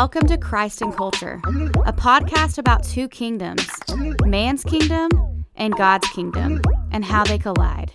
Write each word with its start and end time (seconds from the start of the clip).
Welcome 0.00 0.28
to 0.28 0.38
Christ 0.38 0.80
and 0.80 0.94
Culture, 0.94 1.40
a 1.84 1.92
podcast 1.92 2.56
about 2.56 2.84
two 2.84 3.08
kingdoms 3.08 3.68
man's 4.24 4.62
kingdom 4.62 5.10
and 5.56 5.74
God's 5.74 6.06
kingdom, 6.10 6.62
and 6.92 7.04
how 7.04 7.24
they 7.24 7.36
collide. 7.36 7.90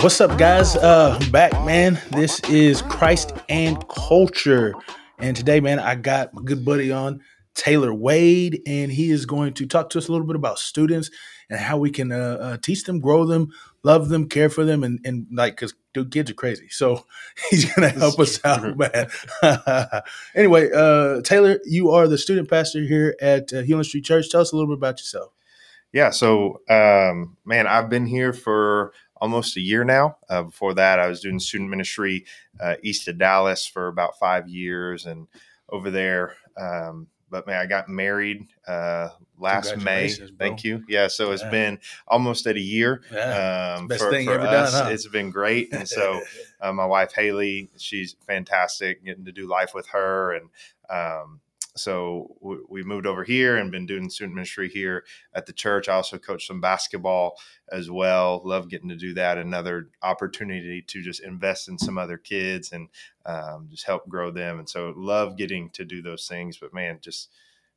What's 0.00 0.22
up, 0.22 0.38
guys? 0.38 0.74
Uh, 0.76 1.20
back, 1.30 1.52
man. 1.66 2.00
This 2.12 2.40
is 2.48 2.80
Christ 2.80 3.34
and 3.50 3.86
Culture. 3.88 4.72
And 5.18 5.36
today, 5.36 5.60
man, 5.60 5.80
I 5.80 5.96
got 5.96 6.32
my 6.32 6.40
good 6.42 6.64
buddy 6.64 6.90
on, 6.90 7.20
Taylor 7.54 7.94
Wade, 7.94 8.62
and 8.66 8.90
he 8.90 9.10
is 9.10 9.26
going 9.26 9.54
to 9.54 9.66
talk 9.66 9.90
to 9.90 9.98
us 9.98 10.08
a 10.08 10.12
little 10.12 10.26
bit 10.26 10.36
about 10.36 10.58
students 10.58 11.10
and 11.48 11.60
how 11.60 11.76
we 11.76 11.90
can 11.90 12.10
uh, 12.10 12.38
uh, 12.40 12.56
teach 12.56 12.84
them, 12.84 13.00
grow 13.00 13.24
them, 13.24 13.52
love 13.82 14.08
them, 14.08 14.28
care 14.28 14.48
for 14.48 14.64
them, 14.64 14.82
and, 14.82 14.98
and 15.04 15.26
like, 15.30 15.56
because 15.56 15.74
dude, 15.92 16.10
kids 16.10 16.30
are 16.30 16.34
crazy. 16.34 16.68
So 16.68 17.04
he's 17.50 17.72
going 17.72 17.90
to 17.90 17.98
help 17.98 18.18
us 18.18 18.44
out, 18.44 18.76
man. 18.76 19.08
anyway, 20.34 20.70
uh, 20.74 21.20
Taylor, 21.22 21.60
you 21.64 21.90
are 21.90 22.08
the 22.08 22.18
student 22.18 22.50
pastor 22.50 22.82
here 22.82 23.14
at 23.20 23.52
uh, 23.52 23.62
Healing 23.62 23.84
Street 23.84 24.04
Church. 24.04 24.30
Tell 24.30 24.40
us 24.40 24.52
a 24.52 24.56
little 24.56 24.70
bit 24.70 24.78
about 24.78 24.98
yourself. 24.98 25.32
Yeah, 25.92 26.10
so 26.10 26.60
um, 26.68 27.36
man, 27.44 27.68
I've 27.68 27.88
been 27.88 28.06
here 28.06 28.32
for 28.32 28.92
almost 29.16 29.56
a 29.56 29.60
year 29.60 29.84
now. 29.84 30.16
Uh, 30.28 30.42
before 30.42 30.74
that, 30.74 30.98
I 30.98 31.06
was 31.06 31.20
doing 31.20 31.38
student 31.38 31.70
ministry 31.70 32.26
uh, 32.60 32.74
east 32.82 33.06
of 33.06 33.16
Dallas 33.16 33.64
for 33.64 33.86
about 33.86 34.18
five 34.18 34.48
years, 34.48 35.06
and 35.06 35.28
over 35.68 35.90
there. 35.90 36.34
Um, 36.56 37.06
but 37.34 37.48
man, 37.48 37.58
I 37.58 37.66
got 37.66 37.88
married 37.88 38.46
uh, 38.68 39.08
last 39.40 39.76
May. 39.78 40.08
Thank 40.38 40.62
you. 40.62 40.84
Yeah, 40.88 41.08
so 41.08 41.32
it's 41.32 41.42
yeah. 41.42 41.50
been 41.50 41.78
almost 42.06 42.46
at 42.46 42.54
a 42.54 42.60
year. 42.60 43.02
Yeah. 43.12 43.74
Um, 43.76 43.88
Best 43.88 44.04
for, 44.04 44.10
thing 44.12 44.26
for 44.26 44.34
ever 44.34 44.46
us, 44.46 44.70
done. 44.70 44.84
Huh? 44.84 44.90
It's 44.92 45.08
been 45.08 45.30
great, 45.30 45.74
and 45.74 45.88
so 45.88 46.20
uh, 46.60 46.72
my 46.72 46.86
wife 46.86 47.12
Haley, 47.12 47.70
she's 47.76 48.14
fantastic. 48.24 49.04
Getting 49.04 49.24
to 49.24 49.32
do 49.32 49.48
life 49.48 49.74
with 49.74 49.88
her, 49.88 50.34
and 50.34 50.48
um, 50.88 51.40
so 51.76 52.36
we 52.68 52.84
moved 52.84 53.06
over 53.06 53.24
here 53.24 53.56
and 53.56 53.72
been 53.72 53.86
doing 53.86 54.08
student 54.08 54.36
ministry 54.36 54.68
here 54.68 55.04
at 55.34 55.46
the 55.46 55.52
church. 55.52 55.88
I 55.88 55.94
also 55.94 56.18
coach 56.18 56.46
some 56.46 56.60
basketball 56.60 57.36
as 57.70 57.90
well. 57.90 58.42
Love 58.44 58.68
getting 58.68 58.88
to 58.90 58.96
do 58.96 59.12
that. 59.14 59.38
Another 59.38 59.88
opportunity 60.02 60.82
to 60.82 61.02
just 61.02 61.22
invest 61.22 61.68
in 61.68 61.78
some 61.78 61.98
other 61.98 62.16
kids 62.16 62.70
and 62.70 62.88
um, 63.26 63.66
just 63.70 63.86
help 63.86 64.08
grow 64.08 64.30
them. 64.30 64.60
And 64.60 64.68
so 64.68 64.94
love 64.96 65.36
getting 65.36 65.70
to 65.70 65.84
do 65.84 66.00
those 66.00 66.28
things. 66.28 66.58
But 66.58 66.72
man, 66.72 67.00
just 67.02 67.30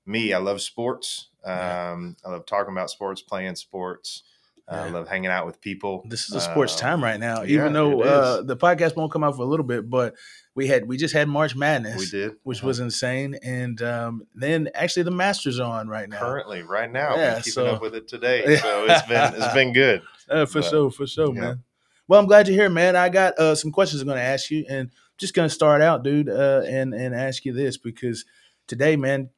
me, 0.05 0.31
I 0.31 0.37
love 0.37 0.61
sports. 0.61 1.29
Um, 1.43 2.17
I 2.23 2.29
love 2.29 2.45
talking 2.45 2.73
about 2.73 2.91
sports, 2.91 3.21
playing 3.21 3.55
sports. 3.55 4.23
Yeah. 4.69 4.83
I 4.83 4.89
love 4.89 5.07
hanging 5.07 5.31
out 5.31 5.45
with 5.45 5.61
people. 5.61 6.03
This 6.09 6.27
is 6.27 6.35
a 6.35 6.41
sports 6.41 6.75
uh, 6.75 6.79
time 6.79 7.01
right 7.01 7.19
now, 7.19 7.43
even 7.43 7.67
yeah, 7.67 7.69
though 7.69 8.01
uh, 8.01 8.41
the 8.41 8.57
podcast 8.57 8.97
won't 8.97 9.13
come 9.13 9.23
out 9.23 9.37
for 9.37 9.43
a 9.43 9.45
little 9.45 9.65
bit. 9.65 9.89
But 9.89 10.15
we 10.55 10.67
had 10.67 10.87
we 10.87 10.97
just 10.97 11.13
had 11.13 11.29
March 11.29 11.55
Madness, 11.55 11.97
we 11.97 12.07
did, 12.07 12.33
which 12.43 12.57
uh-huh. 12.57 12.67
was 12.67 12.79
insane, 12.81 13.35
and 13.41 13.81
um, 13.81 14.27
then 14.35 14.69
actually 14.73 15.03
the 15.03 15.11
Masters 15.11 15.59
are 15.61 15.79
on 15.79 15.87
right 15.87 16.09
now. 16.09 16.19
Currently, 16.19 16.63
right 16.63 16.91
now, 16.91 17.15
yeah, 17.15 17.37
keeping 17.37 17.53
so, 17.53 17.67
up 17.67 17.81
with 17.81 17.95
it 17.95 18.09
today, 18.09 18.57
so 18.61 18.85
it's 18.89 19.07
been 19.07 19.33
it's 19.35 19.53
been 19.53 19.73
good. 19.73 20.01
Uh, 20.29 20.45
for 20.45 20.59
but, 20.59 20.69
sure, 20.69 20.91
for 20.91 21.07
sure, 21.07 21.33
yeah. 21.33 21.39
man. 21.39 21.63
Well, 22.05 22.19
I'm 22.19 22.25
glad 22.25 22.49
you're 22.49 22.57
here, 22.57 22.69
man. 22.69 22.97
I 22.97 23.07
got 23.07 23.39
uh, 23.39 23.55
some 23.55 23.71
questions 23.71 24.01
I'm 24.01 24.07
going 24.09 24.17
to 24.17 24.23
ask 24.25 24.51
you, 24.51 24.65
and 24.67 24.91
just 25.17 25.33
going 25.33 25.47
to 25.47 25.55
start 25.55 25.81
out, 25.81 26.03
dude, 26.03 26.27
uh, 26.27 26.63
and 26.65 26.93
and 26.93 27.15
ask 27.15 27.45
you 27.45 27.53
this 27.53 27.77
because 27.77 28.25
today, 28.67 28.97
man, 28.97 29.29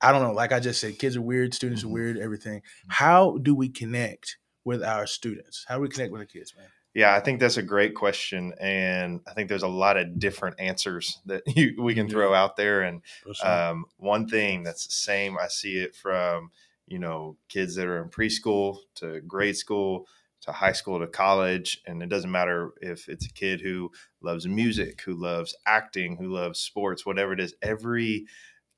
I 0.00 0.12
don't 0.12 0.22
know. 0.22 0.32
Like 0.32 0.52
I 0.52 0.60
just 0.60 0.80
said, 0.80 0.98
kids 0.98 1.14
are 1.18 1.20
weird, 1.20 1.52
students 1.52 1.82
mm-hmm. 1.82 1.90
are 1.90 1.92
weird, 1.92 2.16
everything. 2.16 2.62
How 2.88 3.36
do 3.36 3.54
we 3.54 3.68
connect? 3.68 4.38
With 4.64 4.82
our 4.82 5.06
students? 5.06 5.64
How 5.68 5.76
do 5.76 5.82
we 5.82 5.88
connect 5.88 6.12
with 6.12 6.20
the 6.20 6.26
kids, 6.26 6.54
man? 6.56 6.66
Yeah, 6.94 7.14
I 7.14 7.20
think 7.20 7.38
that's 7.38 7.56
a 7.56 7.62
great 7.62 7.94
question, 7.94 8.52
and 8.60 9.20
I 9.26 9.32
think 9.32 9.48
there's 9.48 9.62
a 9.62 9.68
lot 9.68 9.96
of 9.96 10.18
different 10.18 10.58
answers 10.58 11.20
that 11.26 11.42
you, 11.46 11.80
we 11.80 11.94
can 11.94 12.06
yeah. 12.06 12.12
throw 12.12 12.34
out 12.34 12.56
there. 12.56 12.82
And 12.82 13.02
sure. 13.32 13.48
um, 13.48 13.84
one 13.96 14.26
thing 14.26 14.64
that's 14.64 14.86
the 14.86 14.92
same, 14.92 15.38
I 15.38 15.48
see 15.48 15.78
it 15.78 15.94
from 15.94 16.50
you 16.86 16.98
know 16.98 17.36
kids 17.48 17.76
that 17.76 17.86
are 17.86 18.02
in 18.02 18.08
preschool 18.08 18.78
to 18.96 19.20
grade 19.20 19.56
school 19.56 20.06
to 20.42 20.52
high 20.52 20.72
school 20.72 20.98
to 20.98 21.06
college, 21.06 21.80
and 21.86 22.02
it 22.02 22.08
doesn't 22.08 22.30
matter 22.30 22.72
if 22.80 23.08
it's 23.08 23.26
a 23.26 23.32
kid 23.32 23.60
who 23.60 23.90
loves 24.22 24.48
music, 24.48 25.02
who 25.02 25.14
loves 25.14 25.54
acting, 25.66 26.16
who 26.16 26.28
loves 26.28 26.58
sports, 26.58 27.04
whatever 27.04 27.32
it 27.32 27.40
is. 27.40 27.54
Every 27.62 28.26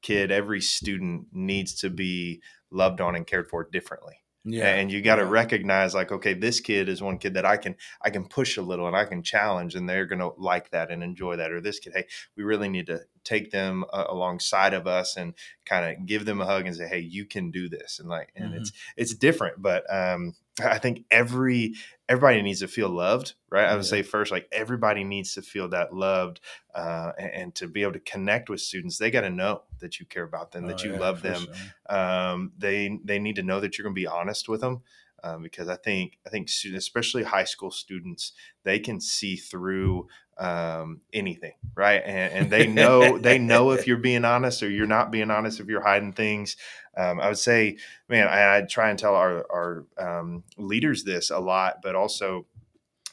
kid, 0.03 0.33
every 0.33 0.61
student 0.61 1.29
needs 1.33 1.75
to 1.77 1.89
be 1.89 2.43
loved 2.71 3.01
on 3.01 3.15
and 3.15 3.27
cared 3.27 3.49
for 3.49 3.69
differently 3.71 4.22
yeah. 4.45 4.75
And 4.75 4.91
you 4.91 5.03
got 5.03 5.17
to 5.17 5.23
yeah. 5.23 5.31
recognize 5.31 5.95
like, 5.95 6.13
okay, 6.13 6.35
this 6.35 6.61
kid 6.61 6.89
is 6.89 7.03
one 7.03 7.19
kid 7.19 7.35
that 7.35 7.47
I 7.47 7.57
can, 7.57 7.77
I 8.01 8.11
can 8.11 8.27
push 8.27 8.57
a 8.57 8.63
little 8.63 8.87
and 8.87 8.97
I 8.97 9.05
can 9.05 9.23
challenge 9.23 9.75
and 9.75 9.89
they're 9.89 10.07
going 10.07 10.19
to 10.19 10.33
like 10.37 10.71
that 10.71 10.91
and 10.91 11.03
enjoy 11.03 11.37
that. 11.37 11.53
Or 11.53 11.61
this 11.61 11.79
kid, 11.79 11.93
Hey, 11.95 12.07
we 12.37 12.43
really 12.43 12.69
need 12.69 12.87
to 12.87 13.01
take 13.25 13.51
them 13.51 13.85
uh, 13.93 14.05
alongside 14.09 14.75
of 14.75 14.87
us 14.87 15.17
and 15.17 15.35
kind 15.65 15.91
of 15.91 16.07
give 16.07 16.25
them 16.25 16.41
a 16.41 16.47
hug 16.47 16.67
and 16.67 16.77
say, 16.77 16.89
Hey, 16.89 17.01
you 17.01 17.25
can 17.25 17.51
do 17.51 17.69
this. 17.69 17.99
And 17.99 18.09
like, 18.09 18.33
and 18.37 18.51
mm-hmm. 18.51 18.61
it's, 18.61 18.73
it's 18.97 19.15
different, 19.15 19.61
but, 19.61 19.85
um, 19.93 20.35
I 20.61 20.79
think 20.79 21.05
every 21.11 21.75
everybody 22.09 22.43
needs 22.43 22.61
to 22.61 22.69
feel 22.69 22.91
loved, 22.91 23.35
right? 23.51 23.65
I 23.65 23.75
would 23.75 23.85
yeah. 23.85 23.91
say 23.91 24.03
first, 24.03 24.31
like 24.31 24.49
everybody 24.53 25.03
needs 25.03 25.33
to 25.35 25.43
feel 25.43 25.69
that 25.71 25.95
loved, 25.95 26.41
uh, 26.75 27.13
and, 27.19 27.31
and, 27.31 27.55
to 27.55 27.69
be 27.69 27.83
able 27.83 27.95
to 27.95 28.01
connect 28.01 28.51
with 28.51 28.61
students, 28.61 28.99
they 28.99 29.11
got 29.11 29.23
to 29.23 29.31
know 29.31 29.63
that 29.79 29.99
you 29.99 30.05
care 30.05 30.25
about 30.25 30.53
them, 30.53 30.67
that 30.67 30.81
oh, 30.83 30.85
you 30.85 30.93
yeah, 30.93 30.99
love 30.99 31.23
them. 31.23 31.47
Sure. 31.89 31.99
Um, 31.99 32.53
they 32.59 32.99
they 33.03 33.19
need 33.19 33.37
to 33.37 33.43
know 33.43 33.61
that 33.61 33.79
you're 33.79 33.85
going 33.85 33.95
to 33.95 34.01
be 34.01 34.07
honest 34.07 34.49
with 34.49 34.61
them. 34.61 34.83
Um, 35.25 35.43
because 35.43 35.69
I 35.69 35.77
think 35.77 36.19
I 36.27 36.31
think 36.31 36.49
students, 36.49 36.85
especially 36.85 37.23
high 37.23 37.45
school 37.45 37.71
students, 37.71 38.33
they 38.65 38.81
can 38.81 39.01
see 39.01 39.37
through 39.37 40.09
um, 40.39 41.01
anything, 41.13 41.53
right? 41.77 42.03
And, 42.05 42.33
and 42.33 42.51
they 42.51 42.67
know 42.67 43.19
they 43.19 43.39
know 43.39 43.71
if 43.71 43.87
you're 43.87 43.99
being 43.99 44.25
honest 44.25 44.63
or 44.63 44.71
you're 44.71 44.87
not 44.87 45.13
being 45.13 45.31
honest, 45.31 45.61
if 45.61 45.69
you're 45.69 45.83
hiding 45.83 46.13
things. 46.13 46.57
Um, 46.97 47.21
I 47.21 47.29
would 47.29 47.39
say, 47.39 47.79
man, 48.09 48.27
I, 48.29 48.59
I, 48.59 48.63
try 48.63 48.91
and 48.91 48.99
tell 48.99 49.15
our 49.15 49.47
our 49.51 49.87
um, 49.99 50.45
leaders 50.59 51.05
this 51.05 51.31
a 51.31 51.39
lot, 51.39 51.77
but 51.83 51.95
also 51.95 52.47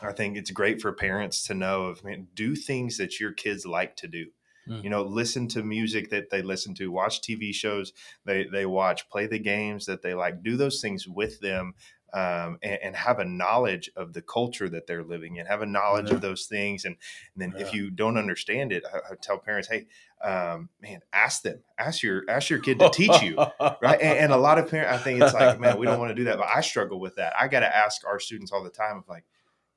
I 0.01 0.13
think 0.13 0.37
it's 0.37 0.51
great 0.51 0.81
for 0.81 0.91
parents 0.93 1.43
to 1.47 1.53
know 1.53 1.83
of 1.83 2.03
man, 2.03 2.27
do 2.33 2.55
things 2.55 2.97
that 2.97 3.19
your 3.19 3.33
kids 3.33 3.65
like 3.65 3.95
to 3.97 4.07
do. 4.07 4.27
Mm. 4.67 4.83
You 4.83 4.89
know, 4.89 5.03
listen 5.03 5.47
to 5.49 5.63
music 5.63 6.09
that 6.11 6.29
they 6.29 6.41
listen 6.41 6.73
to, 6.75 6.91
watch 6.91 7.21
TV 7.21 7.53
shows 7.53 7.93
they 8.25 8.45
they 8.45 8.65
watch, 8.65 9.09
play 9.09 9.27
the 9.27 9.39
games 9.39 9.85
that 9.85 10.01
they 10.01 10.13
like, 10.13 10.43
do 10.43 10.57
those 10.57 10.81
things 10.81 11.07
with 11.07 11.39
them 11.41 11.73
um, 12.13 12.57
and, 12.61 12.79
and, 12.83 12.95
have 12.95 13.19
a 13.19 13.25
knowledge 13.25 13.89
of 13.95 14.13
the 14.13 14.21
culture 14.21 14.67
that 14.69 14.87
they're 14.87 15.03
living 15.03 15.35
in, 15.35 15.45
have 15.45 15.61
a 15.61 15.65
knowledge 15.65 16.09
yeah. 16.09 16.15
of 16.15 16.21
those 16.21 16.45
things. 16.45 16.85
And, 16.85 16.95
and 17.35 17.41
then 17.41 17.53
yeah. 17.55 17.65
if 17.65 17.73
you 17.73 17.89
don't 17.89 18.17
understand 18.17 18.71
it, 18.71 18.83
I, 18.91 18.97
I 19.11 19.15
tell 19.21 19.37
parents, 19.37 19.67
hey, 19.67 19.87
um, 20.23 20.69
man, 20.81 21.01
ask 21.13 21.43
them, 21.43 21.59
ask 21.77 22.03
your 22.03 22.23
ask 22.27 22.49
your 22.49 22.59
kid 22.59 22.79
to 22.79 22.89
teach 22.89 23.21
you, 23.21 23.37
right? 23.59 24.01
And, 24.01 24.17
and, 24.17 24.31
a 24.31 24.37
lot 24.37 24.57
of 24.57 24.69
parents, 24.69 24.93
I 24.93 24.97
think 24.97 25.21
it's 25.21 25.33
like, 25.33 25.59
man, 25.59 25.77
we 25.77 25.85
don't 25.85 25.99
want 25.99 26.09
to 26.09 26.15
do 26.15 26.25
that, 26.25 26.37
but 26.37 26.47
I 26.53 26.61
struggle 26.61 26.99
with 26.99 27.15
that. 27.15 27.33
I 27.39 27.47
got 27.47 27.61
to 27.61 27.75
ask 27.75 28.05
our 28.05 28.19
students 28.19 28.51
all 28.51 28.63
the 28.63 28.69
time 28.69 28.97
of 28.97 29.07
like, 29.07 29.23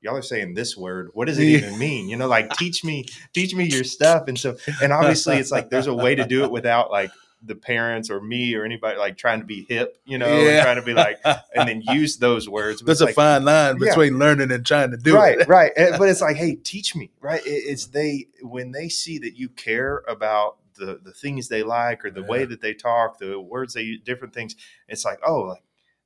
y'all 0.01 0.17
are 0.17 0.21
saying 0.21 0.53
this 0.53 0.75
word 0.75 1.09
what 1.13 1.27
does 1.27 1.39
it 1.39 1.45
even 1.45 1.79
mean 1.79 2.09
you 2.09 2.17
know 2.17 2.27
like 2.27 2.51
teach 2.57 2.83
me 2.83 3.05
teach 3.33 3.55
me 3.55 3.63
your 3.63 3.85
stuff 3.85 4.27
and 4.27 4.37
so 4.37 4.57
and 4.81 4.91
obviously 4.91 5.37
it's 5.37 5.49
like 5.49 5.69
there's 5.69 5.87
a 5.87 5.93
way 5.93 6.13
to 6.13 6.25
do 6.25 6.43
it 6.43 6.51
without 6.51 6.91
like 6.91 7.09
the 7.45 7.55
parents 7.55 8.09
or 8.09 8.21
me 8.21 8.55
or 8.55 8.63
anybody 8.63 8.97
like 8.97 9.17
trying 9.17 9.39
to 9.39 9.45
be 9.45 9.65
hip, 9.67 9.97
you 10.05 10.17
know, 10.17 10.27
yeah. 10.27 10.49
and 10.49 10.63
trying 10.63 10.75
to 10.77 10.81
be 10.81 10.93
like, 10.93 11.19
and 11.25 11.67
then 11.67 11.81
use 11.81 12.17
those 12.17 12.47
words. 12.47 12.81
That's 12.81 13.01
a 13.01 13.05
like, 13.05 13.15
fine 13.15 13.43
line 13.43 13.77
between 13.77 14.13
yeah. 14.13 14.19
learning 14.19 14.51
and 14.51 14.65
trying 14.65 14.91
to 14.91 14.97
do 14.97 15.15
right, 15.15 15.39
it. 15.39 15.47
Right, 15.47 15.71
right. 15.77 15.95
But 15.97 16.09
it's 16.09 16.21
like, 16.21 16.35
hey, 16.35 16.55
teach 16.55 16.95
me, 16.95 17.11
right? 17.19 17.41
It's 17.45 17.87
they 17.87 18.27
when 18.41 18.71
they 18.71 18.89
see 18.89 19.19
that 19.19 19.37
you 19.37 19.49
care 19.49 20.03
about 20.07 20.57
the 20.75 20.99
the 21.03 21.13
things 21.13 21.47
they 21.47 21.63
like 21.63 22.05
or 22.05 22.11
the 22.11 22.21
yeah. 22.21 22.27
way 22.27 22.45
that 22.45 22.61
they 22.61 22.73
talk, 22.73 23.19
the 23.19 23.39
words 23.39 23.73
they 23.73 23.81
use, 23.81 24.01
different 24.01 24.33
things. 24.33 24.55
It's 24.87 25.05
like, 25.05 25.19
oh, 25.25 25.41
like 25.41 25.63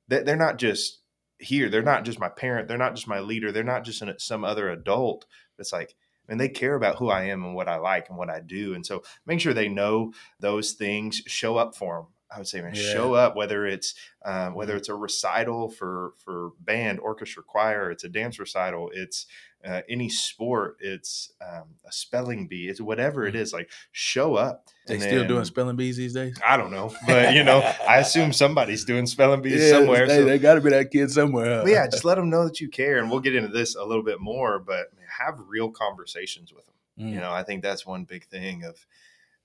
they're 0.08 0.36
not 0.36 0.58
just 0.58 1.00
here. 1.38 1.68
They're 1.68 1.82
not 1.82 2.04
just 2.04 2.18
my 2.18 2.28
parent. 2.28 2.68
They're 2.68 2.78
not 2.78 2.94
just 2.94 3.08
my 3.08 3.20
leader. 3.20 3.52
They're 3.52 3.62
not 3.62 3.84
just 3.84 4.02
some 4.20 4.44
other 4.44 4.70
adult. 4.70 5.26
It's 5.58 5.72
like 5.72 5.94
and 6.28 6.40
they 6.40 6.48
care 6.48 6.74
about 6.74 6.96
who 6.96 7.08
I 7.08 7.24
am 7.24 7.44
and 7.44 7.54
what 7.54 7.68
I 7.68 7.76
like 7.76 8.08
and 8.08 8.18
what 8.18 8.30
I 8.30 8.40
do. 8.40 8.74
And 8.74 8.84
so 8.84 9.02
make 9.26 9.40
sure 9.40 9.54
they 9.54 9.68
know 9.68 10.12
those 10.40 10.72
things, 10.72 11.22
show 11.26 11.56
up 11.56 11.74
for 11.74 11.96
them. 11.96 12.06
I 12.30 12.38
would 12.38 12.46
say, 12.46 12.60
man, 12.60 12.74
yeah. 12.74 12.92
show 12.92 13.14
up. 13.14 13.36
Whether 13.36 13.66
it's 13.66 13.94
um, 14.24 14.54
whether 14.54 14.72
mm-hmm. 14.72 14.78
it's 14.78 14.88
a 14.88 14.94
recital 14.94 15.70
for 15.70 16.12
for 16.18 16.50
band, 16.60 17.00
orchestra, 17.00 17.42
choir, 17.42 17.90
it's 17.90 18.04
a 18.04 18.08
dance 18.08 18.38
recital, 18.38 18.90
it's 18.92 19.26
uh, 19.64 19.80
any 19.88 20.08
sport, 20.08 20.76
it's 20.80 21.32
um, 21.40 21.76
a 21.86 21.92
spelling 21.92 22.46
bee, 22.46 22.68
it's 22.68 22.80
whatever 22.80 23.26
it 23.26 23.34
mm-hmm. 23.34 23.56
Like 23.56 23.70
show 23.92 24.34
up. 24.34 24.66
They 24.86 24.98
still 24.98 25.26
doing 25.26 25.44
spelling 25.44 25.76
bees 25.76 25.96
these 25.96 26.14
days? 26.14 26.38
I 26.46 26.56
don't 26.56 26.70
know, 26.70 26.94
but 27.06 27.34
you 27.34 27.42
know, 27.42 27.60
I 27.88 27.98
assume 27.98 28.32
somebody's 28.32 28.84
doing 28.84 29.06
spelling 29.06 29.40
bees 29.40 29.62
yeah, 29.62 29.70
somewhere. 29.70 30.06
They, 30.06 30.18
so. 30.18 30.24
they 30.26 30.38
got 30.38 30.54
to 30.54 30.60
be 30.60 30.70
that 30.70 30.90
kid 30.90 31.10
somewhere. 31.10 31.60
Huh? 31.60 31.64
yeah, 31.66 31.86
just 31.86 32.04
let 32.04 32.16
them 32.16 32.28
know 32.30 32.44
that 32.44 32.60
you 32.60 32.68
care, 32.68 32.98
and 32.98 33.10
we'll 33.10 33.20
get 33.28 33.34
into 33.34 33.48
this 33.48 33.74
a 33.74 33.84
little 33.84 34.04
bit 34.04 34.20
more. 34.20 34.58
But 34.58 34.88
have 35.18 35.40
real 35.48 35.70
conversations 35.70 36.52
with 36.52 36.66
them. 36.66 36.74
Mm. 37.06 37.12
You 37.14 37.20
know, 37.20 37.32
I 37.32 37.42
think 37.42 37.62
that's 37.62 37.86
one 37.86 38.04
big 38.04 38.26
thing 38.26 38.64
of 38.64 38.86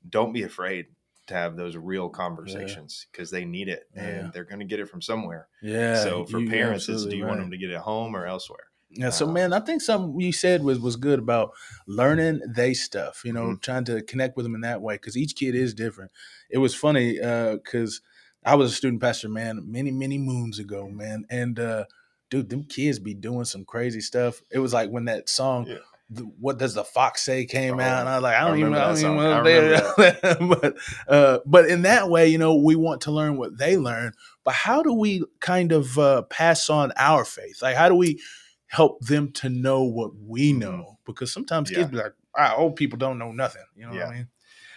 don't 0.07 0.33
be 0.33 0.43
afraid 0.43 0.87
to 1.27 1.33
have 1.33 1.55
those 1.55 1.77
real 1.77 2.09
conversations 2.09 3.07
because 3.11 3.31
yeah. 3.31 3.39
they 3.39 3.45
need 3.45 3.69
it 3.69 3.83
and 3.95 4.25
yeah. 4.25 4.29
they're 4.33 4.43
going 4.43 4.59
to 4.59 4.65
get 4.65 4.79
it 4.79 4.89
from 4.89 5.01
somewhere. 5.01 5.47
Yeah. 5.61 6.01
So 6.03 6.25
for 6.25 6.45
parents, 6.45 6.89
it's 6.89 7.05
do 7.05 7.15
you 7.15 7.23
right. 7.23 7.29
want 7.29 7.41
them 7.41 7.51
to 7.51 7.57
get 7.57 7.69
it 7.69 7.77
home 7.77 8.15
or 8.15 8.25
elsewhere? 8.25 8.65
Yeah, 8.95 9.09
so 9.09 9.25
Um, 9.25 9.33
man, 9.33 9.53
I 9.53 9.59
think 9.59 9.81
something 9.81 10.19
you 10.19 10.31
said 10.31 10.63
was 10.63 10.79
was 10.79 10.97
good 10.97 11.17
about 11.17 11.51
learning 11.87 12.41
they 12.47 12.73
stuff. 12.73 13.23
You 13.25 13.33
know, 13.33 13.45
Mhm. 13.45 13.61
trying 13.61 13.85
to 13.85 14.03
connect 14.03 14.37
with 14.37 14.45
them 14.45 14.53
in 14.55 14.61
that 14.61 14.81
way 14.81 14.95
because 14.95 15.17
each 15.17 15.35
kid 15.35 15.55
is 15.55 15.73
different. 15.73 16.11
It 16.49 16.59
was 16.59 16.75
funny 16.75 17.13
because 17.13 18.01
I 18.45 18.55
was 18.55 18.71
a 18.71 18.75
student 18.75 19.01
pastor, 19.01 19.29
man, 19.29 19.63
many 19.65 19.89
many 19.89 20.17
moons 20.17 20.59
ago, 20.59 20.87
man, 20.89 21.25
and 21.29 21.59
uh, 21.59 21.85
dude, 22.29 22.49
them 22.49 22.65
kids 22.65 22.99
be 22.99 23.13
doing 23.13 23.45
some 23.45 23.65
crazy 23.65 24.01
stuff. 24.01 24.43
It 24.51 24.59
was 24.59 24.73
like 24.73 24.89
when 24.91 25.05
that 25.05 25.27
song. 25.29 25.65
Yeah. 25.67 25.77
The- 26.09 26.23
What 26.23 26.57
does 26.59 26.73
the 26.73 26.83
fox 26.83 27.23
say 27.23 27.45
came 27.45 27.79
Oh, 27.79 27.83
out, 27.83 28.01
and 28.01 28.09
I 28.09 28.15
was 28.15 28.23
like, 28.23 28.35
I 28.35 28.41
I 28.43 28.47
don't 28.47 28.59
even, 28.59 28.73
I 28.73 28.93
don't 28.93 29.47
even 29.47 29.71
know. 29.71 29.93
If 29.97 30.49
but, 30.61 30.75
uh, 31.07 31.39
but 31.45 31.65
in 31.69 31.83
that 31.83 32.09
way, 32.09 32.27
you 32.27 32.37
know, 32.37 32.55
we 32.55 32.75
want 32.75 33.01
to 33.01 33.11
learn 33.11 33.37
what 33.37 33.57
they 33.57 33.77
learn. 33.77 34.13
But 34.43 34.53
how 34.53 34.83
do 34.83 34.93
we 34.93 35.23
kind 35.39 35.71
of 35.71 35.97
uh, 35.97 36.23
pass 36.23 36.69
on 36.69 36.91
our 36.97 37.25
faith? 37.25 37.61
Like, 37.61 37.75
how 37.75 37.89
do 37.89 37.95
we 37.95 38.21
help 38.67 38.99
them 39.01 39.31
to 39.33 39.49
know 39.49 39.83
what 39.83 40.11
we 40.15 40.51
Mhm. 40.53 40.59
know? 40.59 40.99
Because 41.05 41.31
sometimes 41.31 41.71
Yeah. 41.71 41.77
kids 41.79 41.91
be 41.91 41.97
like, 41.97 42.13
ah, 42.37 42.55
old 42.55 42.75
people 42.75 42.97
don't 42.97 43.17
know 43.17 43.31
nothing. 43.31 43.65
You 43.75 43.85
know 43.87 43.93
what 43.93 44.07
I 44.07 44.11
mean? 44.11 44.27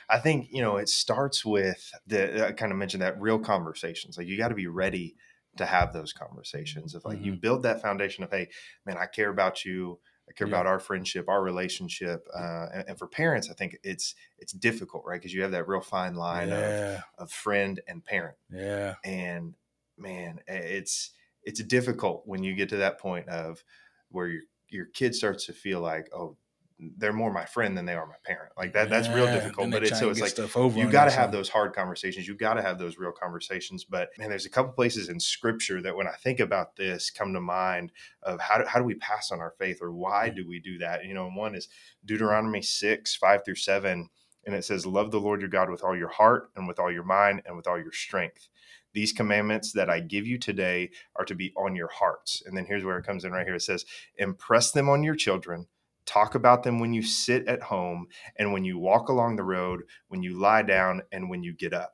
I 0.09 0.19
think 0.21 0.49
you 0.53 0.63
know 0.63 0.77
it 0.77 0.89
starts 0.89 1.45
with 1.45 1.91
the 2.07 2.47
I 2.47 2.53
kind 2.53 2.71
of 2.71 2.79
mentioned 2.79 3.03
that 3.03 3.21
real 3.21 3.41
conversations. 3.41 4.17
Like 4.17 4.29
you 4.29 4.39
got 4.39 4.49
to 4.49 4.55
be 4.55 4.69
ready 4.69 5.17
to 5.57 5.67
have 5.67 5.93
those 5.93 6.13
conversations. 6.13 6.95
Of 6.95 7.05
like 7.05 7.21
you 7.21 7.33
build 7.35 7.65
that 7.65 7.83
foundation 7.83 8.23
of 8.23 8.31
hey, 8.31 8.49
man, 8.85 8.97
I 8.99 9.07
care 9.07 9.31
about 9.31 9.65
you. 9.65 9.99
I 10.29 10.33
care 10.33 10.47
Yeah. 10.47 10.49
about 10.49 10.67
our 10.67 10.81
friendship, 10.81 11.29
our 11.29 11.43
relationship, 11.43 12.27
uh, 12.35 12.67
and, 12.75 12.89
and 12.91 12.99
for 12.99 13.07
parents, 13.09 13.51
I 13.51 13.55
think 13.55 13.79
it's 13.85 14.15
it's 14.39 14.53
difficult, 14.53 15.05
right? 15.07 15.21
Because 15.21 15.35
you 15.35 15.43
have 15.43 15.53
that 15.53 15.69
real 15.69 15.81
fine 15.81 16.15
line 16.15 16.53
of, 16.53 16.83
Yeah, 16.83 17.03
of 17.19 17.31
friend 17.33 17.81
and 17.89 18.05
parent, 18.05 18.37
yeah, 18.49 18.97
and 19.05 19.57
man, 19.97 20.41
it's 20.47 21.11
it's 21.43 21.63
difficult 21.63 22.27
when 22.27 22.43
you 22.43 22.55
get 22.55 22.69
to 22.71 22.77
that 22.79 22.99
point 22.99 23.29
of 23.29 23.65
where 24.11 24.29
your 24.29 24.43
your 24.69 24.87
kid 24.87 25.15
starts 25.15 25.47
to 25.47 25.53
feel 25.53 25.81
like, 25.81 26.09
oh, 26.13 26.37
they're 26.79 27.13
more 27.13 27.33
my 27.33 27.47
friend 27.47 27.77
than 27.77 27.87
they 27.87 27.95
are 27.95 28.07
my 28.07 28.17
parent. 28.25 28.53
Like 28.57 28.75
that, 28.75 28.91
that's 28.91 29.09
real 29.09 29.27
difficult. 29.35 29.71
But 29.71 29.83
it's 29.83 29.99
so 29.99 30.11
it's 30.11 30.21
like 30.21 30.37
you 30.77 30.91
got 30.93 31.07
to 31.07 31.11
have 31.11 31.33
those 31.33 31.49
hard 31.49 31.73
conversations. 31.75 32.29
You 32.29 32.35
got 32.35 32.55
to 32.55 32.63
have 32.63 32.79
those 32.79 32.99
real 32.99 33.13
conversations. 33.13 33.85
But 33.85 34.11
man, 34.19 34.29
there's 34.29 34.45
a 34.47 34.51
couple 34.51 34.73
places 34.73 35.09
in 35.09 35.19
Scripture 35.19 35.81
that 35.83 35.97
when 35.97 36.07
I 36.07 36.13
think 36.13 36.39
about 36.41 36.77
this, 36.77 37.11
come 37.11 37.33
to 37.33 37.41
mind 37.41 37.93
of 38.23 38.41
how 38.41 38.59
do, 38.59 38.65
how 38.67 38.79
do 38.79 38.85
we 38.85 38.95
pass 38.97 39.33
on 39.33 39.41
our 39.41 39.55
faith 39.59 39.79
or 39.81 39.93
why 39.93 40.29
do 40.29 40.47
we 40.47 40.61
do 40.61 40.77
that? 40.79 41.05
You 41.05 41.15
know, 41.15 41.31
one 41.31 41.55
is 41.55 41.69
Deuteronomy 42.05 42.63
six 42.63 43.17
five 43.17 43.45
through 43.45 43.55
seven, 43.55 44.11
and 44.45 44.55
it 44.55 44.65
says, 44.65 44.85
"Love 44.85 45.11
the 45.11 45.21
Lord 45.21 45.41
your 45.41 45.51
God 45.51 45.71
with 45.71 45.83
all 45.83 45.97
your 45.97 46.09
heart 46.09 46.51
and 46.57 46.69
with 46.69 46.79
all 46.79 46.93
your 46.93 47.05
mind 47.05 47.43
and 47.47 47.57
with 47.57 47.67
all 47.67 47.79
your 47.79 47.93
strength." 47.93 48.49
These 48.93 49.13
commandments 49.13 49.73
that 49.73 49.91
I 49.91 50.01
give 50.01 50.27
you 50.27 50.39
today 50.39 50.91
are 51.17 51.25
to 51.27 51.35
be 51.35 51.53
on 51.55 51.77
your 51.77 51.89
hearts. 51.89 52.43
And 52.47 52.57
then 52.57 52.65
here's 52.65 52.83
where 52.83 52.97
it 52.97 53.05
comes 53.05 53.27
in 53.27 53.33
right 53.33 53.47
here. 53.47 53.57
It 53.57 53.61
says, 53.61 53.85
Impress 54.17 54.71
them 54.71 54.89
on 54.89 55.03
your 55.03 55.15
children, 55.15 55.67
talk 56.07 56.35
about 56.35 56.63
them 56.63 56.79
when 56.79 56.93
you 56.95 57.03
sit 57.03 57.47
at 57.49 57.63
home 57.63 58.07
and 58.39 58.53
when 58.53 58.65
you 58.65 58.79
walk 58.79 59.09
along 59.09 59.37
the 59.37 59.43
road, 59.45 59.83
when 60.09 60.23
you 60.23 60.39
lie 60.39 60.63
down, 60.63 61.03
and 61.13 61.29
when 61.29 61.43
you 61.43 61.53
get 61.53 61.75
up. 61.75 61.93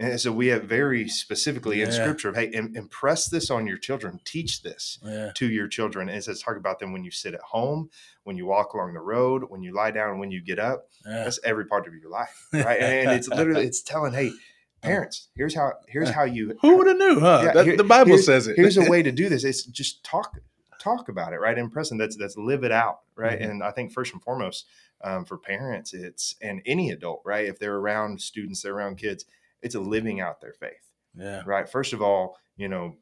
And 0.00 0.20
so 0.20 0.30
we 0.30 0.46
have 0.48 0.62
very 0.62 1.08
specifically 1.08 1.82
in 1.82 1.90
scripture, 1.90 2.32
hey, 2.32 2.46
im- 2.50 2.72
impress 2.76 3.28
this 3.28 3.50
on 3.50 3.66
your 3.66 3.78
children, 3.78 4.20
teach 4.24 4.62
this 4.62 5.00
yeah, 5.04 5.32
to 5.34 5.48
your 5.50 5.66
children. 5.66 6.08
And 6.08 6.16
it 6.18 6.22
says, 6.22 6.40
talk 6.40 6.56
about 6.56 6.78
them 6.78 6.92
when 6.92 7.02
you 7.02 7.10
sit 7.10 7.34
at 7.34 7.40
home, 7.40 7.90
when 8.22 8.36
you 8.36 8.46
walk 8.46 8.74
along 8.74 8.94
the 8.94 9.00
road, 9.00 9.42
when 9.48 9.60
you 9.60 9.74
lie 9.74 9.90
down, 9.90 10.20
when 10.20 10.30
you 10.30 10.40
get 10.40 10.60
up 10.60 10.84
yeah. 11.04 11.24
that's 11.24 11.40
every 11.42 11.64
part 11.66 11.88
of 11.88 11.94
your 11.94 12.10
life 12.10 12.46
right 12.52 12.80
and 12.80 13.10
it's 13.10 13.28
literally 13.28 13.64
it's 13.66 13.82
telling 13.82 14.12
hey 14.12 14.30
parents 14.82 15.28
here's 15.34 15.54
how 15.54 15.72
here's 15.88 16.10
how 16.10 16.22
you 16.24 16.56
Who 16.62 16.76
would 16.76 16.86
have 16.86 16.96
knew, 16.96 17.18
huh? 17.18 17.40
Yeah, 17.46 17.52
That- 17.52 17.66
here- 17.66 17.76
the 17.76 17.84
Bible 17.84 18.18
says 18.18 18.46
it. 18.46 18.56
here's 18.56 18.76
a 18.76 18.88
way 18.88 19.02
to 19.08 19.10
do 19.10 19.28
this 19.28 19.42
it's 19.42 19.64
just 19.66 20.04
talk 20.04 20.38
talk 20.96 21.08
about 21.08 21.32
it 21.32 21.40
right 21.40 21.58
in 21.58 21.68
person 21.70 21.98
that's 21.98 22.16
that's 22.16 22.36
live 22.36 22.64
it 22.64 22.72
out 22.72 23.00
right 23.16 23.38
Mhm. 23.40 23.50
and 23.50 23.62
i 23.62 23.70
think 23.70 23.92
first 23.92 24.12
and 24.12 24.22
foremost 24.22 24.66
um, 25.02 25.24
for 25.24 25.38
parents 25.38 25.92
it's 25.94 26.34
and 26.40 26.60
any 26.66 26.90
adult 26.90 27.22
right 27.24 27.46
if 27.46 27.58
they're 27.58 27.76
around 27.76 28.20
students 28.20 28.62
they're 28.62 28.74
around 28.74 28.96
kids 28.98 29.24
it's 29.62 29.74
a 29.74 29.80
living 29.80 30.20
out 30.20 30.40
their 30.40 30.52
faith 30.54 30.84
yeah, 31.14 31.42
right 31.46 31.68
first 31.68 31.92
of 31.92 32.00
all 32.02 32.36
you 32.56 32.68
know 32.68 32.96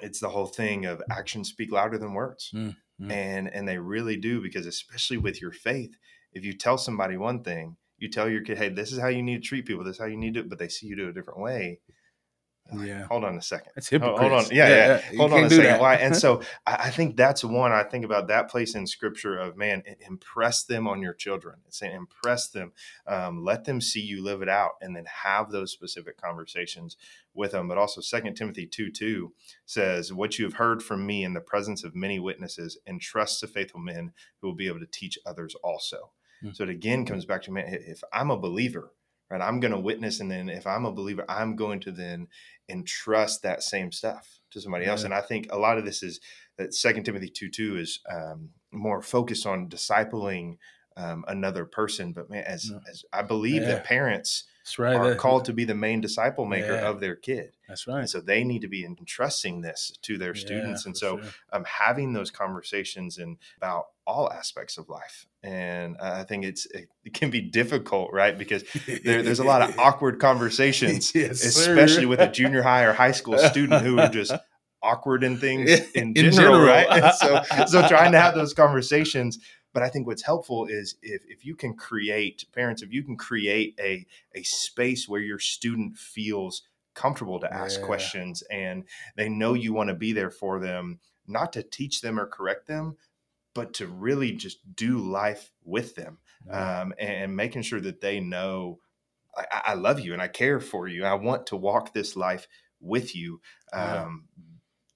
it's 0.00 0.20
the 0.20 0.28
whole 0.28 0.46
thing 0.46 0.86
of 0.86 1.02
actions 1.10 1.48
speak 1.48 1.72
louder 1.72 1.98
than 1.98 2.12
words 2.14 2.50
Mm, 2.54 2.76
mm. 3.00 3.12
and 3.12 3.48
and 3.54 3.66
they 3.68 3.78
really 3.78 4.16
do 4.16 4.40
because 4.40 4.66
especially 4.66 5.18
with 5.18 5.40
your 5.40 5.52
faith 5.52 5.96
if 6.32 6.44
you 6.44 6.52
tell 6.52 6.78
somebody 6.78 7.16
one 7.16 7.42
thing 7.42 7.76
you 7.98 8.08
tell 8.08 8.28
your 8.28 8.42
kid 8.42 8.58
hey 8.58 8.68
this 8.68 8.92
is 8.92 8.98
how 9.00 9.08
you 9.08 9.22
need 9.22 9.42
to 9.42 9.48
treat 9.48 9.66
people 9.66 9.84
this 9.84 9.96
is 9.96 10.00
how 10.00 10.06
you 10.06 10.16
need 10.16 10.34
to 10.34 10.42
but 10.44 10.58
they 10.58 10.68
see 10.68 10.86
you 10.86 10.96
do 10.96 11.06
it 11.06 11.10
a 11.10 11.12
different 11.12 11.40
way 11.40 11.80
Yeah. 12.72 13.06
hold 13.06 13.24
on 13.24 13.36
a 13.36 13.42
second. 13.42 13.72
That's 13.74 13.88
Hold- 13.90 14.02
hypocrite. 14.02 14.30
hold 14.30 14.44
on. 14.44 14.50
yeah 14.52 14.68
yeah, 14.68 15.00
you 15.10 15.18
hold 15.18 15.32
on 15.32 15.44
a 15.44 15.50
second. 15.50 15.64
that. 15.64 15.80
why? 15.80 15.94
And 15.96 16.16
so 16.24 16.42
I, 16.66 16.90
think 16.90 17.16
that's 17.16 17.42
one 17.44 17.72
i 17.72 17.82
think 17.82 18.04
about 18.04 18.28
that 18.28 18.50
place 18.50 18.74
in 18.74 18.86
scripture 18.86 19.38
of 19.38 19.56
man 19.56 19.82
impress 20.06 20.64
them 20.64 20.86
on 20.86 21.00
your 21.00 21.14
children. 21.14 21.60
It's 21.66 21.78
saying 21.78 21.94
impress 21.94 22.48
them. 22.48 22.72
Um, 23.06 23.44
let 23.44 23.64
them 23.64 23.80
see 23.80 24.00
you 24.00 24.22
live 24.22 24.42
it 24.42 24.48
out 24.48 24.72
and 24.80 24.94
then 24.94 25.04
have 25.24 25.50
those 25.50 25.72
specific 25.72 26.20
conversations 26.20 26.96
with 27.34 27.52
them 27.52 27.68
but 27.68 27.78
also 27.78 28.00
Second 28.00 28.34
timothy 28.34 28.66
2 28.66 28.90
2 28.90 29.32
says 29.64 30.12
what 30.12 30.38
you 30.38 30.44
have 30.44 30.54
heard 30.54 30.82
from 30.82 31.06
me 31.06 31.24
in 31.24 31.34
the 31.34 31.40
presence 31.40 31.84
of 31.84 31.94
many 31.94 32.18
witnesses 32.18 32.78
entrust 32.86 33.40
to 33.40 33.46
faithful 33.46 33.80
men 33.80 34.12
who 34.40 34.48
will 34.48 34.54
be 34.54 34.66
able 34.66 34.80
to 34.80 34.86
teach 34.86 35.18
others 35.24 35.54
also. 35.62 36.10
Hmm. 36.42 36.50
so 36.52 36.62
it 36.64 36.70
again 36.70 37.04
comes 37.04 37.24
back 37.24 37.42
to 37.42 37.50
man 37.50 37.64
if 37.68 38.02
i'm 38.12 38.30
a 38.30 38.36
believer 38.38 38.92
right 39.30 39.40
i'm 39.40 39.60
going 39.60 39.72
to 39.72 39.78
witness 39.80 40.20
and 40.20 40.30
then 40.30 40.48
if 40.48 40.66
i'm 40.66 40.84
a 40.84 40.92
believer 40.92 41.24
i'm 41.28 41.56
going 41.56 41.80
to 41.80 41.90
then 41.92 42.26
entrust 42.68 43.42
that 43.42 43.62
same 43.62 43.90
stuff 43.92 44.40
to 44.50 44.60
somebody 44.60 44.86
else 44.86 45.04
and 45.04 45.14
i 45.14 45.20
think 45.20 45.46
a 45.50 45.58
lot 45.58 45.78
of 45.78 45.84
this 45.84 46.02
is 46.02 46.20
that 46.56 46.74
second 46.74 47.04
timothy 47.04 47.28
2 47.28 47.48
2 47.50 47.76
is 47.78 48.00
um, 48.10 48.50
more 48.72 49.00
focused 49.02 49.46
on 49.46 49.68
discipling 49.68 50.56
um, 50.96 51.24
another 51.28 51.64
person 51.64 52.12
but 52.12 52.28
man 52.30 52.44
as, 52.44 52.70
Yeah. 52.70 52.78
as 52.90 53.04
i 53.12 53.22
believe 53.22 53.62
Yeah. 53.62 53.68
that 53.68 53.84
parents 53.84 54.44
That's 54.68 54.78
right. 54.78 54.96
are 54.96 55.08
that- 55.10 55.18
called 55.18 55.46
to 55.46 55.52
be 55.54 55.64
the 55.64 55.74
main 55.74 56.00
disciple 56.02 56.44
maker 56.44 56.74
Yeah. 56.74 56.88
of 56.90 57.00
their 57.00 57.16
kid 57.16 57.52
That's 57.68 57.86
right. 57.86 58.00
and 58.00 58.10
so 58.10 58.20
they 58.20 58.44
need 58.44 58.60
to 58.60 58.68
be 58.68 58.84
entrusting 58.84 59.62
this 59.62 59.92
to 60.02 60.18
their 60.18 60.34
Yeah, 60.34 60.40
students 60.40 60.84
and 60.84 60.96
so 60.96 61.18
sure. 61.18 61.30
um, 61.52 61.64
having 61.64 62.12
those 62.12 62.30
conversations 62.30 63.16
and 63.16 63.38
about 63.56 63.86
all 64.06 64.30
aspects 64.32 64.76
of 64.78 64.88
life 64.88 65.26
and 65.42 65.96
i 65.98 66.22
think 66.24 66.44
it's 66.44 66.66
it, 66.66 66.88
can 67.14 67.30
be 67.30 67.40
difficult 67.40 68.12
right 68.12 68.36
because 68.38 68.62
there, 69.04 69.22
there's 69.22 69.38
a 69.38 69.44
lot 69.44 69.62
of 69.62 69.78
awkward 69.86 70.18
conversations 70.20 71.12
Yes, 71.14 71.42
especially 71.44 72.06
with 72.06 72.20
a 72.20 72.28
junior 72.28 72.62
high 72.62 72.84
or 72.84 72.92
high 72.92 73.12
school 73.12 73.38
student 73.38 73.82
who 73.82 73.98
are 73.98 74.08
just 74.08 74.32
awkward 74.82 75.24
in 75.24 75.36
things 75.38 75.68
in, 75.94 76.12
in 76.12 76.14
general, 76.14 76.60
general. 76.60 76.66
right 76.66 77.14
so 77.14 77.42
so 77.66 77.88
trying 77.88 78.12
to 78.12 78.18
have 78.20 78.34
those 78.34 78.54
conversations 78.54 79.38
but 79.78 79.84
i 79.84 79.88
think 79.88 80.06
what's 80.06 80.22
helpful 80.22 80.66
is 80.66 80.96
if, 81.02 81.24
if 81.26 81.44
you 81.44 81.54
can 81.54 81.74
create 81.76 82.44
parents 82.52 82.82
if 82.82 82.92
you 82.92 83.02
can 83.02 83.16
create 83.16 83.78
a 83.80 84.06
a 84.34 84.42
space 84.42 85.08
where 85.08 85.20
your 85.20 85.38
student 85.38 85.96
feels 85.96 86.62
comfortable 86.94 87.38
to 87.40 87.52
ask 87.54 87.80
Yeah. 87.80 87.82
questions 87.82 88.42
and 88.50 88.84
they 89.16 89.28
know 89.28 89.54
you 89.54 89.72
want 89.72 89.88
to 89.88 89.94
be 89.94 90.12
there 90.12 90.30
for 90.30 90.58
them 90.58 90.98
not 91.26 91.52
to 91.52 91.62
teach 91.62 92.00
them 92.00 92.18
or 92.18 92.26
correct 92.26 92.66
them 92.66 92.96
but 93.54 93.74
to 93.74 93.86
really 93.86 94.32
just 94.32 94.74
do 94.76 94.98
life 94.98 95.52
with 95.64 95.94
them 95.96 96.18
Yeah. 96.44 96.78
um, 96.80 96.94
and 96.98 97.36
making 97.36 97.62
sure 97.62 97.80
that 97.80 98.00
they 98.00 98.20
know 98.20 98.80
I, 99.36 99.62
I 99.66 99.74
love 99.74 100.00
you 100.00 100.12
and 100.12 100.22
I 100.22 100.28
care 100.28 100.60
for 100.60 100.88
you. 100.88 101.04
I 101.04 101.14
want 101.14 101.46
to 101.48 101.56
walk 101.56 101.94
this 101.94 102.16
life 102.16 102.48
with 102.80 103.16
you, 103.16 103.40
Yeah. 103.78 104.04
um, 104.04 104.28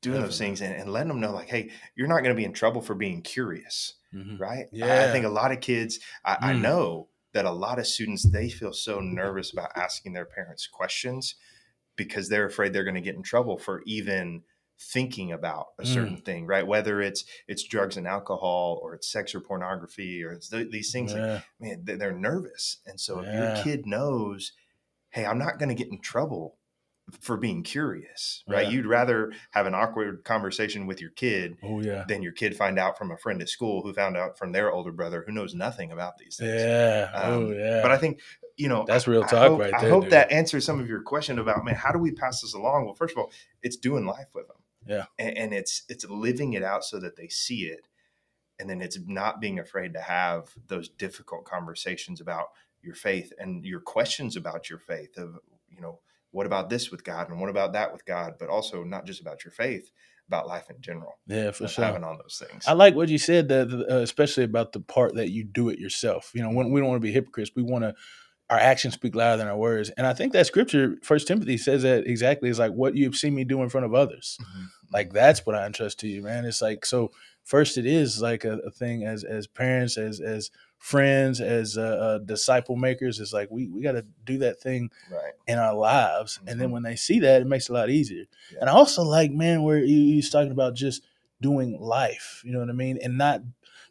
doing 0.01 0.21
those 0.21 0.39
things 0.39 0.61
and, 0.61 0.75
and 0.75 0.93
letting 0.93 1.09
them 1.09 1.21
know, 1.21 1.33
like, 1.33 1.49
hey, 1.49 1.73
you're 1.95 2.09
not 2.09 2.21
going 2.23 2.35
to 2.35 2.41
be 2.41 2.45
in 2.45 2.53
trouble 2.53 2.83
for 2.83 2.95
being 2.95 3.23
curious, 3.23 3.95
Mhm. 4.15 4.39
right? 4.41 4.67
I- 4.83 5.09
I, 5.09 5.13
think 5.13 5.25
a 5.25 5.29
lot 5.31 5.53
of 5.53 5.61
kids, 5.61 5.99
I, 6.25 6.37
I 6.41 6.53
Mm. 6.55 6.61
know 6.63 7.09
that 7.33 7.45
a 7.47 7.51
lot 7.51 7.79
of 7.79 7.87
students 7.87 8.25
they 8.31 8.49
feel 8.51 8.73
so 8.73 9.01
nervous 9.01 9.53
about 9.53 9.73
asking 9.77 10.13
their 10.13 10.27
parents 10.27 10.67
questions 10.67 11.35
because 11.97 12.29
they're 12.29 12.47
afraid 12.47 12.73
they're 12.73 12.85
going 12.85 12.95
to 12.95 13.01
get 13.01 13.15
in 13.17 13.23
trouble 13.23 13.57
for 13.59 13.83
even 13.87 14.43
thinking 14.79 15.31
about 15.33 15.69
a 15.79 15.83
Mm. 15.85 15.87
certain 15.95 16.17
thing 16.17 16.45
right 16.45 16.67
whether 16.67 17.01
it's 17.01 17.25
it's 17.47 17.63
drugs 17.63 17.97
and 17.97 18.07
alcohol 18.09 18.81
or 18.83 18.95
it's 18.95 19.07
sex 19.11 19.33
or 19.35 19.41
pornography 19.41 20.25
or 20.25 20.33
it's 20.33 20.49
th- 20.49 20.71
these 20.73 20.91
things 20.91 21.13
like 21.13 21.23
Yeah. 21.23 21.41
man 21.61 21.85
they- 21.85 21.95
they're 21.95 22.11
nervous 22.19 22.79
and 22.85 22.99
so 23.01 23.21
if 23.21 23.33
your 23.33 23.63
kid 23.63 23.87
knows 23.87 24.53
hey 25.11 25.25
i'm 25.25 25.39
not 25.39 25.59
going 25.61 25.69
to 25.69 25.75
get 25.77 25.93
in 25.93 26.01
trouble 26.01 26.59
for 27.21 27.37
being 27.37 27.63
curious 27.63 28.45
right 28.49 28.65
Yeah. 28.67 28.71
you'd 28.71 28.87
rather 28.87 29.33
have 29.51 29.67
an 29.67 29.75
awkward 29.75 30.23
conversation 30.25 30.87
with 30.87 31.01
your 31.01 31.11
kid 31.11 31.57
Oh 31.63 31.81
yeah. 31.83 32.05
than 32.09 32.23
your 32.23 32.33
kid 32.33 32.57
find 32.57 32.79
out 32.79 32.97
from 32.97 33.11
a 33.11 33.17
friend 33.17 33.43
at 33.43 33.49
school 33.49 33.83
who 33.83 33.93
found 33.93 34.17
out 34.17 34.39
from 34.39 34.53
their 34.53 34.71
older 34.73 34.93
brother 34.93 35.25
who 35.27 35.33
knows 35.33 35.55
nothing 35.55 35.91
about 35.93 36.17
these 36.19 36.37
things 36.37 36.53
Yeah. 36.61 37.11
oh 37.15 37.47
Um, 37.47 37.53
yeah. 37.55 37.83
but 37.83 37.91
i 37.91 37.99
think 37.99 38.21
you 38.57 38.69
know 38.69 38.85
That's 38.87 39.09
real 39.09 39.25
I 39.25 39.27
talk 39.27 39.49
hope, 39.49 39.61
right 39.61 39.75
I 39.75 39.89
hope 39.89 40.05
dude. 40.05 40.13
that 40.13 40.31
answers 40.31 40.65
some 40.65 40.79
of 40.79 40.87
your 40.89 41.03
question 41.03 41.39
about 41.39 41.65
man 41.65 41.75
how 41.75 41.91
do 41.91 41.99
we 41.99 42.13
pass 42.13 42.41
this 42.41 42.55
along 42.55 42.85
well 42.87 42.95
first 42.95 43.13
of 43.17 43.19
all 43.19 43.33
it's 43.63 43.77
doing 43.77 44.07
life 44.07 44.29
with 44.35 44.47
them 44.47 44.59
Yeah. 44.87 45.05
and, 45.19 45.37
and 45.37 45.55
it's 45.55 45.83
it's 45.89 46.05
living 46.09 46.53
it 46.53 46.63
out 46.63 46.85
so 46.85 47.01
that 47.01 47.17
they 47.17 47.29
see 47.29 47.63
it 47.67 47.89
and 48.61 48.71
then 48.71 48.81
it's 48.81 48.99
not 49.07 49.41
being 49.41 49.59
afraid 49.59 49.93
to 49.95 50.01
have 50.01 50.51
those 50.69 50.89
difficult 50.89 51.45
conversations 51.47 52.21
about 52.21 52.47
your 52.81 52.95
faith 52.95 53.33
and 53.39 53.65
your 53.65 53.81
questions 53.81 54.37
about 54.37 54.71
your 54.71 54.79
faith 54.79 55.17
of 55.17 55.39
you 55.69 55.81
know 55.81 55.99
what 56.33 56.47
about 56.47 56.69
this 56.69 56.91
with 56.91 57.05
god 57.05 57.31
and 57.31 57.41
what 57.41 57.49
about 57.49 57.73
that 57.73 57.93
with 57.93 58.05
god 58.05 58.35
but 58.39 58.49
also 58.49 58.83
not 58.83 59.07
just 59.07 59.21
about 59.21 59.45
your 59.45 59.53
faith 59.53 59.91
about 60.29 60.47
life 60.47 60.71
in 60.71 60.81
general. 60.81 61.19
Yeah, 61.27 61.51
for 61.51 61.69
sure. 61.69 61.85
Having 61.85 62.05
all 62.05 62.17
those 62.17 62.43
things. 62.43 62.65
I 62.67 62.73
like 62.73 62.95
what 62.95 63.09
you 63.11 63.19
said, 63.19 63.49
that 63.49 63.71
uh, 63.71 63.97
especially 63.97 64.45
about 64.45 64.73
the 64.73 64.81
part 64.81 65.17
that 65.17 65.31
you 65.31 65.45
do 65.45 65.69
it 65.69 65.79
yourself. 65.79 66.31
You 66.35 66.43
know, 66.43 66.51
when 66.51 66.71
we 66.71 66.81
don't 66.81 66.89
want 66.89 67.03
to 67.03 67.07
be 67.07 67.13
hypocrites, 67.13 67.51
we 67.55 67.63
want 67.63 67.85
to 67.85 67.95
our 68.51 68.59
actions 68.59 68.93
speak 68.93 69.15
louder 69.15 69.39
than 69.39 69.49
our 69.49 69.57
words. 69.57 69.91
And 69.91 70.07
I 70.07 70.13
think 70.13 70.35
that 70.35 70.47
scripture, 70.47 70.97
First 71.03 71.27
Timothy, 71.27 71.57
says 71.57 71.83
that 71.85 72.07
exactly. 72.07 72.51
It's 72.51 72.59
like 72.59 72.73
what 72.73 72.95
you've 72.95 73.17
seen 73.17 73.35
me 73.35 73.45
do 73.45 73.63
in 73.63 73.71
front 73.71 73.87
of 73.87 73.95
others. 73.95 74.37
Mm-hmm. 74.43 74.65
Like 74.93 75.13
that's 75.13 75.47
what 75.47 75.57
I 75.57 75.65
entrust 75.65 76.01
to 76.01 76.09
you, 76.09 76.23
man. 76.23 76.45
It's 76.45 76.63
like 76.63 76.85
so. 76.85 77.13
First, 77.45 77.77
it 77.77 77.87
is 77.87 78.21
like 78.23 78.45
a, 78.45 78.59
a 78.59 78.71
thing 78.71 79.05
as 79.05 79.25
as 79.25 79.47
parents, 79.47 79.97
as 79.97 80.21
as 80.21 80.51
friends, 80.83 81.41
as 81.41 81.79
uh, 81.79 81.81
uh, 81.81 82.19
disciple 82.19 82.75
makers. 82.75 83.21
It's 83.21 83.33
like 83.33 83.51
we 83.51 83.69
we 83.69 83.83
got 83.83 83.93
to 83.93 84.05
do 84.25 84.39
that 84.39 84.61
thing 84.61 84.91
right. 85.11 85.33
in 85.47 85.57
our 85.59 85.75
lives, 85.75 86.39
mm-hmm. 86.39 86.49
and 86.49 86.61
then 86.61 86.67
mm-hmm. 86.67 86.75
when 86.75 86.83
they 86.83 86.97
see 86.97 87.21
that, 87.21 87.41
it 87.41 87.47
makes 87.47 87.69
it 87.69 87.73
a 87.73 87.75
lot 87.75 87.89
easier. 87.89 88.25
Yeah. 88.53 88.59
And 88.61 88.69
I 88.69 88.73
also 88.73 89.03
like, 89.03 89.31
man, 89.31 89.63
where 89.63 89.79
he's 89.79 90.29
talking 90.29 90.51
about 90.51 90.75
just 90.75 91.03
doing 91.41 91.81
life. 91.81 92.43
You 92.45 92.53
know 92.53 92.59
what 92.59 92.69
I 92.69 92.73
mean, 92.73 92.99
and 93.01 93.17
not 93.17 93.43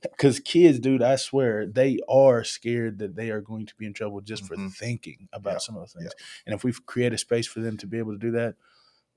because 0.02 0.40
kids, 0.42 0.80
dude, 0.80 1.02
I 1.02 1.16
swear 1.16 1.66
they 1.66 2.00
are 2.10 2.44
scared 2.44 3.00
that 3.00 3.16
they 3.16 3.30
are 3.30 3.42
going 3.42 3.68
to 3.68 3.76
be 3.76 3.86
in 3.86 3.94
trouble 3.94 4.20
just 4.20 4.44
mm-hmm. 4.44 4.68
for 4.68 4.76
thinking 4.76 5.30
about 5.32 5.54
yeah. 5.54 5.60
some 5.60 5.78
of 5.78 5.82
the 5.84 6.00
things. 6.00 6.12
Yeah. 6.14 6.26
And 6.46 6.56
if 6.56 6.66
we 6.66 6.74
create 6.86 7.14
a 7.14 7.18
space 7.18 7.48
for 7.48 7.62
them 7.62 7.78
to 7.78 7.88
be 7.88 8.00
able 8.00 8.12
to 8.12 8.20
do 8.20 8.32
that, 8.32 8.56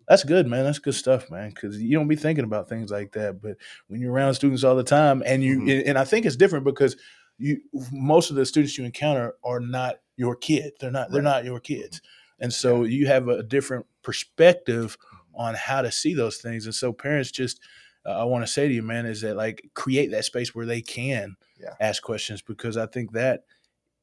that's 0.06 0.22
good, 0.22 0.46
man. 0.46 0.64
That's 0.64 0.78
good 0.78 0.94
stuff, 0.94 1.28
man. 1.30 1.48
Because 1.48 1.80
you 1.80 1.96
don't 1.96 2.08
be 2.08 2.16
thinking 2.16 2.44
about 2.44 2.68
things 2.68 2.90
like 2.90 3.12
that, 3.12 3.42
but 3.42 3.56
when 3.88 4.00
you're 4.00 4.12
around 4.12 4.34
students 4.34 4.62
all 4.62 4.76
the 4.76 4.84
time, 4.84 5.22
and 5.26 5.42
you, 5.42 5.60
mm-hmm. 5.60 5.88
and 5.88 5.98
I 5.98 6.04
think 6.04 6.24
it's 6.24 6.36
different 6.36 6.64
because 6.64 6.96
you, 7.38 7.60
most 7.92 8.30
of 8.30 8.36
the 8.36 8.46
students 8.46 8.78
you 8.78 8.84
encounter 8.84 9.34
are 9.42 9.60
not 9.60 9.96
your 10.16 10.36
kid. 10.36 10.72
They're 10.80 10.90
not. 10.90 11.08
Right. 11.08 11.12
They're 11.12 11.22
not 11.22 11.44
your 11.44 11.60
kids, 11.60 12.00
and 12.40 12.52
so 12.52 12.84
you 12.84 13.06
have 13.06 13.28
a 13.28 13.42
different 13.42 13.86
perspective 14.02 14.96
mm-hmm. 14.98 15.40
on 15.40 15.54
how 15.54 15.82
to 15.82 15.90
see 15.90 16.14
those 16.14 16.38
things. 16.38 16.66
And 16.66 16.74
so 16.74 16.92
parents 16.92 17.30
just 17.30 17.60
uh, 18.06 18.10
I 18.10 18.24
want 18.24 18.44
to 18.46 18.52
say 18.52 18.68
to 18.68 18.74
you, 18.74 18.82
man, 18.82 19.06
is 19.06 19.22
that 19.22 19.36
like 19.36 19.70
create 19.74 20.10
that 20.10 20.24
space 20.24 20.54
where 20.54 20.66
they 20.66 20.82
can 20.82 21.36
yeah. 21.60 21.74
ask 21.80 22.02
questions 22.02 22.42
because 22.42 22.76
I 22.76 22.86
think 22.86 23.12
that 23.12 23.44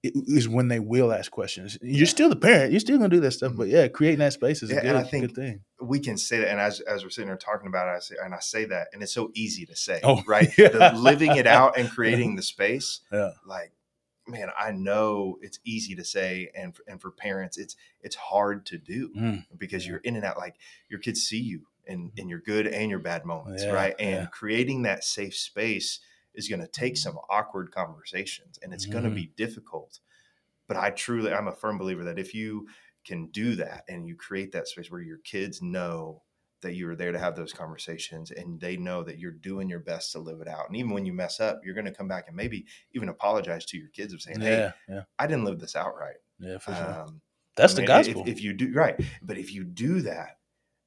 is 0.04 0.50
when 0.50 0.68
they 0.68 0.80
will 0.80 1.14
ask 1.14 1.32
questions. 1.32 1.78
You're 1.82 2.08
still 2.08 2.30
the 2.30 2.36
parent. 2.36 2.72
You're 2.72 2.80
still 2.80 2.98
gonna 2.98 3.10
do 3.10 3.20
that 3.20 3.32
stuff, 3.32 3.54
but 3.56 3.68
mm-hmm. 3.68 3.76
yeah, 3.76 3.88
creating 3.88 4.20
that 4.20 4.34
space 4.34 4.64
is 4.64 4.72
yeah, 4.72 4.78
a 4.78 4.82
good, 4.82 4.96
I 4.96 5.04
think 5.04 5.28
good 5.28 5.36
thing. 5.36 5.62
We 5.80 6.00
can 6.00 6.18
say 6.18 6.40
that, 6.40 6.50
and 6.50 6.60
as, 6.60 6.80
as 6.82 7.04
we're 7.04 7.10
sitting 7.10 7.28
here 7.28 7.38
talking 7.38 7.68
about 7.68 7.88
it, 7.88 7.98
I 7.98 8.00
say, 8.00 8.16
and 8.24 8.34
I 8.34 8.40
say 8.40 8.66
that, 8.66 8.88
and 8.94 9.04
it's 9.04 9.14
so 9.14 9.32
easy 9.36 9.66
to 9.68 9.76
say, 9.76 10.00
oh, 10.04 10.24
right? 10.28 10.50
Yeah. 10.58 10.70
The, 10.70 10.94
living 10.94 11.36
it 11.36 11.48
out 11.48 11.78
and 11.78 11.90
creating 11.96 12.36
the 12.36 12.42
space, 12.42 13.02
yeah. 13.12 13.32
Like, 13.46 13.72
man, 14.28 14.50
I 14.58 14.72
know 14.72 15.38
it's 15.42 15.60
easy 15.66 15.96
to 15.96 16.04
say, 16.04 16.50
and 16.56 16.76
and 16.88 17.00
for 17.00 17.12
parents, 17.12 17.58
it's 17.58 17.76
it's 18.02 18.16
hard 18.16 18.66
to 18.68 18.78
do 18.78 19.10
mm. 19.16 19.46
because 19.58 19.86
you're 19.86 19.98
in 20.00 20.16
and 20.16 20.26
out. 20.26 20.38
Like 20.38 20.56
your 20.90 21.00
kids 21.00 21.22
see 21.22 21.40
you 21.40 21.68
in 21.86 22.12
in 22.18 22.28
your 22.28 22.40
good 22.40 22.66
and 22.66 22.90
your 22.90 23.00
bad 23.00 23.26
moments, 23.26 23.64
yeah, 23.64 23.72
right? 23.72 23.96
And 24.00 24.22
yeah. 24.22 24.26
creating 24.26 24.84
that 24.84 25.04
safe 25.04 25.36
space 25.36 26.00
is 26.34 26.48
going 26.48 26.62
to 26.62 26.68
take 26.68 26.98
some 26.98 27.18
awkward 27.30 27.72
conversations 27.72 28.60
and 28.62 28.74
it's 28.74 28.86
mm-hmm. 28.86 28.94
going 28.94 29.04
to 29.06 29.10
be 29.10 29.32
difficult. 29.36 30.00
But 30.68 30.78
I 30.78 30.92
truly 30.92 31.34
I'm 31.34 31.48
a 31.48 31.54
firm 31.54 31.78
believer 31.78 32.04
that 32.06 32.20
if 32.20 32.34
you 32.34 32.68
can 33.06 33.28
do 33.28 33.56
that 33.56 33.84
and 33.90 34.08
you 34.08 34.16
create 34.16 34.52
that 34.52 34.68
space 34.68 34.92
where 34.92 35.02
your 35.02 35.18
kids 35.20 35.62
know 35.62 36.22
that 36.62 36.76
you 36.76 36.88
are 36.90 36.96
there 36.96 37.12
to 37.12 37.20
have 37.20 37.36
those 37.36 37.54
conversations 37.54 38.32
and 38.32 38.60
they 38.60 38.78
know 38.78 39.04
that 39.04 39.18
you're 39.18 39.32
doing 39.32 39.68
your 39.68 39.80
best 39.80 40.12
to 40.12 40.20
live 40.20 40.42
it 40.42 40.48
out. 40.48 40.68
And 40.68 40.78
even 40.78 40.92
when 40.92 41.06
you 41.06 41.14
mess 41.14 41.40
up, 41.40 41.62
you're 41.64 41.74
going 41.74 41.86
to 41.86 41.94
come 41.94 42.08
back 42.08 42.26
and 42.28 42.36
maybe 42.36 42.66
even 42.94 43.10
apologize 43.10 43.66
to 43.66 43.78
your 43.78 43.90
kids 43.90 44.14
of 44.14 44.22
saying, 44.22 44.42
Hey, 44.42 44.72
yeah, 44.88 45.02
I 45.18 45.28
didn't 45.28 45.46
live 45.46 45.60
this 45.60 45.76
out 45.76 45.98
right. 45.98 46.18
Yeah, 46.40 46.60
for 46.60 46.74
sure. 46.74 47.02
Um, 47.02 47.22
That's 47.56 47.74
I 47.74 47.78
mean, 47.78 47.86
the 47.86 47.88
gospel. 47.88 48.22
If, 48.22 48.28
if, 48.28 48.44
you 48.44 48.54
do 48.54 48.72
right, 48.74 49.00
but 49.22 49.38
if 49.38 49.54
you 49.54 49.64
do 49.64 50.02
that, 50.02 50.38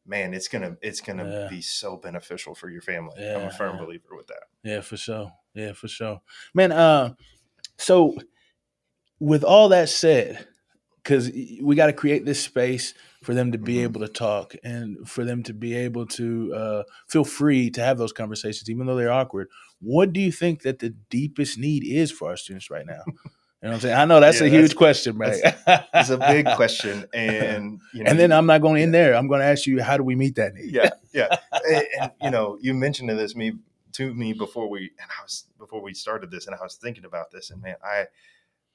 man, 0.07 0.35
it's 0.35 0.49
gonna 0.49 0.77
it's 0.83 1.01
gonna 1.01 1.29
yeah. 1.29 1.49
be 1.49 1.61
so 1.61 1.97
beneficial 1.97 2.55
for 2.55 2.69
your 2.69 2.83
family. 2.83 3.15
Yeah, 3.19 3.39
I'm 3.39 3.49
a 3.49 3.51
firm 3.51 3.77
yeah. 3.77 3.85
believer 3.85 4.17
with 4.17 4.27
that. 4.29 4.45
Yeah, 4.63 4.81
for 4.81 4.97
sure. 4.97 5.33
Yeah, 5.55 5.73
for 5.73 5.89
sure. 5.89 6.21
Man, 6.55 6.73
uh, 6.73 7.15
so 7.79 8.17
with 9.21 9.45
all 9.45 9.69
that 9.71 9.89
said, 9.89 10.47
because 11.03 11.31
we 11.63 11.77
got 11.77 11.87
to 11.87 11.93
create 11.93 12.25
this 12.25 12.43
space 12.43 12.95
for 13.23 13.35
them 13.35 13.53
to 13.53 13.59
be 13.59 13.75
mm-hmm. 13.75 13.85
able 13.85 14.01
to 14.01 14.09
talk 14.09 14.55
and 14.65 15.09
for 15.09 15.25
them 15.25 15.43
to 15.45 15.53
be 15.53 15.75
able 15.75 16.07
to 16.07 16.53
uh, 16.55 16.83
feel 17.09 17.25
free 17.25 17.71
to 17.71 17.83
have 17.83 17.99
those 17.99 18.13
conversations, 18.13 18.71
even 18.71 18.87
though 18.87 18.97
they're 18.97 19.13
awkward. 19.13 19.49
What 19.81 20.13
do 20.13 20.21
you 20.21 20.33
think 20.33 20.63
that 20.63 20.79
the 20.79 20.95
deepest 21.11 21.59
need 21.59 21.85
is 21.85 22.11
for 22.11 22.29
our 22.29 22.37
students 22.37 22.71
right 22.71 22.87
now? 22.87 23.03
You 23.65 23.71
know 23.71 23.77
what 23.77 23.77
I'm 23.77 23.81
saying? 23.81 23.97
I 23.97 24.05
know 24.05 24.21
that's 24.21 24.41
yeah, 24.43 24.47
a 24.49 24.51
huge 24.51 24.63
that's, 24.63 24.75
question, 24.75 25.17
right? 25.17 25.41
It's 25.95 26.11
a 26.11 26.19
big 26.19 26.45
question, 26.55 27.07
and 27.15 27.81
you 27.95 28.05
know, 28.05 28.11
and 28.11 28.21
then 28.21 28.31
I'm 28.31 28.45
not 28.45 28.61
going 28.61 28.83
in 28.83 28.93
there. 28.93 29.15
I'm 29.15 29.27
going 29.27 29.41
to 29.41 29.47
ask 29.47 29.67
you, 29.67 29.83
how 29.83 29.97
do 29.97 30.03
we 30.03 30.15
meet 30.15 30.35
that 30.35 30.53
need? 30.53 30.71
Yeah, 30.71 30.91
yeah. 31.15 31.35
and, 31.67 31.85
and, 31.99 32.13
you 32.21 32.31
know, 32.31 32.59
you 32.61 32.75
mentioned 32.75 33.09
this 33.09 33.35
me 33.35 33.55
to 33.93 34.13
me 34.13 34.35
before 34.35 34.69
we 34.69 34.91
and 35.01 35.11
I 35.19 35.23
was 35.23 35.47
before 35.59 35.81
we 35.81 35.95
started 35.95 36.31
this, 36.31 36.47
and 36.47 36.55
I 36.55 36.63
was 36.63 36.75
thinking 36.75 37.07
about 37.07 37.31
this, 37.31 37.51
and 37.51 37.63
man, 37.63 37.77
I 37.83 38.09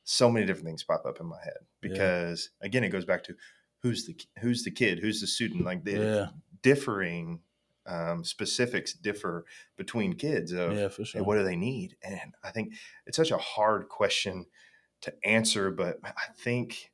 so 0.05 0.31
many 0.31 0.47
different 0.47 0.65
things 0.65 0.81
pop 0.81 1.05
up 1.05 1.19
in 1.19 1.27
my 1.27 1.39
head 1.43 1.59
because 1.81 2.49
yeah. 2.59 2.65
again, 2.65 2.83
it 2.83 2.89
goes 2.89 3.05
back 3.05 3.23
to 3.25 3.35
who's 3.83 4.07
the 4.07 4.19
who's 4.39 4.63
the 4.63 4.71
kid, 4.71 4.97
who's 4.97 5.21
the 5.21 5.27
student, 5.27 5.65
like 5.65 5.83
the 5.83 5.91
yeah. 5.91 6.27
differing 6.63 7.41
um, 7.85 8.23
specifics 8.23 8.93
differ 8.93 9.45
between 9.77 10.13
kids 10.13 10.51
of 10.51 10.75
yeah, 10.75 10.87
for 10.87 11.05
sure. 11.05 11.21
Hey, 11.21 11.25
what 11.25 11.35
do 11.35 11.43
they 11.43 11.55
need 11.55 11.95
and 12.03 12.35
i 12.43 12.51
think 12.51 12.73
it's 13.07 13.17
such 13.17 13.31
a 13.31 13.37
hard 13.37 13.89
question 13.89 14.45
to 15.01 15.13
answer, 15.23 15.71
but 15.71 15.97
I 16.03 16.33
think 16.43 16.91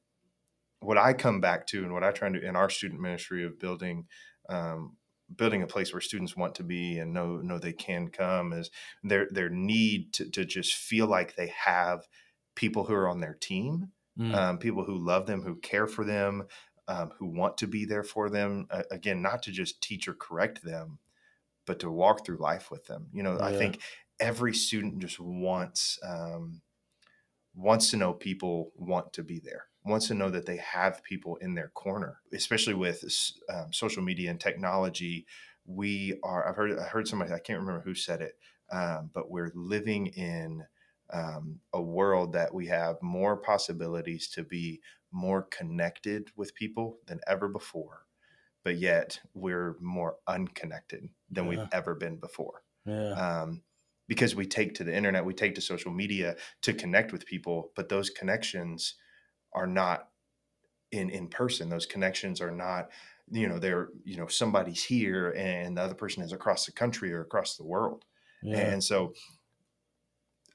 what 0.80 0.98
I 0.98 1.14
come 1.14 1.42
back 1.42 1.68
to 1.68 1.84
and 1.84 1.94
what 1.94 2.04
I 2.04 2.12
try 2.12 2.30
to 2.30 2.40
do 2.40 2.46
in 2.46 2.56
our 2.56 2.70
student 2.70 3.02
ministry 3.02 3.44
of 3.46 3.60
building 3.60 4.06
um, 4.50 4.98
building 5.36 5.64
a 5.64 5.68
place 5.68 5.92
where 5.92 6.02
students 6.02 6.38
want 6.38 6.56
to 6.56 6.64
be 6.64 7.00
and 7.00 7.14
know 7.14 7.38
know 7.38 7.58
they 7.58 7.74
can 7.74 8.10
come 8.10 8.54
is 8.54 8.70
their 9.04 9.28
their 9.32 9.50
need 9.50 10.14
to, 10.14 10.30
to 10.30 10.46
just 10.46 10.76
feel 10.76 11.08
like 11.08 11.36
they 11.36 11.52
have 11.66 12.08
people 12.56 12.86
who 12.86 12.94
are 12.94 13.10
on 13.10 13.20
their 13.20 13.34
team, 13.34 13.90
mm. 14.18 14.34
um, 14.34 14.58
people 14.58 14.84
who 14.84 14.98
love 14.98 15.26
them, 15.26 15.42
who 15.42 15.56
care 15.56 15.88
for 15.88 16.06
them, 16.06 16.44
um, 16.88 17.12
who 17.18 17.26
want 17.26 17.58
to 17.58 17.68
be 17.68 17.86
there 17.86 18.04
for 18.04 18.30
them. 18.30 18.68
Uh, 18.70 18.84
again, 18.92 19.22
not 19.22 19.44
to 19.44 19.52
just 19.52 19.82
teach 19.82 20.08
or 20.08 20.14
correct 20.14 20.64
them, 20.64 21.00
but 21.66 21.80
to 21.80 21.90
walk 21.90 22.26
through 22.26 22.38
life 22.38 22.70
with 22.70 22.86
them. 22.86 23.08
You 23.12 23.24
know, 23.24 23.38
yeah. 23.40 23.46
I 23.46 23.58
think 23.58 23.80
every 24.20 24.54
student 24.54 25.00
just 25.00 25.20
wants 25.20 26.00
um, 26.08 26.62
wants 27.56 27.90
to 27.90 27.98
know 27.98 28.14
people 28.14 28.72
want 28.76 29.14
to 29.14 29.24
be 29.24 29.40
there 29.40 29.66
wants 29.86 30.08
to 30.08 30.16
know 30.16 30.30
that 30.30 30.46
they 30.46 30.58
have 30.58 31.04
people 31.04 31.36
in 31.38 31.54
their 31.54 31.70
corner 31.70 32.20
especially 32.34 32.74
with 32.74 33.04
um, 33.54 33.72
social 33.72 34.04
media 34.04 34.30
and 34.30 34.40
technology 34.40 35.26
we 35.66 36.18
are 36.24 36.48
i've 36.48 36.56
heard 36.56 36.78
i 36.80 36.84
heard 36.84 37.08
somebody 37.08 37.32
i 37.32 37.40
can't 37.40 37.60
remember 37.60 37.82
who 37.82 37.96
said 37.96 38.22
it 38.22 38.38
um, 38.72 39.12
but 39.14 39.30
we're 39.30 39.52
living 39.54 40.08
in 40.08 40.64
um, 41.14 41.60
a 41.74 41.82
world 41.82 42.34
that 42.34 42.52
we 42.52 42.66
have 42.66 42.96
more 43.02 43.38
possibilities 43.38 44.28
to 44.30 44.44
be 44.44 44.82
more 45.12 45.44
connected 45.44 46.30
with 46.36 46.56
people 46.56 46.98
than 47.06 47.20
ever 47.28 47.48
before 47.48 48.06
but 48.64 48.78
yet 48.78 49.20
we're 49.36 49.78
more 49.80 50.16
unconnected 50.28 51.08
than 51.30 51.44
yeah. 51.46 51.50
we've 51.50 51.68
ever 51.72 51.94
been 51.94 52.18
before 52.18 52.64
yeah. 52.86 53.12
um, 53.12 53.62
because 54.08 54.36
we 54.36 54.46
take 54.46 54.76
to 54.76 54.84
the 54.84 54.96
internet, 54.96 55.26
we 55.26 55.34
take 55.34 55.56
to 55.56 55.62
social 55.62 55.92
media 55.92 56.36
to 56.62 56.74
connect 56.74 57.12
with 57.12 57.26
people, 57.26 57.72
but 57.76 57.90
those 57.90 58.10
connections 58.10 58.96
are 59.54 59.68
not 59.68 60.10
in 60.92 61.10
in 61.10 61.28
person. 61.28 61.70
Those 61.70 61.86
connections 61.86 62.42
are 62.42 62.52
not, 62.52 62.90
you 63.32 63.48
know, 63.48 63.60
they're 63.60 63.90
you 64.04 64.18
know 64.18 64.28
somebody's 64.28 64.84
here 64.84 65.32
and 65.32 65.78
the 65.78 65.82
other 65.82 65.96
person 65.96 66.24
is 66.24 66.34
across 66.34 66.66
the 66.66 66.72
country 66.72 67.12
or 67.14 67.22
across 67.22 67.58
the 67.58 67.66
world, 67.66 68.06
yeah. 68.44 68.58
and 68.58 68.84
so 68.84 69.14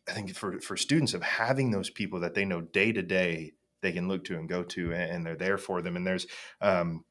I 0.09 0.13
think 0.13 0.35
for 0.35 0.61
for 0.61 0.77
students 0.77 1.15
of 1.15 1.23
having 1.23 1.71
those 1.71 1.91
people 1.91 2.21
that 2.21 2.35
they 2.35 2.45
know 2.45 2.61
day 2.61 2.93
to 2.93 3.03
day 3.03 3.53
they 3.83 3.93
can 3.93 4.09
look 4.09 4.25
to 4.25 4.37
and 4.37 4.49
go 4.49 4.63
to 4.63 4.93
and 4.93 5.25
they're 5.25 5.37
there 5.37 5.59
for 5.59 5.81
them 5.83 5.97
and 5.97 6.07
there's 6.07 6.27
um, 6.61 7.05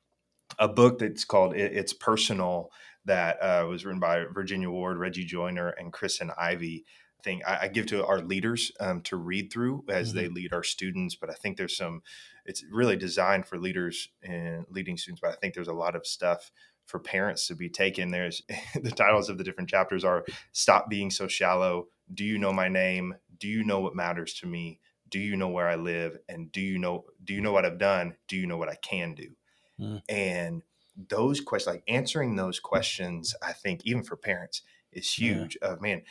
a 0.58 0.68
book 0.68 1.00
that's 1.00 1.26
called 1.26 1.56
it's 1.56 1.94
personal 1.94 2.72
that 3.06 3.38
uh, 3.42 3.66
was 3.68 3.86
written 3.86 4.00
by 4.00 4.26
Virginia 4.34 4.70
Ward, 4.70 4.98
Reggie 4.98 5.26
Joiner, 5.26 5.70
and 5.70 5.94
Kristen 5.94 6.32
Ivy. 6.38 6.86
Thing 7.22 7.42
I, 7.46 7.64
I 7.64 7.68
give 7.68 7.86
to 7.88 8.06
our 8.06 8.22
leaders 8.22 8.72
um, 8.80 9.02
to 9.02 9.18
read 9.18 9.52
through 9.52 9.84
as 9.90 10.10
mm-hmm. 10.10 10.18
they 10.18 10.28
lead 10.30 10.54
our 10.54 10.64
students, 10.64 11.16
but 11.16 11.30
I 11.30 11.34
think 11.34 11.58
there's 11.58 11.76
some. 11.76 12.02
It's 12.46 12.64
really 12.72 12.96
designed 12.96 13.46
for 13.46 13.60
leaders 13.60 14.08
and 14.24 14.66
leading 14.70 14.96
students, 14.96 15.20
but 15.22 15.32
I 15.32 15.36
think 15.36 15.54
there's 15.54 15.68
a 15.68 15.74
lot 15.74 15.98
of 15.98 16.08
stuff 16.08 16.50
for 16.90 17.00
parents 17.00 17.46
to 17.48 17.56
be 17.56 17.70
taken. 17.70 18.12
There's 18.12 18.42
the 18.82 18.92
titles 18.92 19.30
of 19.30 19.38
the 19.38 19.44
different 19.44 19.70
chapters 19.70 20.04
are 20.04 20.26
"Stop 20.54 20.90
Being 20.90 21.12
So 21.12 21.28
Shallow," 21.28 21.88
"Do 22.14 22.24
You 22.24 22.38
Know 22.38 22.54
My 22.54 22.68
Name," 22.68 23.16
"Do 23.38 23.48
You 23.48 23.64
Know 23.64 23.82
What 23.82 23.96
Matters 23.96 24.34
to 24.36 24.48
Me," 24.48 24.80
"Do 25.10 25.20
You 25.20 25.36
Know 25.36 25.50
Where 25.50 25.68
I 25.68 25.76
Live," 25.76 26.18
and 26.28 26.52
"Do 26.52 26.62
You 26.62 26.80
Know 26.80 27.06
Do 27.24 27.34
You 27.34 27.42
Know 27.42 27.52
What 27.52 27.66
I've 27.66 27.80
Done?" 27.80 28.16
"Do 28.28 28.38
You 28.38 28.48
Know 28.48 28.58
What 28.58 28.70
I 28.70 28.76
Can 28.76 29.14
Do?" 29.14 29.36
Mm. 29.80 30.02
And 30.10 30.64
those 31.08 31.40
questions, 31.40 31.74
like 31.76 31.84
answering 31.88 32.36
those 32.36 32.60
questions, 32.60 33.36
I 33.42 33.54
think 33.54 33.82
even 33.86 34.04
for 34.04 34.16
parents 34.16 34.62
is 34.92 35.12
huge. 35.14 35.58
Yeah. 35.62 35.70
Of 35.70 35.82
man, 35.82 36.02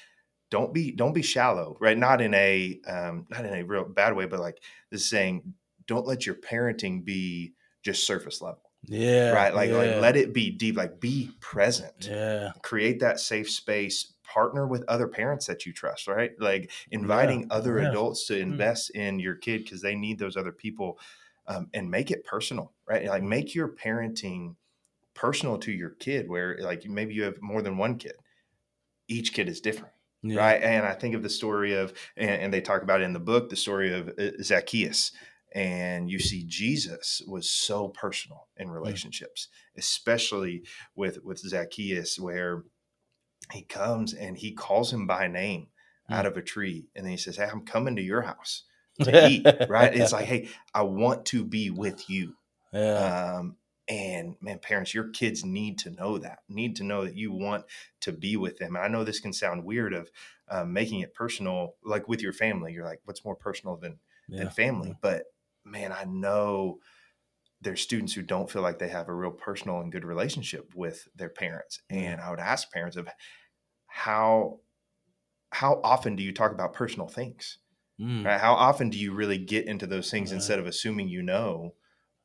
don't 0.50 0.72
be 0.72 0.92
don't 0.92 1.14
be 1.14 1.22
shallow, 1.22 1.76
right? 1.80 1.98
Not 1.98 2.20
in 2.20 2.34
a 2.34 2.80
um, 2.86 3.26
not 3.30 3.44
in 3.44 3.54
a 3.54 3.62
real 3.64 3.84
bad 3.84 4.14
way, 4.16 4.26
but 4.26 4.40
like 4.40 4.62
this 4.90 5.08
saying, 5.08 5.54
don't 5.86 6.06
let 6.06 6.26
your 6.26 6.36
parenting 6.36 7.04
be 7.04 7.54
just 7.82 8.06
surface 8.06 8.40
level. 8.40 8.62
Yeah. 8.84 9.32
right 9.32 9.52
like 9.52 9.70
yeah, 9.70 9.76
like 9.76 10.00
let 10.00 10.16
it 10.16 10.32
be 10.32 10.50
deep 10.50 10.76
like 10.76 11.00
be 11.00 11.32
present 11.40 12.06
Yeah. 12.08 12.52
create 12.62 13.00
that 13.00 13.18
safe 13.18 13.50
space 13.50 14.14
partner 14.22 14.68
with 14.68 14.84
other 14.86 15.08
parents 15.08 15.46
that 15.46 15.66
you 15.66 15.72
trust 15.72 16.06
right 16.06 16.30
like 16.38 16.70
inviting 16.92 17.48
other 17.50 17.80
yeah. 17.80 17.90
adults 17.90 18.26
to 18.28 18.38
invest 18.38 18.90
in 18.90 19.18
your 19.18 19.34
kid 19.34 19.64
because 19.64 19.82
they 19.82 19.96
need 19.96 20.18
those 20.18 20.36
other 20.36 20.52
people 20.52 20.98
um, 21.48 21.68
and 21.74 21.90
make 21.90 22.12
it 22.12 22.24
personal 22.24 22.72
right 22.86 23.06
like 23.06 23.22
make 23.22 23.52
your 23.54 23.68
parenting 23.68 24.54
personal 25.18 25.58
to 25.58 25.72
your 25.72 25.90
kid 25.90 26.28
where 26.28 26.56
like 26.60 26.84
maybe 26.86 27.12
you 27.14 27.24
have 27.24 27.42
more 27.42 27.60
than 27.62 27.76
one 27.76 27.98
kid. 27.98 28.14
Each 29.08 29.32
kid 29.32 29.48
is 29.48 29.60
different 29.60 29.94
Yeah. 30.22 30.38
right? 30.42 30.62
And 30.62 30.86
i 30.86 30.94
think 30.94 31.14
of 31.16 31.22
the 31.22 31.28
story 31.40 31.72
of 31.74 31.92
and, 32.16 32.30
and 32.42 32.52
they 32.52 32.60
talk 32.60 32.82
about 32.82 33.00
it 33.00 33.04
in 33.04 33.14
the 33.14 33.28
book 33.32 33.48
the 33.50 33.56
story 33.56 33.92
of 33.92 34.08
uh, 34.18 34.42
zacchaeus. 34.42 35.12
And 35.54 36.10
you 36.10 36.18
see 36.18 36.44
jesus 36.46 37.22
was 37.26 37.50
so 37.50 37.88
personal 37.88 38.48
in 38.56 38.70
relationships 38.70 39.48
especially 39.76 40.62
with 40.94 41.24
with 41.24 41.38
zacchaeus 41.38 42.18
where 42.20 42.64
he 43.52 43.62
comes 43.62 44.12
and 44.14 44.36
he 44.36 44.52
calls 44.52 44.92
him 44.92 45.06
by 45.06 45.26
name 45.26 45.68
out 46.10 46.26
of 46.26 46.36
a 46.36 46.42
tree 46.42 46.88
and 46.94 47.04
then 47.04 47.10
he 47.12 47.16
says 47.16 47.36
hey 47.38 47.48
i'm 47.50 47.64
coming 47.64 47.96
to 47.96 48.02
your 48.02 48.22
house 48.22 48.64
to 49.02 49.28
eat 49.32 49.46
right? 49.68 49.94
It's 49.94 50.12
like 50.12 50.26
hey 50.26 50.48
i 50.74 50.82
want 50.82 51.24
to 51.32 51.44
be 51.44 51.70
with 51.70 52.08
you. 52.10 52.34
Yeah. 52.72 53.36
um, 53.38 53.56
and 53.88 54.36
man, 54.40 54.58
parents, 54.58 54.92
your 54.92 55.08
kids 55.08 55.44
need 55.44 55.78
to 55.78 55.90
know 55.90 56.18
that, 56.18 56.40
need 56.48 56.76
to 56.76 56.84
know 56.84 57.04
that 57.04 57.16
you 57.16 57.32
want 57.32 57.64
to 58.00 58.12
be 58.12 58.36
with 58.36 58.58
them. 58.58 58.76
And 58.76 58.84
I 58.84 58.88
know 58.88 59.02
this 59.02 59.20
can 59.20 59.32
sound 59.32 59.64
weird 59.64 59.94
of 59.94 60.10
um, 60.50 60.72
making 60.72 61.00
it 61.00 61.14
personal, 61.14 61.76
like 61.82 62.06
with 62.06 62.22
your 62.22 62.34
family. 62.34 62.72
You're 62.72 62.84
like, 62.84 63.00
what's 63.04 63.24
more 63.24 63.36
personal 63.36 63.76
than, 63.76 63.98
yeah. 64.28 64.40
than 64.40 64.50
family? 64.50 64.94
But 65.00 65.24
man, 65.64 65.92
I 65.92 66.04
know 66.04 66.80
there's 67.60 67.80
students 67.80 68.12
who 68.12 68.22
don't 68.22 68.50
feel 68.50 68.62
like 68.62 68.78
they 68.78 68.88
have 68.88 69.08
a 69.08 69.14
real 69.14 69.30
personal 69.30 69.80
and 69.80 69.90
good 69.90 70.04
relationship 70.04 70.72
with 70.74 71.08
their 71.16 71.30
parents. 71.30 71.80
And 71.90 72.20
I 72.20 72.30
would 72.30 72.40
ask 72.40 72.70
parents 72.70 72.96
of 72.96 73.08
how 73.86 74.60
how 75.50 75.80
often 75.82 76.14
do 76.14 76.22
you 76.22 76.32
talk 76.32 76.52
about 76.52 76.74
personal 76.74 77.08
things? 77.08 77.58
Mm. 77.98 78.24
Right? 78.24 78.40
How 78.40 78.52
often 78.52 78.90
do 78.90 78.98
you 78.98 79.12
really 79.12 79.38
get 79.38 79.66
into 79.66 79.86
those 79.86 80.10
things 80.10 80.30
Right. 80.30 80.36
instead 80.36 80.58
of 80.58 80.66
assuming 80.66 81.08
you 81.08 81.22
know 81.22 81.74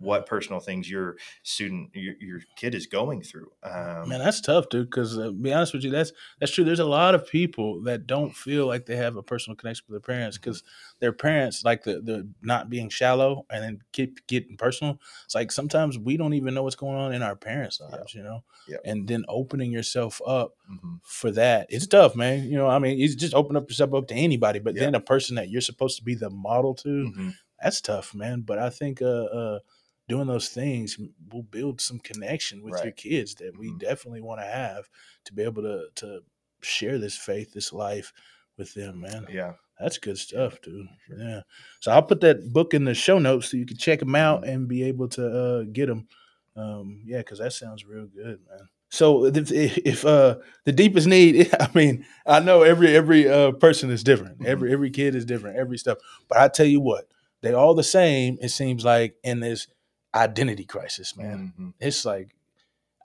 what 0.03 0.25
personal 0.25 0.59
things 0.59 0.89
your 0.89 1.15
student, 1.43 1.89
your, 1.93 2.15
your 2.19 2.39
kid 2.57 2.75
is 2.75 2.85
going 2.85 3.21
through? 3.23 3.51
Um, 3.63 4.09
Man, 4.09 4.19
that's 4.19 4.41
tough, 4.41 4.69
dude. 4.69 4.89
Because 4.89 5.17
uh, 5.17 5.31
be 5.31 5.53
honest 5.53 5.73
with 5.73 5.83
you, 5.83 5.89
that's 5.91 6.11
that's 6.39 6.51
true. 6.51 6.63
There's 6.63 6.79
a 6.79 6.85
lot 6.85 7.15
of 7.15 7.27
people 7.27 7.81
that 7.83 8.05
don't 8.05 8.35
feel 8.35 8.67
like 8.67 8.85
they 8.85 8.97
have 8.97 9.15
a 9.15 9.23
personal 9.23 9.55
connection 9.55 9.85
with 9.87 9.93
their 10.03 10.15
parents 10.15 10.37
because 10.37 10.63
their 10.99 11.13
parents 11.13 11.63
like 11.63 11.83
the 11.83 12.01
the 12.01 12.27
not 12.41 12.69
being 12.69 12.89
shallow 12.89 13.45
and 13.49 13.63
then 13.63 13.79
keep 13.93 14.25
getting 14.27 14.57
personal. 14.57 14.99
It's 15.25 15.35
like 15.35 15.51
sometimes 15.51 15.97
we 15.97 16.17
don't 16.17 16.33
even 16.33 16.53
know 16.53 16.63
what's 16.63 16.75
going 16.75 16.97
on 16.97 17.13
in 17.13 17.21
our 17.23 17.35
parents' 17.35 17.79
Yeah. 17.81 17.95
lives, 17.97 18.13
you 18.13 18.23
know. 18.23 18.43
Yeah. 18.67 18.77
And 18.85 19.07
then 19.07 19.25
opening 19.27 19.71
yourself 19.71 20.21
up 20.27 20.55
mhm. 20.69 20.99
for 21.03 21.31
that, 21.31 21.67
it's 21.69 21.87
tough, 21.87 22.15
man. 22.15 22.43
You 22.43 22.57
know, 22.57 22.67
I 22.67 22.79
mean, 22.79 22.97
you 22.97 23.13
just 23.15 23.33
open 23.33 23.55
up 23.55 23.69
yourself 23.69 23.93
up 23.93 24.07
to 24.09 24.13
anybody, 24.15 24.59
but 24.59 24.75
Yeah. 24.75 24.81
then 24.85 24.95
a 24.95 24.99
person 24.99 25.35
that 25.35 25.49
you're 25.49 25.61
supposed 25.61 25.97
to 25.97 26.03
be 26.03 26.15
the 26.15 26.29
model 26.29 26.73
to, 26.75 26.89
Mhm. 26.89 27.33
that's 27.61 27.81
tough, 27.81 28.13
man. 28.13 28.41
But 28.41 28.59
I 28.59 28.69
think 28.69 29.01
uh, 29.01 29.05
uh, 29.05 29.59
doing 30.07 30.27
those 30.27 30.49
things 30.49 30.97
will 31.31 31.43
build 31.43 31.79
some 31.81 31.99
connection 31.99 32.61
with 32.61 32.73
your 32.83 32.91
kids 32.91 33.35
that 33.35 33.57
we 33.57 33.69
Mhm. 33.69 33.79
definitely 33.79 34.21
want 34.21 34.41
to 34.41 34.45
have 34.47 34.89
to 35.25 35.33
be 35.33 35.43
able 35.43 35.63
to 35.63 35.87
to 35.95 36.19
share 36.61 36.97
this 36.97 37.15
faith, 37.17 37.53
this 37.53 37.73
life 37.73 38.13
with 38.57 38.73
them, 38.73 39.01
man. 39.01 39.25
Yeah. 39.29 39.53
That's 39.79 39.97
good 39.97 40.17
stuff, 40.17 40.61
dude. 40.61 40.87
Yeah. 41.17 41.41
So 41.81 41.91
I'll 41.91 42.03
put 42.03 42.21
that 42.21 42.53
book 42.53 42.73
in 42.73 42.85
the 42.85 42.93
show 42.93 43.17
notes 43.19 43.49
so 43.49 43.57
you 43.57 43.65
can 43.65 43.77
check 43.77 43.99
them 43.99 44.09
Mm-hmm. 44.09 44.15
out 44.15 44.47
and 44.47 44.67
be 44.67 44.83
able 44.83 45.07
to 45.09 45.27
uh, 45.27 45.63
get 45.63 45.87
them. 45.87 46.07
Um, 46.55 47.01
yeah, 47.05 47.17
because 47.17 47.39
that 47.39 47.53
sounds 47.53 47.83
real 47.85 48.05
good, 48.05 48.39
man. 48.47 48.69
So 48.91 49.25
if, 49.25 49.49
if 49.51 50.05
uh, 50.05 50.37
the 50.65 50.71
deepest 50.71 51.07
need, 51.07 51.49
I 51.59 51.67
mean, 51.73 52.05
I 52.27 52.39
know 52.39 52.61
every 52.61 52.95
every 52.95 53.27
uh, 53.27 53.53
person 53.53 53.89
is 53.89 54.03
different. 54.03 54.39
Mhm. 54.39 54.45
Every 54.45 54.71
every 54.71 54.91
kid 54.91 55.15
is 55.15 55.25
different. 55.25 55.57
Every 55.57 55.77
stuff, 55.79 55.97
but 56.29 56.37
I 56.37 56.47
tell 56.47 56.67
you 56.67 56.79
what, 56.79 57.05
they 57.41 57.53
all 57.53 57.73
the 57.73 57.83
same. 57.83 58.37
It 58.39 58.49
seems 58.49 58.85
like 58.85 59.15
in 59.23 59.39
this 59.39 59.67
identity 60.15 60.65
crisis, 60.65 61.15
man. 61.17 61.53
Mhm. 61.59 61.73
It's 61.79 62.05
like 62.05 62.35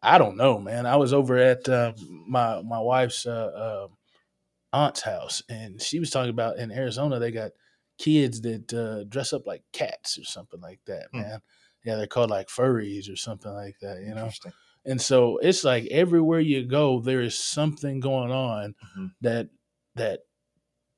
I 0.03 0.19
don't 0.19 0.37
know, 0.37 0.59
man. 0.61 0.87
I 0.87 0.97
was 0.97 1.13
over 1.13 1.37
at 1.39 1.69
uh, 1.69 1.93
my 2.27 2.63
my 2.63 2.79
wife's 2.79 3.27
uh, 3.27 3.31
uh, 3.33 3.89
aunt's 4.73 5.01
house, 5.03 5.43
and 5.49 5.81
she 5.83 5.99
was 5.99 6.11
talking 6.11 6.31
about 6.31 6.59
in 6.59 6.71
Arizona 6.71 7.19
they 7.19 7.31
got 7.33 7.53
kids 7.99 8.41
that 8.43 8.73
uh, 8.73 9.05
dress 9.05 9.33
up 9.33 9.47
like 9.47 9.63
cats 9.73 10.19
or 10.19 10.25
something 10.25 10.61
like 10.61 10.81
that, 10.87 11.09
Hmm. 11.13 11.21
man. 11.21 11.43
Yeah, 11.85 11.97
they're 11.97 12.07
called 12.07 12.31
like 12.31 12.49
furries 12.49 13.11
or 13.11 13.17
something 13.17 13.53
like 13.53 13.77
that, 13.81 14.03
you 14.03 14.15
know. 14.15 14.31
And 14.85 15.01
so 15.01 15.39
it's 15.39 15.65
like 15.65 15.87
everywhere 15.91 16.41
you 16.41 16.65
go, 16.67 17.01
there 17.01 17.21
is 17.21 17.39
something 17.39 17.99
going 18.01 18.31
on 18.31 18.75
Mhm. 18.97 19.11
that 19.23 19.49
that 19.97 20.21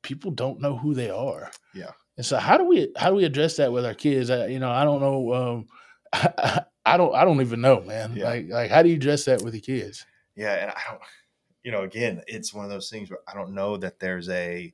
people 0.03 0.31
don't 0.31 0.61
know 0.61 0.77
who 0.77 0.95
they 0.95 1.11
are. 1.11 1.51
Yeah. 1.75 1.93
And 2.17 2.27
so 2.27 2.37
how 2.39 2.59
do 2.59 2.65
we 2.65 2.93
how 2.97 3.09
do 3.11 3.17
we 3.17 3.25
address 3.25 3.57
that 3.57 3.73
with 3.73 3.85
our 3.87 3.95
kids? 3.95 4.29
I, 4.31 4.47
you 4.49 4.59
know, 4.59 4.71
I 4.71 4.85
don't 4.85 5.01
know. 5.01 5.33
Um, 5.33 5.67
I, 6.13 6.97
don't 6.97 7.15
I 7.15 7.25
don't 7.25 7.41
even 7.41 7.61
know, 7.61 7.81
man. 7.81 8.15
Yeah. 8.17 8.25
Like 8.25 8.47
like 8.49 8.71
how 8.71 8.83
do 8.83 8.89
you 8.89 8.97
address 8.97 9.25
that 9.27 9.43
with 9.43 9.55
your 9.55 9.61
kids? 9.63 10.05
Yeah. 10.37 10.55
And 10.55 10.71
I 10.71 10.81
don't, 10.91 11.01
you 11.63 11.73
know, 11.73 11.83
again, 11.83 12.23
it's 12.27 12.55
one 12.55 12.65
of 12.65 12.71
those 12.71 12.89
things 12.91 13.11
where 13.11 13.21
I 13.29 13.35
don't 13.35 13.55
know 13.55 13.77
that 13.77 14.01
there's 14.01 14.29
a, 14.29 14.73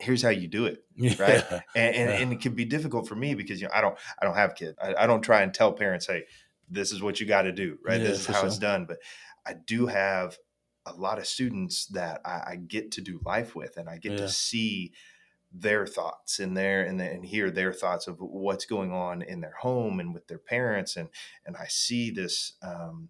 here's 0.00 0.22
how 0.22 0.30
you 0.30 0.48
do 0.48 0.66
it. 0.66 0.82
Right. 1.18 1.44
Yeah. 1.50 1.60
and, 1.74 1.94
and, 1.96 2.10
Yeah. 2.10 2.16
and 2.16 2.32
it 2.32 2.40
can 2.40 2.54
be 2.54 2.64
difficult 2.64 3.06
for 3.08 3.14
me 3.14 3.34
because 3.34 3.60
you 3.60 3.66
know 3.66 3.72
I 3.74 3.80
don't 3.80 3.96
I 4.20 4.24
don't 4.24 4.36
have 4.36 4.54
kids. 4.54 4.76
I, 4.82 4.94
I 5.00 5.06
don't 5.06 5.22
try 5.22 5.42
and 5.42 5.52
tell 5.52 5.72
parents, 5.72 6.06
hey, 6.06 6.24
this 6.68 6.90
is 6.92 7.02
what 7.02 7.20
you 7.20 7.26
got 7.26 7.42
to 7.42 7.52
do, 7.52 7.78
right? 7.84 8.00
Yeah, 8.00 8.08
this 8.08 8.20
is 8.20 8.26
how 8.26 8.44
it's 8.46 8.58
done. 8.58 8.86
But 8.86 8.98
I 9.46 9.54
do 9.54 9.86
have 9.86 10.36
a 10.86 10.92
lot 10.92 11.18
of 11.18 11.26
students 11.26 11.86
that 11.86 12.20
I, 12.24 12.30
I 12.30 12.56
get 12.56 12.92
to 12.92 13.00
do 13.00 13.20
life 13.24 13.54
with, 13.54 13.76
and 13.76 13.88
I 13.88 13.98
get 13.98 14.16
to 14.18 14.28
see 14.28 14.92
their 15.58 15.86
thoughts 15.86 16.38
and 16.38 16.56
their 16.56 16.82
and, 16.84 17.00
and 17.00 17.24
hear 17.24 17.50
their 17.50 17.72
thoughts 17.72 18.06
of 18.06 18.16
what's 18.18 18.66
going 18.66 18.92
on 18.92 19.22
in 19.22 19.40
their 19.40 19.54
home 19.60 20.00
and 20.00 20.12
with 20.12 20.26
their 20.28 20.38
parents, 20.38 20.96
and 20.96 21.08
and 21.44 21.56
I 21.56 21.66
see 21.68 22.10
this. 22.10 22.54
Um, 22.62 23.08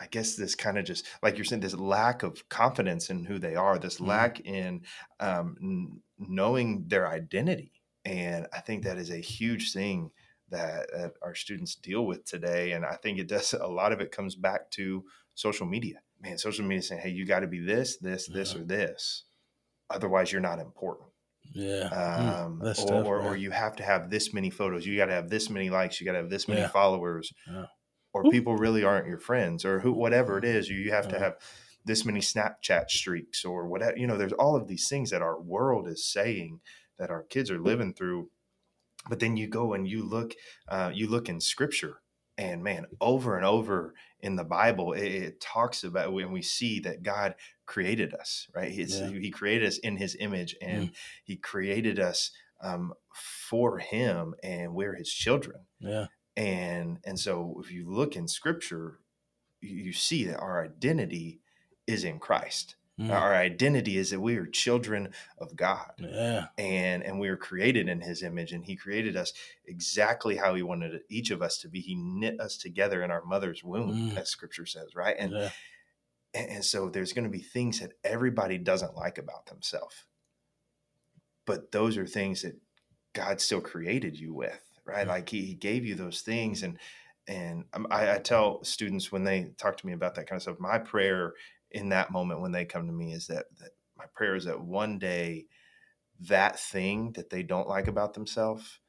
I 0.00 0.06
guess 0.10 0.34
this 0.34 0.56
kind 0.56 0.76
of 0.76 0.84
just 0.84 1.06
like 1.22 1.36
you're 1.36 1.44
saying, 1.44 1.60
this 1.62 1.74
lack 1.74 2.24
of 2.24 2.48
confidence 2.48 3.10
in 3.10 3.24
who 3.24 3.38
they 3.38 3.54
are, 3.54 3.78
this 3.78 3.98
Mhm. 3.98 4.06
lack 4.08 4.40
in 4.40 4.82
um, 5.20 5.56
n- 5.62 6.02
knowing 6.18 6.88
their 6.88 7.06
identity. 7.08 7.72
And 8.04 8.48
I 8.52 8.60
think 8.60 8.82
that 8.84 8.98
is 8.98 9.10
a 9.10 9.18
huge 9.18 9.72
thing 9.72 10.10
that, 10.48 10.90
that 10.92 11.12
our 11.22 11.34
students 11.36 11.76
deal 11.76 12.04
with 12.06 12.24
today. 12.24 12.72
And 12.72 12.84
I 12.84 12.96
think 12.96 13.18
it 13.18 13.28
does, 13.28 13.52
a 13.52 13.68
lot 13.68 13.92
of 13.92 14.00
it 14.00 14.10
comes 14.10 14.34
back 14.34 14.70
to 14.72 15.04
social 15.34 15.66
media. 15.66 16.00
Man, 16.20 16.38
social 16.38 16.64
media 16.64 16.82
saying, 16.82 17.02
hey, 17.02 17.10
you 17.10 17.24
got 17.24 17.40
to 17.40 17.46
be 17.46 17.60
this, 17.60 17.98
this, 17.98 18.26
this, 18.26 18.54
Yeah. 18.54 18.60
or 18.60 18.64
this. 18.64 19.24
Otherwise, 19.90 20.30
you're 20.32 20.40
not 20.40 20.58
important. 20.58 21.08
Yeah. 21.52 21.88
Mm, 21.90 22.44
Um, 22.44 22.60
that's 22.62 22.82
or, 22.82 22.88
tough, 22.88 23.06
or, 23.06 23.20
or 23.20 23.36
you 23.36 23.50
have 23.50 23.76
to 23.76 23.82
have 23.82 24.10
this 24.10 24.34
many 24.34 24.50
photos. 24.50 24.86
You 24.86 24.96
got 24.96 25.06
to 25.06 25.14
have 25.14 25.30
this 25.30 25.48
many 25.48 25.70
likes. 25.70 26.00
You 26.00 26.04
got 26.04 26.12
to 26.12 26.18
have 26.18 26.30
this 26.30 26.46
many 26.46 26.60
Yeah. 26.60 26.68
followers. 26.68 27.32
Yeah. 27.46 27.66
Or 28.12 28.26
Ooh. 28.26 28.30
people 28.30 28.56
really 28.56 28.84
aren't 28.84 29.06
your 29.06 29.18
friends, 29.18 29.64
or 29.64 29.80
who, 29.80 29.92
whatever 29.92 30.38
it 30.38 30.44
is. 30.44 30.68
You, 30.68 30.76
you 30.78 30.90
have 30.92 31.08
to 31.08 31.18
have 31.18 31.36
this 31.84 32.04
many 32.04 32.20
Snapchat 32.20 32.90
streaks, 32.90 33.44
or 33.44 33.66
whatever. 33.66 33.96
You 33.96 34.06
know, 34.06 34.16
there's 34.18 34.32
all 34.32 34.56
of 34.56 34.66
these 34.68 34.88
things 34.88 35.10
that 35.10 35.22
our 35.22 35.40
world 35.40 35.88
is 35.88 36.04
saying 36.04 36.60
that 36.98 37.10
our 37.10 37.22
kids 37.22 37.50
are 37.50 37.58
living 37.60 37.94
through. 37.94 38.30
But 39.08 39.20
then 39.20 39.36
you 39.36 39.46
go 39.46 39.72
and 39.72 39.88
you 39.88 40.02
look, 40.02 40.34
uh, 40.68 40.90
you 40.92 41.06
look 41.06 41.28
in 41.28 41.40
Scripture, 41.40 42.00
and 42.38 42.62
man, 42.62 42.86
over 43.00 43.36
and 43.36 43.44
over 43.44 43.94
in 44.20 44.36
the 44.36 44.44
Bible, 44.44 44.92
it, 44.92 45.06
it 45.06 45.40
talks 45.40 45.82
about 45.82 46.12
when 46.12 46.30
we 46.32 46.40
see 46.40 46.80
that 46.80 47.02
God 47.02 47.34
created 47.66 48.14
us, 48.14 48.46
right? 48.54 48.72
Yeah. 48.72 49.08
He 49.08 49.30
created 49.30 49.66
us 49.66 49.78
in 49.78 49.96
His 49.96 50.16
image, 50.18 50.56
and 50.62 50.92
He 51.24 51.36
created 51.36 51.98
us 51.98 52.30
um, 52.62 52.94
for 53.12 53.78
Him, 53.78 54.34
and 54.42 54.72
we're 54.72 54.94
His 54.94 55.12
children. 55.12 55.60
Yeah. 55.80 56.06
And 56.36 56.98
and 57.04 57.18
so 57.18 57.60
if 57.62 57.72
you 57.72 57.90
look 57.90 58.14
in 58.14 58.28
Scripture, 58.28 59.00
you, 59.60 59.76
you 59.76 59.92
see 59.92 60.24
that 60.24 60.38
our 60.38 60.64
identity 60.64 61.40
is 61.86 62.04
in 62.04 62.20
Christ. 62.20 62.76
Mm, 62.98 63.12
Our 63.12 63.32
identity 63.34 63.96
is 63.96 64.10
that 64.10 64.20
we 64.20 64.36
are 64.38 64.46
children 64.46 65.10
of 65.38 65.54
God 65.54 65.92
yeah. 65.98 66.46
and 66.58 67.02
and 67.04 67.20
we 67.20 67.30
were 67.30 67.36
created 67.36 67.88
in 67.88 68.00
his 68.00 68.24
image 68.24 68.52
and 68.52 68.64
he 68.64 68.74
created 68.74 69.16
us 69.16 69.32
exactly 69.66 70.34
how 70.36 70.54
he 70.54 70.62
wanted 70.64 71.00
each 71.08 71.30
of 71.30 71.40
us 71.40 71.58
to 71.58 71.68
be 71.68 71.80
he 71.80 71.94
knit 71.94 72.40
us 72.40 72.56
together 72.56 73.02
in 73.04 73.12
our 73.12 73.24
mother's 73.24 73.62
womb 73.62 74.10
Mm. 74.10 74.16
as 74.16 74.28
scripture 74.28 74.66
says 74.66 74.96
right 74.96 75.14
and 75.16 75.32
yeah. 75.32 75.50
and, 76.34 76.64
so 76.64 76.88
there's 76.88 77.12
going 77.12 77.24
to 77.24 77.30
be 77.30 77.38
things 77.42 77.78
that 77.80 77.92
everybody 78.02 78.58
doesn't 78.58 78.96
like 78.96 79.16
about 79.18 79.46
themselves 79.46 80.04
but 81.46 81.70
those 81.72 81.96
are 81.96 82.06
things 82.06 82.42
that 82.42 82.56
god 83.14 83.40
still 83.40 83.60
created 83.60 84.18
you 84.18 84.34
with 84.34 84.60
right 84.84 85.06
Yeah. 85.06 85.12
like 85.12 85.28
he, 85.28 85.44
he 85.44 85.54
gave 85.54 85.84
you 85.86 85.94
those 85.94 86.20
things 86.22 86.62
and 86.62 86.78
and 87.28 87.64
um, 87.74 87.86
I, 87.90 88.14
I 88.14 88.18
tell 88.18 88.64
students 88.64 89.12
when 89.12 89.22
they 89.24 89.52
talk 89.58 89.76
to 89.76 89.86
me 89.86 89.92
about 89.92 90.14
that 90.16 90.26
kind 90.28 90.38
of 90.38 90.42
stuff 90.42 90.58
my 90.58 90.78
prayer 90.78 91.34
in 91.70 91.90
that 91.90 92.10
moment 92.10 92.40
when 92.40 92.52
they 92.52 92.64
come 92.64 92.86
to 92.86 92.92
me 92.92 93.12
is 93.12 93.26
that, 93.26 93.46
that 93.60 93.70
my 93.96 94.04
prayer 94.14 94.34
is 94.34 94.44
that 94.44 94.60
one 94.60 94.98
day 94.98 95.46
that 96.20 96.58
thing 96.58 97.12
that 97.12 97.30
they 97.30 97.42
don't 97.42 97.68
like 97.68 97.86
about 97.88 98.14
themselves 98.14 98.80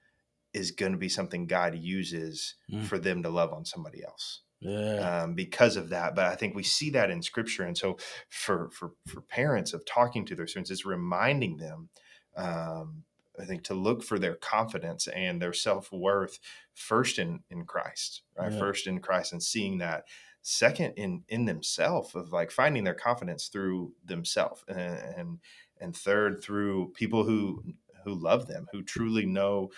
is 0.53 0.71
going 0.71 0.91
to 0.93 0.97
be 0.97 1.09
something 1.09 1.45
God 1.47 1.75
uses 1.75 2.55
Mm. 2.71 2.85
for 2.85 2.97
them 2.99 3.23
to 3.23 3.29
love 3.29 3.53
on 3.53 3.65
somebody 3.65 4.03
else 4.03 4.41
Yeah. 4.59 5.23
um, 5.23 5.35
because 5.35 5.75
of 5.75 5.89
that. 5.89 6.15
But 6.15 6.25
I 6.25 6.35
think 6.35 6.55
we 6.55 6.63
see 6.63 6.89
that 6.91 7.09
in 7.11 7.21
Scripture, 7.21 7.63
and 7.63 7.77
so 7.77 7.97
for 8.29 8.69
for 8.71 8.93
for 9.07 9.21
parents 9.21 9.73
of 9.73 9.85
talking 9.85 10.25
to 10.25 10.35
their 10.35 10.47
students, 10.47 10.71
it's 10.71 10.85
reminding 10.85 11.57
them. 11.57 11.89
Um, 12.35 13.03
I 13.39 13.45
think 13.45 13.63
to 13.65 13.73
look 13.73 14.03
for 14.03 14.19
their 14.19 14.35
confidence 14.35 15.07
and 15.07 15.41
their 15.41 15.53
self 15.53 15.91
worth 15.91 16.39
first 16.73 17.19
in 17.19 17.41
in 17.49 17.65
Christ, 17.65 18.23
right? 18.37 18.51
Yeah. 18.51 18.59
First 18.59 18.87
in 18.87 18.99
Christ, 18.99 19.33
and 19.33 19.43
seeing 19.43 19.77
that. 19.79 20.05
Second 20.41 20.93
in 20.95 21.23
in 21.27 21.45
themselves 21.45 22.15
of 22.15 22.31
like 22.31 22.49
finding 22.49 22.85
their 22.85 22.93
confidence 22.93 23.49
through 23.49 23.91
themselves, 24.05 24.63
and, 24.69 24.79
and 24.79 25.39
and 25.81 25.95
third 25.95 26.41
through 26.41 26.91
people 26.95 27.25
who 27.25 27.61
who 28.05 28.15
love 28.15 28.47
them, 28.47 28.67
who 28.71 28.81
truly 28.81 29.25
know 29.25 29.69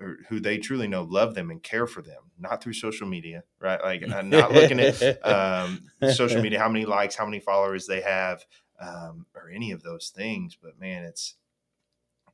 or 0.00 0.18
who 0.28 0.40
they 0.40 0.58
truly 0.58 0.88
know 0.88 1.02
love 1.02 1.34
them 1.34 1.50
and 1.50 1.62
care 1.62 1.86
for 1.86 2.02
them, 2.02 2.22
not 2.38 2.62
through 2.62 2.72
social 2.72 3.06
media, 3.06 3.42
right? 3.60 3.82
Like 3.82 4.02
uh, 4.08 4.22
not 4.22 4.52
looking 4.52 4.80
at 4.80 5.26
um, 5.26 5.82
social 6.12 6.42
media, 6.42 6.58
how 6.58 6.68
many 6.68 6.84
likes, 6.84 7.14
how 7.14 7.24
many 7.24 7.40
followers 7.40 7.86
they 7.86 8.00
have, 8.00 8.44
um, 8.80 9.26
or 9.34 9.50
any 9.50 9.70
of 9.70 9.82
those 9.82 10.12
things. 10.14 10.56
But 10.60 10.78
man, 10.80 11.04
it's 11.04 11.36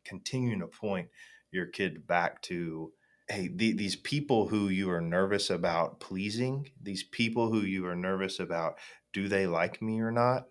continuing 0.04 0.60
to 0.60 0.66
point 0.66 1.10
your 1.50 1.66
kid 1.66 2.06
back 2.06 2.42
to 2.42 2.92
hey, 3.28 3.48
the, 3.48 3.72
these 3.72 3.94
people 3.94 4.48
who 4.48 4.68
you 4.68 4.90
are 4.90 5.00
nervous 5.00 5.50
about 5.50 6.00
pleasing, 6.00 6.68
these 6.80 7.04
people 7.04 7.52
who 7.52 7.60
you 7.60 7.86
are 7.86 7.94
nervous 7.94 8.40
about, 8.40 8.76
do 9.12 9.28
they 9.28 9.46
like 9.46 9.80
me 9.80 10.00
or 10.00 10.10
not? 10.10 10.48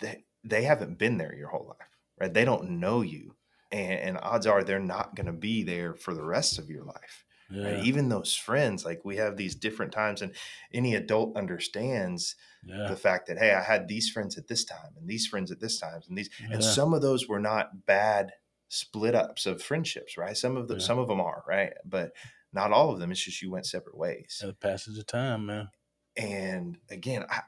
They 0.00 0.24
they 0.42 0.62
haven't 0.62 0.98
been 0.98 1.18
there 1.18 1.34
your 1.34 1.48
whole 1.48 1.66
life, 1.78 1.88
right? 2.20 2.32
They 2.32 2.44
don't 2.44 2.78
know 2.80 3.00
you, 3.02 3.36
and, 3.70 4.00
and 4.00 4.18
odds 4.18 4.46
are 4.46 4.62
they're 4.64 4.78
not 4.80 5.14
going 5.14 5.26
to 5.26 5.32
be 5.32 5.62
there 5.62 5.94
for 5.94 6.14
the 6.14 6.24
rest 6.24 6.58
of 6.58 6.68
your 6.70 6.84
life 6.84 7.24
right? 7.62 7.78
Even 7.78 8.10
those 8.10 8.34
friends 8.36 8.84
like 8.84 9.04
we 9.06 9.16
have 9.16 9.36
these 9.38 9.54
different 9.54 9.90
times 9.92 10.20
and 10.20 10.36
any 10.72 10.94
adult 10.94 11.34
understands 11.36 12.36
Yeah. 12.62 12.88
the 12.88 12.96
fact 12.96 13.26
that 13.26 13.38
hey 13.38 13.54
i 13.54 13.62
had 13.62 13.88
these 13.88 14.10
friends 14.10 14.36
at 14.36 14.48
this 14.48 14.62
time 14.66 14.92
and 14.98 15.08
these 15.08 15.26
friends 15.26 15.50
at 15.50 15.60
this 15.60 15.80
time 15.80 16.02
and 16.06 16.18
these 16.18 16.28
and 16.52 16.62
some 16.62 16.92
of 16.92 17.00
those 17.00 17.26
were 17.26 17.40
not 17.40 17.86
bad 17.86 18.32
split 18.74 19.14
ups 19.14 19.46
of 19.46 19.62
friendships 19.62 20.16
right? 20.18 20.36
Some 20.36 20.56
of 20.56 20.68
them 20.68 20.80
Yeah. 20.80 20.86
some 20.86 20.98
of 20.98 21.08
them 21.08 21.20
are 21.20 21.44
right? 21.48 21.72
But 21.84 22.12
not 22.52 22.72
all 22.72 22.92
of 22.92 23.00
them. 23.00 23.10
It's 23.12 23.22
just 23.24 23.42
you 23.42 23.50
went 23.50 23.66
separate 23.66 23.96
ways. 23.98 24.46
The 24.46 24.54
passage 24.54 24.96
of 24.96 25.06
time, 25.06 25.46
man. 25.46 25.72
and 26.16 26.78
again 26.90 27.24
I, 27.28 27.42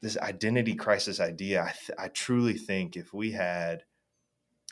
this 0.00 0.18
identity 0.18 0.74
crisis 0.74 1.20
idea 1.20 1.62
I, 1.64 1.72
th- 1.72 1.98
I 1.98 2.08
truly 2.08 2.54
think 2.54 2.96
if 2.96 3.14
we 3.14 3.32
had 3.32 3.84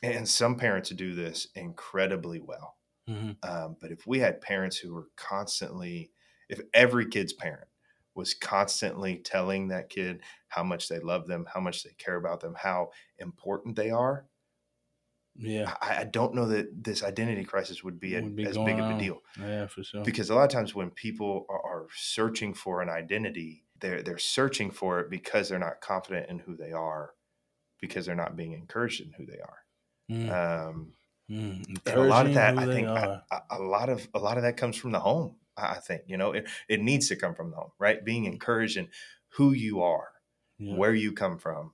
and 0.03 0.29
some 0.29 0.57
parents 0.57 0.91
do 0.91 1.15
this 1.15 1.49
incredibly 1.55 2.41
well 2.41 2.79
hmm 3.07 3.33
um, 3.43 3.77
but 3.81 3.93
if 3.93 4.07
we 4.07 4.21
had 4.21 4.41
parents 4.41 4.77
who 4.79 4.95
were 4.95 5.09
constantly, 5.17 6.13
if 6.49 6.61
every 6.75 7.07
kid's 7.09 7.33
parent 7.33 7.69
was 8.15 8.35
constantly 8.35 9.19
telling 9.19 9.69
that 9.69 9.91
kid 9.91 10.23
how 10.49 10.65
much 10.65 10.89
they 10.89 10.99
love 11.01 11.27
them, 11.29 11.47
how 11.53 11.61
much 11.61 11.85
they 11.85 11.93
care 11.99 12.17
about 12.17 12.41
them, 12.41 12.55
how 12.59 12.91
important 13.19 13.77
they 13.77 13.91
are, 13.91 14.29
Yeah. 15.37 15.75
I, 15.81 16.01
I 16.01 16.05
don't 16.05 16.35
know 16.35 16.47
that 16.49 16.85
this 16.85 17.03
identity 17.03 17.45
crisis 17.45 17.83
would 17.83 17.99
be, 17.99 18.17
a, 18.17 18.23
Would 18.23 18.37
be 18.37 18.45
as 18.47 18.57
big 18.59 18.79
of 18.79 18.85
a 18.87 18.93
on. 18.93 18.99
deal. 18.99 19.23
Yeah, 19.41 19.67
for 19.67 19.83
sure. 19.83 20.05
Because 20.05 20.29
a 20.31 20.35
lot 20.35 20.45
of 20.45 20.51
times 20.51 20.75
when 20.75 20.91
people 20.91 21.47
are, 21.49 21.61
are 21.65 21.87
searching 21.97 22.53
for 22.55 22.83
an 22.83 22.89
identity, 22.91 23.65
they're 23.81 24.03
they're 24.03 24.19
searching 24.19 24.71
for 24.71 25.01
it 25.01 25.11
because 25.11 25.49
they're 25.49 25.59
not 25.59 25.81
confident 25.81 26.29
in 26.31 26.39
who 26.39 26.57
they 26.57 26.73
are, 26.73 27.11
because 27.81 28.07
they're 28.07 28.15
not 28.15 28.37
being 28.37 28.53
encouraged 28.53 29.01
in 29.01 29.13
who 29.17 29.27
they 29.27 29.41
are. 29.41 29.59
Mm, 30.11 30.69
Um, 30.69 30.93
mm. 31.31 31.67
and 31.87 31.97
a 31.97 32.03
lot 32.03 32.27
of 32.27 32.35
that 32.35 32.59
i 32.59 32.67
think 32.67 32.87
are. 32.89 33.23
a, 33.31 33.41
a 33.53 33.59
lot 33.63 33.89
of 33.89 34.07
a 34.15 34.19
lot 34.19 34.37
of 34.37 34.43
that 34.43 34.57
comes 34.57 34.77
from 34.77 34.91
the 34.93 34.99
home 35.01 35.37
i 35.57 35.67
I 35.77 35.79
think 35.79 36.03
you 36.09 36.17
know 36.17 36.33
it, 36.33 36.49
it 36.69 36.81
needs 36.83 37.09
to 37.09 37.17
come 37.17 37.35
from 37.35 37.51
the 37.51 37.57
home 37.57 37.71
right 37.79 38.05
being 38.05 38.25
encouraged 38.27 38.77
in 38.77 38.89
who 39.37 39.53
you 39.53 39.81
are 39.83 40.09
Yeah. 40.59 40.75
where 40.77 40.95
you 40.95 41.13
come 41.13 41.39
from 41.39 41.73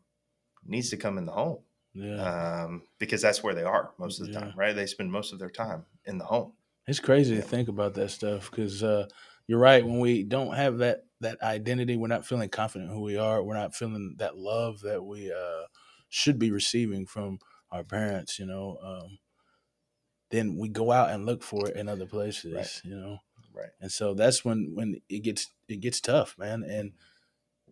needs 0.64 0.90
to 0.90 0.97
come 0.99 1.16
in 1.18 1.25
the 1.27 1.33
home 1.33 1.59
yeah. 1.98 2.62
um, 2.64 2.82
because 2.98 3.20
that's 3.22 3.42
where 3.42 3.54
they 3.54 3.64
are 3.64 3.92
most 3.98 4.20
of 4.20 4.26
the 4.26 4.32
Yeah. 4.32 4.40
time 4.40 4.52
right 4.56 4.74
they 4.74 4.87
spend 4.87 5.11
most 5.12 5.32
of 5.32 5.38
their 5.38 5.50
time 5.50 5.84
in 6.06 6.18
the 6.18 6.24
home 6.24 6.52
It's 6.87 7.00
crazy 7.00 7.34
Yeah. 7.34 7.42
to 7.42 7.46
think 7.46 7.68
about 7.68 7.94
that 7.94 8.11
stuff 8.11 8.50
because 8.50 8.82
uh, 8.82 9.08
you're 9.46 9.58
right. 9.58 9.84
When 9.84 9.98
we 10.00 10.24
don't 10.24 10.54
have 10.54 10.78
that 10.78 11.04
that 11.20 11.42
identity, 11.42 11.96
we're 11.96 12.06
not 12.16 12.24
feeling 12.26 12.48
confident 12.48 12.90
who 12.92 13.00
we 13.02 13.16
are. 13.16 13.42
We're 13.42 13.56
not 13.62 13.74
feeling 13.74 14.14
that 14.18 14.37
love 14.37 14.80
that 14.82 15.02
we 15.02 15.32
uh, 15.32 15.64
should 16.08 16.38
be 16.38 16.50
receiving 16.50 17.06
from 17.06 17.38
our 17.70 17.82
parents. 17.84 18.38
You 18.38 18.46
know, 18.46 18.78
um, 18.82 19.18
then 20.30 20.56
we 20.56 20.68
go 20.68 20.92
out 20.92 21.11
and 21.11 21.26
look 21.26 21.42
for 21.42 21.68
it 21.68 21.76
in 21.76 21.88
other 21.88 22.06
places. 22.06 22.54
Right. 22.54 22.80
You 22.84 22.96
know, 22.96 23.18
right 23.54 23.70
and 23.80 23.90
so 23.90 24.14
that's 24.14 24.44
when 24.44 24.72
when 24.74 25.00
it 25.08 25.20
gets 25.20 25.48
it 25.68 25.80
gets 25.80 26.00
tough, 26.00 26.37
man. 26.38 26.62
And 26.62 26.92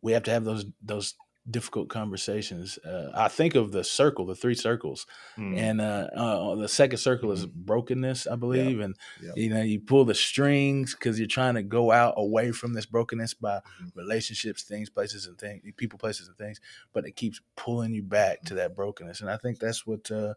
we 0.02 0.12
have 0.12 0.22
to 0.24 0.30
have 0.30 0.44
those 0.44 0.66
those 0.82 1.14
difficult 1.50 1.88
conversations. 1.88 2.78
Uh, 2.78 3.11
I 3.14 3.28
think 3.28 3.54
of 3.54 3.72
the 3.72 3.85
circle, 3.85 4.26
the 4.26 4.35
three 4.35 4.54
circles, 4.54 5.06
Mm, 5.38 5.56
and 5.59 5.80
uh, 5.80 6.09
uh, 6.14 6.54
the 6.56 6.68
second 6.68 6.98
circle 6.98 7.30
is 7.32 7.46
brokenness, 7.46 8.26
I 8.26 8.37
believe, 8.37 8.80
and 8.80 8.96
Yeah. 9.22 9.32
you 9.37 9.50
know 9.50 9.62
you 9.62 9.80
pull 9.80 10.04
the 10.04 10.14
strings 10.14 10.94
because 10.94 11.18
you're 11.18 11.28
trying 11.28 11.54
to 11.54 11.62
go 11.62 11.92
out 11.92 12.14
away 12.16 12.52
from 12.52 12.72
this 12.72 12.87
brokenness 12.87 13.35
by 13.35 13.61
Mhm. 13.82 13.92
relationships, 13.94 14.62
things, 14.64 14.90
places, 14.90 15.26
and 15.26 15.38
things, 15.38 15.62
people, 15.76 15.98
places, 15.98 16.28
and 16.28 16.37
things, 16.37 16.61
but 16.92 17.06
it 17.06 17.12
keeps 17.16 17.40
pulling 17.56 17.94
you 17.94 18.02
back 18.02 18.42
to 18.44 18.54
that 18.54 18.74
brokenness, 18.74 19.20
and 19.20 19.30
I 19.30 19.37
think 19.37 19.59
that's 19.59 19.87
what 19.87 20.11
uh, 20.11 20.35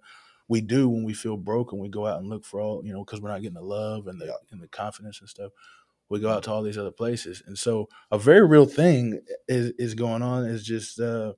we 0.48 0.62
do 0.62 0.89
when 0.89 1.04
we 1.04 1.13
feel 1.13 1.38
broken. 1.38 1.80
We 1.80 1.89
go 1.89 2.08
out 2.08 2.19
and 2.19 2.28
look 2.28 2.43
for 2.43 2.60
all 2.60 2.84
you 2.86 2.91
know 2.93 3.04
because 3.04 3.22
we're 3.22 3.30
not 3.30 3.41
getting 3.41 3.56
the 3.56 3.62
love 3.62 4.08
and 4.08 4.19
the 4.19 4.26
Yeah. 4.28 4.34
and 4.52 4.62
the 4.62 4.67
confidence 4.67 5.19
and 5.22 5.30
stuff. 5.30 5.52
We 6.10 6.19
go 6.19 6.32
out 6.32 6.43
to 6.43 6.52
all 6.52 6.63
these 6.63 6.78
other 6.78 6.91
places, 6.91 7.43
and 7.45 7.58
so 7.58 7.88
a 8.12 8.17
very 8.17 8.45
real 8.45 8.65
thing 8.65 9.22
is 9.48 9.74
is 9.78 9.93
going 9.93 10.22
on 10.22 10.45
is 10.45 10.63
just 10.63 11.00
uh, 11.00 11.34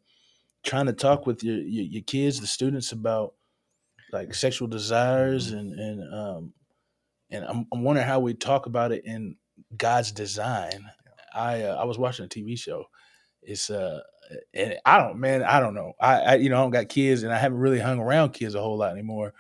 trying 0.63 0.86
to 0.86 0.93
talk 0.93 1.25
with 1.25 1.43
your, 1.43 1.57
your 1.57 1.86
your 1.86 2.03
kids, 2.03 2.39
the 2.39 2.47
students 2.47 2.91
about 2.91 3.34
like 4.12 4.34
sexual 4.34 4.67
desires 4.67 5.51
and 5.51 5.77
and 5.79 6.13
um 6.13 6.53
and 7.29 7.45
I'm, 7.45 7.65
I'm 7.71 7.84
wondering 7.84 8.07
how 8.07 8.19
we 8.19 8.34
talk 8.34 8.65
about 8.65 8.91
it 8.91 9.05
in 9.05 9.38
God's 9.77 10.12
design. 10.12 10.86
I 11.34 11.63
uh, 11.63 11.75
I 11.75 11.86
was 11.86 11.97
watching 11.97 12.25
a 12.25 12.29
TV 12.29 12.57
show. 12.57 12.86
It's 13.41 13.69
uh 13.69 14.01
and 14.53 14.75
I 14.86 14.97
don't 14.99 15.17
man 15.17 15.43
I 15.43 15.60
don't 15.60 15.73
know 15.73 15.93
I, 15.99 16.19
I 16.21 16.36
you 16.36 16.49
know 16.49 16.57
I 16.57 16.62
don't 16.62 16.71
got 16.71 16.89
kids 16.89 17.23
and 17.23 17.34
I 17.34 17.38
haven't 17.38 17.60
really 17.60 17.79
hung 17.79 17.99
around 17.99 18.31
kids 18.31 18.55
a 18.55 18.62
whole 18.62 18.77
lot 18.77 18.91
anymore. 18.91 19.34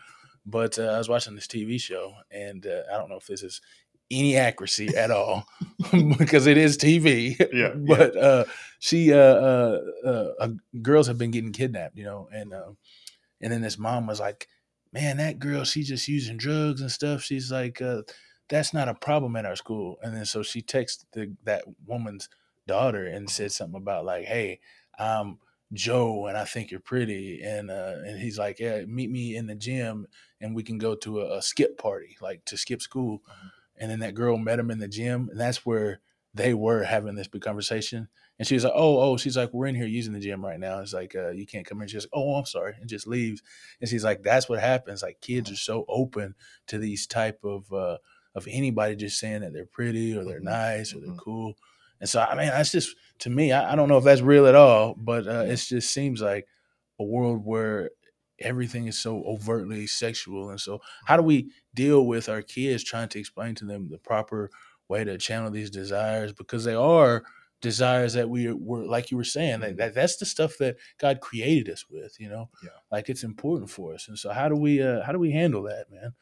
But 0.45 0.79
uh, 0.79 0.87
I 0.87 0.97
was 0.97 1.07
watching 1.07 1.35
this 1.35 1.47
TV 1.47 1.79
show 1.79 2.13
and 2.31 2.65
uh, 2.65 2.81
I 2.91 2.97
don't 2.97 3.09
know 3.09 3.17
if 3.17 3.27
this 3.27 3.43
is 3.43 3.61
any 4.11 4.37
accuracy 4.37 4.95
at 4.95 5.11
all 5.11 5.47
because 6.17 6.47
it 6.47 6.57
is 6.57 6.77
TV. 6.77 7.37
Yeah, 7.39 7.47
yeah. 7.53 7.73
but 7.75 8.17
uh, 8.17 8.45
she 8.79 9.13
uh, 9.13 9.17
uh, 9.17 9.79
uh, 10.05 10.27
uh, 10.39 10.49
girls 10.81 11.07
have 11.07 11.17
been 11.17 11.31
getting 11.31 11.53
kidnapped, 11.53 11.97
you 11.97 12.03
know, 12.03 12.27
and 12.31 12.53
um, 12.53 12.77
and 13.39 13.51
then 13.51 13.61
this 13.61 13.77
mom 13.77 14.07
was 14.07 14.19
like, 14.19 14.47
"Man, 14.91 15.17
that 15.17 15.39
girl, 15.39 15.63
she's 15.63 15.87
just 15.87 16.07
using 16.07 16.37
drugs 16.37 16.81
and 16.81 16.91
stuff." 16.91 17.21
She's 17.21 17.51
like, 17.51 17.81
uh, 17.81 18.03
"That's 18.49 18.73
not 18.73 18.89
a 18.89 18.93
problem 18.93 19.35
at 19.35 19.45
our 19.45 19.55
school." 19.55 19.97
And 20.01 20.15
then 20.15 20.25
so 20.25 20.43
she 20.43 20.61
texted 20.61 21.05
the, 21.13 21.33
that 21.45 21.63
woman's 21.85 22.29
daughter 22.67 23.05
and 23.05 23.29
said 23.29 23.51
something 23.51 23.81
about 23.81 24.05
like, 24.05 24.25
"Hey, 24.25 24.59
I'm 24.97 25.39
Joe, 25.73 26.27
and 26.27 26.37
I 26.37 26.45
think 26.45 26.71
you're 26.71 26.79
pretty," 26.79 27.41
and 27.43 27.71
uh, 27.71 27.95
and 28.05 28.19
he's 28.19 28.37
like, 28.37 28.59
"Yeah, 28.59 28.81
meet 28.85 29.09
me 29.09 29.35
in 29.35 29.47
the 29.47 29.55
gym, 29.55 30.07
and 30.39 30.55
we 30.55 30.63
can 30.63 30.77
go 30.77 30.95
to 30.95 31.21
a, 31.21 31.37
a 31.37 31.41
skip 31.41 31.77
party, 31.77 32.17
like 32.21 32.45
to 32.45 32.57
skip 32.57 32.81
school." 32.81 33.21
And 33.81 33.91
then 33.91 33.99
that 33.99 34.15
girl 34.15 34.37
met 34.37 34.59
him 34.59 34.71
in 34.71 34.79
the 34.79 34.87
gym, 34.87 35.27
and 35.29 35.39
that's 35.39 35.65
where 35.65 35.99
they 36.33 36.53
were 36.53 36.83
having 36.83 37.15
this 37.15 37.27
big 37.27 37.41
conversation. 37.41 38.07
And 38.39 38.47
she's 38.47 38.63
like, 38.63 38.73
"Oh, 38.75 38.99
oh," 39.01 39.17
she's 39.17 39.35
like, 39.35 39.51
"We're 39.53 39.67
in 39.67 39.75
here 39.75 39.87
using 39.87 40.13
the 40.13 40.19
gym 40.21 40.45
right 40.45 40.59
now." 40.59 40.79
It's 40.79 40.93
like, 40.93 41.15
uh, 41.15 41.31
"You 41.31 41.45
can't 41.45 41.65
come 41.65 41.81
in." 41.81 41.89
She's 41.89 42.05
like, 42.05 42.11
"Oh, 42.13 42.35
I'm 42.35 42.45
sorry," 42.45 42.75
and 42.79 42.87
just 42.89 43.07
leaves. 43.07 43.41
And 43.81 43.89
she's 43.89 44.05
like, 44.05 44.23
"That's 44.23 44.47
what 44.47 44.61
happens. 44.61 45.03
Like 45.03 45.19
kids 45.19 45.51
are 45.51 45.57
so 45.57 45.83
open 45.89 46.35
to 46.67 46.77
these 46.77 47.07
type 47.07 47.39
of 47.43 47.73
uh, 47.73 47.97
of 48.35 48.47
anybody 48.49 48.95
just 48.95 49.19
saying 49.19 49.41
that 49.41 49.51
they're 49.51 49.65
pretty 49.65 50.15
or 50.15 50.23
they're 50.23 50.39
Mhm. 50.39 50.43
nice 50.45 50.95
or 50.95 50.99
they're 51.01 51.09
Mhm. 51.15 51.17
cool." 51.17 51.57
And 51.99 52.07
so, 52.09 52.21
I 52.21 52.35
mean, 52.35 52.47
that's 52.47 52.71
just 52.71 52.95
to 53.19 53.29
me. 53.29 53.51
I, 53.51 53.73
I 53.73 53.75
don't 53.75 53.89
know 53.89 53.97
if 53.97 54.03
that's 54.05 54.21
real 54.21 54.47
at 54.47 54.55
all, 54.55 54.93
but 54.95 55.27
uh, 55.27 55.45
it 55.47 55.57
just 55.57 55.91
seems 55.91 56.21
like 56.21 56.47
a 56.99 57.03
world 57.03 57.45
where 57.45 57.91
everything 58.41 58.87
is 58.87 58.99
so 58.99 59.23
overtly 59.23 59.87
sexual. 59.87 60.49
And 60.49 60.59
so, 60.59 60.81
how 61.05 61.17
do 61.17 61.23
we 61.23 61.51
deal 61.73 62.05
with 62.05 62.29
our 62.29 62.41
kids 62.41 62.83
trying 62.83 63.09
to 63.09 63.19
explain 63.19 63.55
to 63.55 63.65
them 63.65 63.89
the 63.89 63.97
proper 63.97 64.49
way 64.87 65.03
to 65.03 65.17
channel 65.17 65.51
these 65.51 65.69
desires 65.69 66.33
because 66.33 66.63
they 66.65 66.73
are 66.75 67.23
desires 67.61 68.13
that 68.13 68.29
we 68.29 68.51
were 68.51 68.83
like 68.85 69.11
you 69.11 69.17
were 69.17 69.23
saying 69.23 69.59
that, 69.61 69.73
Mhm. 69.73 69.77
that 69.77 69.93
that's 69.93 70.17
the 70.17 70.25
stuff 70.25 70.57
that 70.57 70.77
God 70.97 71.21
created 71.21 71.69
us 71.71 71.87
with, 71.89 72.19
you 72.19 72.27
know. 72.27 72.49
Yeah. 72.63 72.69
Like 72.91 73.07
it's 73.09 73.23
important 73.23 73.69
for 73.69 73.93
us. 73.93 74.07
And 74.07 74.17
so 74.17 74.31
how 74.31 74.49
do 74.49 74.55
we 74.55 74.81
uh 74.81 75.03
how 75.03 75.11
do 75.11 75.19
we 75.19 75.31
handle 75.31 75.63
that, 75.63 75.91
man? 75.91 76.13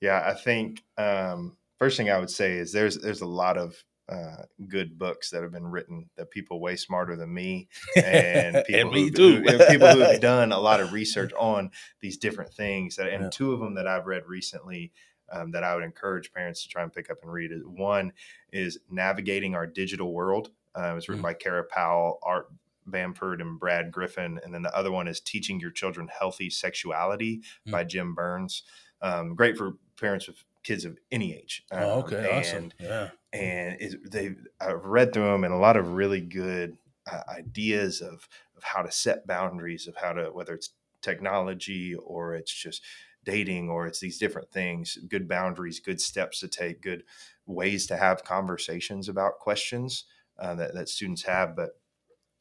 Yeah, 0.00 0.22
I 0.24 0.34
think 0.34 0.84
um, 0.96 1.56
first 1.78 1.96
thing 1.96 2.10
I 2.10 2.18
would 2.18 2.30
say 2.30 2.52
is 2.54 2.72
there's 2.72 2.98
there's 2.98 3.20
a 3.20 3.26
lot 3.26 3.56
of 3.58 3.82
uh, 4.08 4.42
good 4.68 4.98
books 4.98 5.30
that 5.30 5.42
have 5.42 5.52
been 5.52 5.66
written 5.66 6.08
that 6.16 6.30
people 6.30 6.60
way 6.60 6.76
smarter 6.76 7.14
than 7.14 7.32
me 7.32 7.68
and 7.96 8.64
people 8.66 8.92
me 8.92 9.10
who, 9.14 9.42
who- 9.42 9.66
people 9.66 9.88
who've 9.88 10.20
done 10.20 10.52
a 10.52 10.58
lot 10.58 10.80
of 10.80 10.92
research 10.94 11.32
on 11.38 11.70
these 12.00 12.16
different 12.16 12.52
things. 12.52 12.96
That, 12.96 13.08
and 13.08 13.24
Yeah. 13.24 13.30
two 13.30 13.52
of 13.52 13.60
them 13.60 13.74
that 13.74 13.86
I've 13.86 14.06
read 14.06 14.26
recently 14.26 14.92
um, 15.30 15.50
that 15.50 15.62
I 15.62 15.74
would 15.74 15.84
encourage 15.84 16.32
parents 16.32 16.62
to 16.62 16.68
try 16.68 16.82
and 16.82 16.92
pick 16.92 17.10
up 17.10 17.18
and 17.22 17.30
read. 17.30 17.50
One 17.66 18.12
is 18.52 18.78
Navigating 18.90 19.54
Our 19.54 19.66
Digital 19.66 20.12
World. 20.12 20.50
Uh, 20.74 20.92
it 20.92 20.94
was 20.94 21.08
written 21.08 21.22
mm-hmm. 21.22 21.28
by 21.30 21.34
Kara 21.34 21.64
Powell, 21.64 22.18
Art 22.22 22.50
Bamford, 22.86 23.40
and 23.40 23.58
Brad 23.58 23.92
Griffin. 23.92 24.40
And 24.42 24.54
then 24.54 24.62
the 24.62 24.74
other 24.74 24.90
one 24.90 25.08
is 25.08 25.20
Teaching 25.20 25.60
Your 25.60 25.70
Children 25.70 26.08
Healthy 26.18 26.50
Sexuality 26.50 27.38
mm-hmm. 27.38 27.72
by 27.72 27.84
Jim 27.84 28.14
Burns. 28.14 28.62
Um, 29.02 29.34
great 29.34 29.56
for 29.56 29.74
parents 30.00 30.26
with 30.26 30.42
kids 30.62 30.84
of 30.84 30.98
any 31.12 31.34
age. 31.34 31.64
Um, 31.70 31.82
oh, 31.82 31.90
okay, 32.00 32.16
and, 32.18 32.38
awesome. 32.38 32.72
Yeah, 32.80 33.10
and 33.32 33.78
they 34.10 34.34
I've 34.60 34.84
read 34.84 35.12
through 35.12 35.24
them 35.24 35.44
and 35.44 35.52
a 35.52 35.58
lot 35.58 35.76
of 35.76 35.92
really 35.92 36.20
good 36.20 36.76
uh, 37.10 37.22
ideas 37.28 38.00
of 38.00 38.28
of 38.56 38.62
how 38.62 38.82
to 38.82 38.90
set 38.90 39.26
boundaries, 39.26 39.86
of 39.86 39.96
how 39.96 40.12
to 40.12 40.26
whether 40.32 40.54
it's 40.54 40.70
technology 41.02 41.94
or 41.94 42.34
it's 42.34 42.52
just 42.52 42.82
dating 43.24 43.68
or 43.68 43.86
it's 43.86 44.00
these 44.00 44.18
different 44.18 44.50
things, 44.50 44.96
good 45.08 45.28
boundaries, 45.28 45.80
good 45.80 46.00
steps 46.00 46.40
to 46.40 46.48
take, 46.48 46.80
good 46.80 47.04
ways 47.46 47.86
to 47.86 47.96
have 47.96 48.24
conversations 48.24 49.08
about 49.08 49.38
questions 49.38 50.04
uh, 50.38 50.54
that 50.54 50.74
that 50.74 50.88
students 50.88 51.22
have. 51.22 51.54
But 51.54 51.70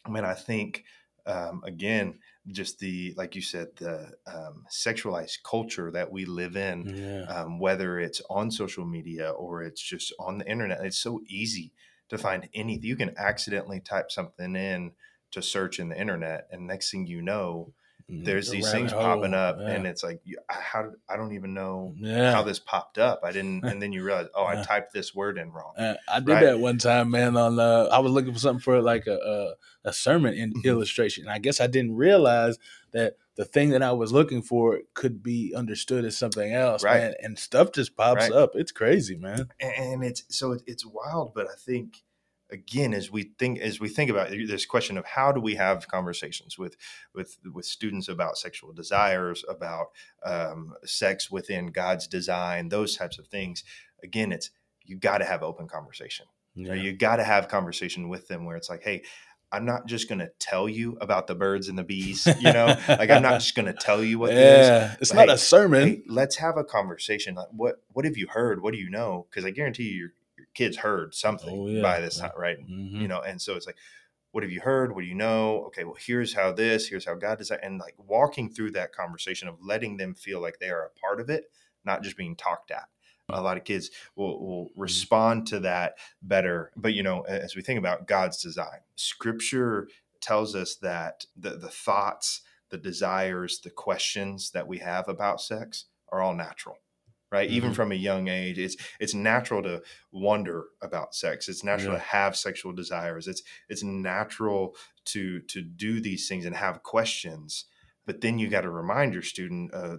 I 0.06 0.10
mean, 0.10 0.24
I 0.24 0.34
think 0.34 0.86
um, 1.26 1.62
again 1.66 2.20
just 2.52 2.80
the 2.80 3.14
like 3.18 3.36
you 3.36 3.42
said 3.42 3.68
the 3.78 4.12
um, 4.26 4.66
sexualized 4.72 5.44
culture 5.44 5.92
that 5.92 6.12
we 6.12 6.26
live 6.26 6.56
in 6.56 6.96
yeah. 6.96 7.24
um, 7.24 7.60
whether 7.60 8.00
it's 8.00 8.22
on 8.30 8.50
social 8.50 8.86
media 8.86 9.32
or 9.32 9.64
it's 9.64 9.82
just 9.82 10.14
on 10.20 10.38
the 10.38 10.50
internet 10.50 10.84
it's 10.84 10.98
so 10.98 11.22
easy 11.28 11.74
to 12.10 12.18
find 12.18 12.48
anything 12.54 12.88
you 12.88 12.96
can 12.96 13.14
accidentally 13.18 13.80
type 13.80 14.12
something 14.12 14.56
in 14.56 14.92
to 15.32 15.42
search 15.42 15.80
in 15.80 15.90
the 15.90 16.00
internet 16.00 16.48
and 16.52 16.68
next 16.68 16.92
thing 16.92 17.08
you 17.08 17.22
know. 17.22 17.74
There's 18.10 18.50
these 18.50 18.72
things 18.72 18.92
hole. 18.92 19.02
popping 19.02 19.34
up 19.34 19.58
yeah. 19.60 19.68
and 19.68 19.86
it's 19.86 20.02
like 20.02 20.22
how 20.50 20.90
i 21.10 21.18
don't 21.18 21.34
even 21.34 21.54
know 21.54 21.94
yeah. 21.98 22.32
how 22.32 22.42
this 22.42 22.58
popped 22.58 22.98
up 22.98 23.20
i 23.24 23.32
didn't 23.32 23.64
and 23.66 23.82
then 23.82 23.92
you 23.92 24.02
realize 24.02 24.28
oh 24.34 24.46
i 24.46 24.62
typed 24.64 24.94
this 24.94 25.14
word 25.14 25.38
in 25.38 25.52
wrong 25.52 25.74
uh, 25.78 25.96
i 26.08 26.20
did 26.20 26.30
right? 26.30 26.44
that 26.46 26.60
one 26.60 26.78
time 26.78 27.12
man 27.12 27.36
on 27.36 27.60
uh, 27.60 27.90
i 27.92 28.00
was 28.00 28.12
looking 28.12 28.34
for 28.34 28.40
something 28.40 28.62
for 28.62 28.82
like 28.82 29.08
a 29.08 29.18
a, 29.86 29.90
a 29.90 29.94
sermon 29.94 30.34
in 30.34 30.52
mm-hmm. 30.52 30.68
illustration 30.68 31.28
i 31.28 31.38
guess 31.38 31.60
i 31.60 31.68
didn't 31.68 31.96
realize 31.96 32.58
that 32.92 33.18
the 33.36 33.44
thing 33.44 33.72
that 33.72 33.84
i 33.84 33.92
was 33.92 34.14
looking 34.14 34.42
for 34.42 34.80
could 34.94 35.22
be 35.22 35.54
understood 35.54 36.06
as 36.06 36.18
something 36.18 36.54
else 36.54 36.84
right 36.84 37.02
man, 37.02 37.14
and 37.22 37.38
stuff 37.38 37.74
just 37.74 37.98
pops 37.98 38.22
right. 38.22 38.32
up 38.32 38.52
it's 38.54 38.72
crazy 38.72 39.18
man 39.18 39.50
and 39.60 40.04
it's 40.04 40.24
so 40.30 40.58
it's 40.66 40.86
wild 40.86 41.34
but 41.34 41.46
i 41.48 41.56
think 41.58 42.04
again 42.50 42.94
as 42.94 43.12
we 43.12 43.24
think 43.38 43.60
as 43.60 43.80
we 43.80 43.90
think 43.90 44.10
about 44.10 44.30
this 44.30 44.66
question 44.66 44.98
of 44.98 45.06
how 45.06 45.32
do 45.32 45.40
we 45.40 45.56
have 45.56 45.88
conversations 45.88 46.58
with 46.58 46.76
with 47.14 47.38
with 47.54 47.66
students 47.66 48.08
about 48.08 48.38
sexual 48.38 48.74
desires 48.74 49.44
about 49.50 49.88
um, 50.26 50.74
sex 50.86 51.30
within 51.30 51.68
god's 51.68 52.08
design 52.08 52.70
those 52.70 52.96
types 52.96 53.18
of 53.18 53.28
things 53.28 53.64
again 54.04 54.32
it's 54.32 54.50
you 54.84 54.98
got 54.98 55.18
to 55.18 55.26
have 55.26 55.44
open 55.44 55.68
conversation 55.68 56.26
yeah. 56.56 56.74
you 56.74 56.94
got 56.94 57.18
to 57.18 57.24
have 57.24 57.48
conversation 57.48 58.10
with 58.10 58.28
them 58.28 58.46
where 58.46 58.56
it's 58.56 58.70
like 58.70 58.84
hey 58.84 59.04
I'm 59.52 59.64
not 59.64 59.86
just 59.86 60.10
going 60.10 60.20
to 60.20 60.30
tell 60.40 60.68
you 60.68 60.98
about 61.00 61.28
the 61.28 61.36
birds 61.36 61.70
and 61.70 61.78
the 61.78 61.84
bees, 61.84 62.28
you 62.40 62.52
know, 62.52 62.78
like 62.90 63.10
I'm 63.10 63.22
not 63.22 63.40
just 63.40 63.56
going 63.56 63.68
to 63.68 63.74
tell 63.74 64.04
you 64.04 64.20
what 64.20 64.34
yeah, 64.34 64.96
It's 65.00 65.14
not 65.14 65.30
hey, 65.30 65.34
a 65.34 65.38
sermon. 65.38 65.88
Hey, 65.88 66.02
let's 66.08 66.36
have 66.38 66.58
a 66.58 66.66
conversation. 66.66 67.36
Like 67.36 67.48
what, 67.52 67.82
what 67.94 68.04
have 68.04 68.18
you 68.18 68.28
heard? 68.28 68.62
What 68.62 68.74
do 68.74 68.80
you 68.80 68.90
know? 68.90 69.26
Cause 69.32 69.46
I 69.46 69.52
guarantee 69.52 69.84
you, 69.84 69.98
you're, 69.98 70.10
kids 70.58 70.78
heard 70.78 71.14
something 71.14 71.60
oh, 71.60 71.68
yeah. 71.68 71.82
by 71.84 72.00
this 72.02 72.20
time, 72.20 72.32
right? 72.36 72.58
Mm-hmm. 72.60 73.00
You 73.00 73.08
know, 73.08 73.22
and 73.22 73.40
so 73.40 73.56
it's 73.56 73.68
like, 73.68 73.78
what 74.32 74.44
have 74.44 74.52
you 74.52 74.60
heard? 74.60 74.94
What 74.94 75.02
do 75.02 75.08
you 75.08 75.16
know? 75.16 75.66
Okay, 75.68 75.84
well, 75.84 75.98
here's 76.00 76.34
how 76.34 76.52
this, 76.52 76.88
here's 76.88 77.06
how 77.06 77.14
God 77.14 77.38
does 77.38 77.50
that. 77.50 77.64
And 77.64 77.80
like 77.80 77.94
walking 77.98 78.50
through 78.50 78.72
that 78.72 78.92
conversation 78.92 79.48
of 79.48 79.62
letting 79.62 79.98
them 79.98 80.16
feel 80.16 80.42
like 80.42 80.58
they 80.60 80.70
are 80.70 80.86
a 80.86 81.00
part 81.00 81.22
of 81.22 81.30
it, 81.30 81.52
not 81.86 82.02
just 82.02 82.18
being 82.18 82.36
talked 82.36 82.72
at. 82.72 82.86
A 83.30 83.42
lot 83.42 83.58
of 83.58 83.66
kids 83.66 83.92
will, 84.16 84.40
will 84.40 84.66
mm-hmm. 84.66 84.82
respond 84.82 85.48
to 85.48 85.60
that 85.60 85.98
better. 86.24 86.72
But, 86.76 86.94
you 86.94 87.04
know, 87.04 87.22
as 87.22 87.56
we 87.56 87.62
think 87.62 87.78
about 87.78 88.08
God's 88.08 88.42
design, 88.42 88.80
scripture 88.96 89.90
tells 90.22 90.56
us 90.56 90.76
that 90.78 91.26
the, 91.36 91.52
the 91.52 91.70
thoughts, 91.70 92.42
the 92.70 92.78
desires, 92.78 93.60
the 93.60 93.70
questions 93.70 94.52
that 94.52 94.68
we 94.68 94.80
have 94.80 95.08
about 95.08 95.40
sex 95.40 95.86
are 96.12 96.22
all 96.22 96.34
natural 96.34 96.78
right? 97.32 97.48
Mm-hmm. 97.48 97.58
Even 97.58 97.74
from 97.74 97.92
a 97.92 97.96
young 97.96 98.28
age, 98.28 98.58
it's 98.58 98.76
it's 99.00 99.14
natural 99.14 99.64
to 99.64 99.82
wonder 100.12 100.66
about 100.82 101.16
sex. 101.16 101.48
It's 101.48 101.64
natural 101.64 101.94
yeah. 101.94 102.00
to 102.00 102.06
have 102.06 102.38
sexual 102.38 102.74
desires. 102.74 103.28
It's 103.28 103.44
it's 103.70 103.84
natural 103.84 104.76
to 105.06 105.42
to 105.42 105.62
do 105.62 106.00
these 106.00 106.28
things 106.28 106.46
and 106.46 106.56
have 106.56 106.84
questions. 106.84 107.66
But 108.06 108.22
then 108.22 108.40
you 108.40 108.48
got 108.48 108.62
to 108.62 108.70
remind 108.70 109.14
your 109.14 109.24
student 109.24 109.74
uh, 109.74 109.98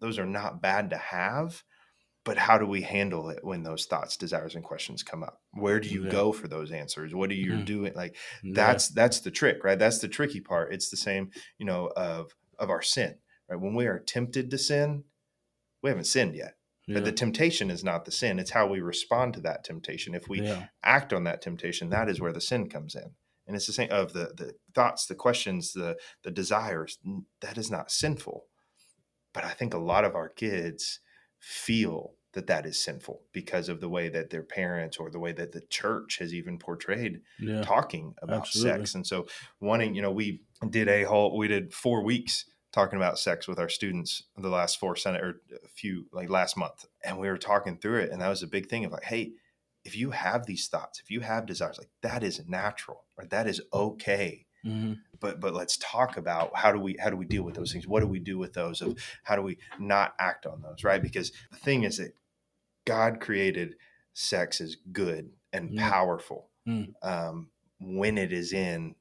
those 0.00 0.18
are 0.18 0.26
not 0.26 0.62
bad 0.62 0.90
to 0.90 0.96
have. 0.96 1.62
But 2.22 2.36
how 2.36 2.58
do 2.58 2.66
we 2.66 2.82
handle 2.82 3.30
it 3.30 3.42
when 3.42 3.62
those 3.62 3.86
thoughts, 3.86 4.18
desires, 4.18 4.54
and 4.54 4.62
questions 4.62 5.02
come 5.02 5.22
up? 5.22 5.40
Where 5.52 5.80
do 5.80 5.88
you 5.88 6.04
yeah. 6.04 6.10
go 6.10 6.32
for 6.32 6.48
those 6.48 6.70
answers? 6.70 7.14
What 7.14 7.30
are 7.30 7.34
you 7.34 7.52
mm-hmm. 7.52 7.64
doing? 7.64 7.92
Like 7.94 8.16
that's 8.44 8.88
that's 8.88 9.20
the 9.20 9.30
trick, 9.30 9.64
right? 9.64 9.78
That's 9.78 9.98
the 9.98 10.08
tricky 10.08 10.40
part. 10.40 10.72
It's 10.72 10.90
the 10.90 10.98
same, 10.98 11.30
you 11.58 11.66
know, 11.66 11.90
of 11.96 12.34
of 12.58 12.68
our 12.68 12.82
sin, 12.82 13.16
right? 13.48 13.58
When 13.60 13.74
we 13.74 13.86
are 13.86 13.98
tempted 13.98 14.50
to 14.50 14.58
sin, 14.58 15.04
we 15.82 15.88
haven't 15.88 16.04
sinned 16.04 16.34
yet 16.34 16.56
yeah. 16.98 17.04
The 17.04 17.12
temptation 17.12 17.70
is 17.70 17.84
not 17.84 18.04
the 18.04 18.10
sin, 18.10 18.38
it's 18.38 18.50
how 18.50 18.66
we 18.66 18.80
respond 18.80 19.34
to 19.34 19.40
that 19.42 19.64
temptation. 19.64 20.14
If 20.14 20.28
we 20.28 20.42
yeah. 20.42 20.66
act 20.82 21.12
on 21.12 21.24
that 21.24 21.42
temptation, 21.42 21.90
that 21.90 22.08
is 22.08 22.20
where 22.20 22.32
the 22.32 22.40
sin 22.40 22.68
comes 22.68 22.94
in. 22.94 23.12
And 23.46 23.56
it's 23.56 23.66
the 23.66 23.72
same 23.72 23.90
of 23.90 24.12
the 24.12 24.32
the 24.36 24.54
thoughts, 24.74 25.06
the 25.06 25.14
questions, 25.14 25.72
the 25.72 25.96
the 26.22 26.30
desires, 26.30 26.98
that 27.40 27.58
is 27.58 27.70
not 27.70 27.90
sinful. 27.90 28.46
But 29.32 29.44
I 29.44 29.50
think 29.50 29.74
a 29.74 29.78
lot 29.78 30.04
of 30.04 30.14
our 30.14 30.28
kids 30.28 31.00
feel 31.38 32.14
that 32.32 32.46
that 32.46 32.66
is 32.66 32.82
sinful 32.82 33.22
because 33.32 33.68
of 33.68 33.80
the 33.80 33.88
way 33.88 34.08
that 34.08 34.30
their 34.30 34.42
parents 34.42 34.98
or 34.98 35.10
the 35.10 35.18
way 35.18 35.32
that 35.32 35.52
the 35.52 35.62
church 35.62 36.18
has 36.18 36.32
even 36.32 36.58
portrayed 36.58 37.20
yeah, 37.40 37.62
talking 37.62 38.14
about 38.22 38.42
absolutely. 38.42 38.78
sex. 38.78 38.94
And 38.94 39.06
so 39.06 39.26
wanting, 39.60 39.94
you 39.94 40.02
know, 40.02 40.12
we 40.12 40.42
did 40.68 40.88
a 40.88 41.02
whole 41.04 41.36
we 41.36 41.48
did 41.48 41.72
4 41.72 42.04
weeks 42.04 42.44
talking 42.72 42.96
about 42.96 43.18
sex 43.18 43.48
with 43.48 43.58
our 43.58 43.68
students 43.68 44.24
the 44.36 44.48
last 44.48 44.78
four 44.78 44.96
senate 44.96 45.22
or 45.22 45.40
a 45.64 45.68
few 45.68 46.06
like 46.12 46.28
last 46.28 46.56
month 46.56 46.86
and 47.04 47.18
we 47.18 47.28
were 47.28 47.38
talking 47.38 47.76
through 47.76 47.98
it 47.98 48.10
and 48.10 48.20
that 48.20 48.28
was 48.28 48.42
a 48.42 48.48
big 48.48 48.68
thing 48.68 48.84
of 48.84 48.92
like 48.92 49.04
hey 49.04 49.32
if 49.84 49.96
you 49.96 50.10
have 50.10 50.46
these 50.46 50.68
thoughts 50.68 51.00
if 51.00 51.10
you 51.10 51.20
have 51.20 51.46
desires 51.46 51.78
like 51.78 51.90
that 52.02 52.22
is 52.22 52.42
natural 52.48 53.04
or 53.16 53.24
that 53.26 53.46
is 53.46 53.60
okay 53.72 54.46
mm-hmm. 54.64 54.92
but 55.18 55.40
but 55.40 55.54
let's 55.54 55.76
talk 55.78 56.16
about 56.16 56.50
how 56.54 56.70
do 56.70 56.78
we 56.78 56.96
how 57.00 57.10
do 57.10 57.16
we 57.16 57.24
deal 57.24 57.42
with 57.42 57.54
those 57.54 57.72
things 57.72 57.86
what 57.86 58.00
do 58.00 58.06
we 58.06 58.20
do 58.20 58.38
with 58.38 58.52
those 58.52 58.80
of 58.80 58.96
how 59.24 59.34
do 59.34 59.42
we 59.42 59.58
not 59.78 60.14
act 60.18 60.46
on 60.46 60.62
those 60.62 60.84
right 60.84 61.02
because 61.02 61.32
the 61.50 61.56
thing 61.56 61.82
is 61.82 61.98
that 61.98 62.12
god 62.86 63.20
created 63.20 63.74
sex 64.12 64.60
as 64.60 64.76
good 64.92 65.30
and 65.52 65.70
mm. 65.70 65.78
powerful 65.78 66.50
mm. 66.68 66.92
Um, 67.02 67.48
when 67.80 68.18
it 68.18 68.32
is 68.32 68.52
in 68.52 68.94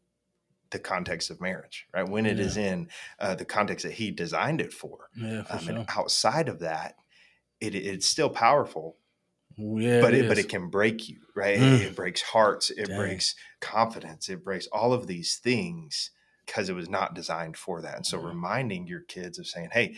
the 0.71 0.79
context 0.79 1.29
of 1.29 1.41
marriage, 1.41 1.88
right? 1.93 2.08
When 2.08 2.25
it 2.25 2.38
yeah. 2.38 2.43
is 2.43 2.58
in 2.58 2.89
uh, 3.19 3.36
the 3.36 3.45
context 3.45 3.86
that 3.86 3.93
he 3.93 4.12
designed 4.12 4.62
it 4.62 4.73
for. 4.73 5.10
Yeah, 5.15 5.43
for 5.43 5.53
um, 5.53 5.60
sure. 5.60 5.75
And 5.75 5.86
outside 5.89 6.49
of 6.49 6.60
that, 6.60 6.95
it, 7.60 7.75
it's 7.75 8.05
still 8.05 8.29
powerful. 8.29 8.97
Yeah, 9.58 10.01
but 10.01 10.13
it, 10.13 10.25
it 10.25 10.29
but 10.29 10.38
it 10.38 10.47
can 10.47 10.69
break 10.69 11.10
you, 11.10 11.17
right? 11.36 11.60
Mm. 11.60 11.73
It, 11.73 11.82
it, 11.82 11.95
breaks 11.95 12.21
hearts, 12.21 12.69
it 12.69 12.88
Dang. 12.88 12.97
breaks 12.97 13.36
confidence, 13.60 14.29
it 14.29 14.43
breaks 14.43 14.67
all 14.67 14.93
of 14.93 15.08
these 15.08 15.36
things 15.36 16.12
because 16.45 16.69
it 16.69 16.75
was 16.75 16.89
not 16.89 17.13
designed 17.13 17.58
for 17.58 17.82
that. 17.82 17.95
And 17.95 18.05
so, 18.05 18.19
reminding 18.19 18.88
your 18.88 19.01
kids 19.01 19.38
of 19.38 19.47
saying, 19.47 19.69
"Hey, 19.73 19.95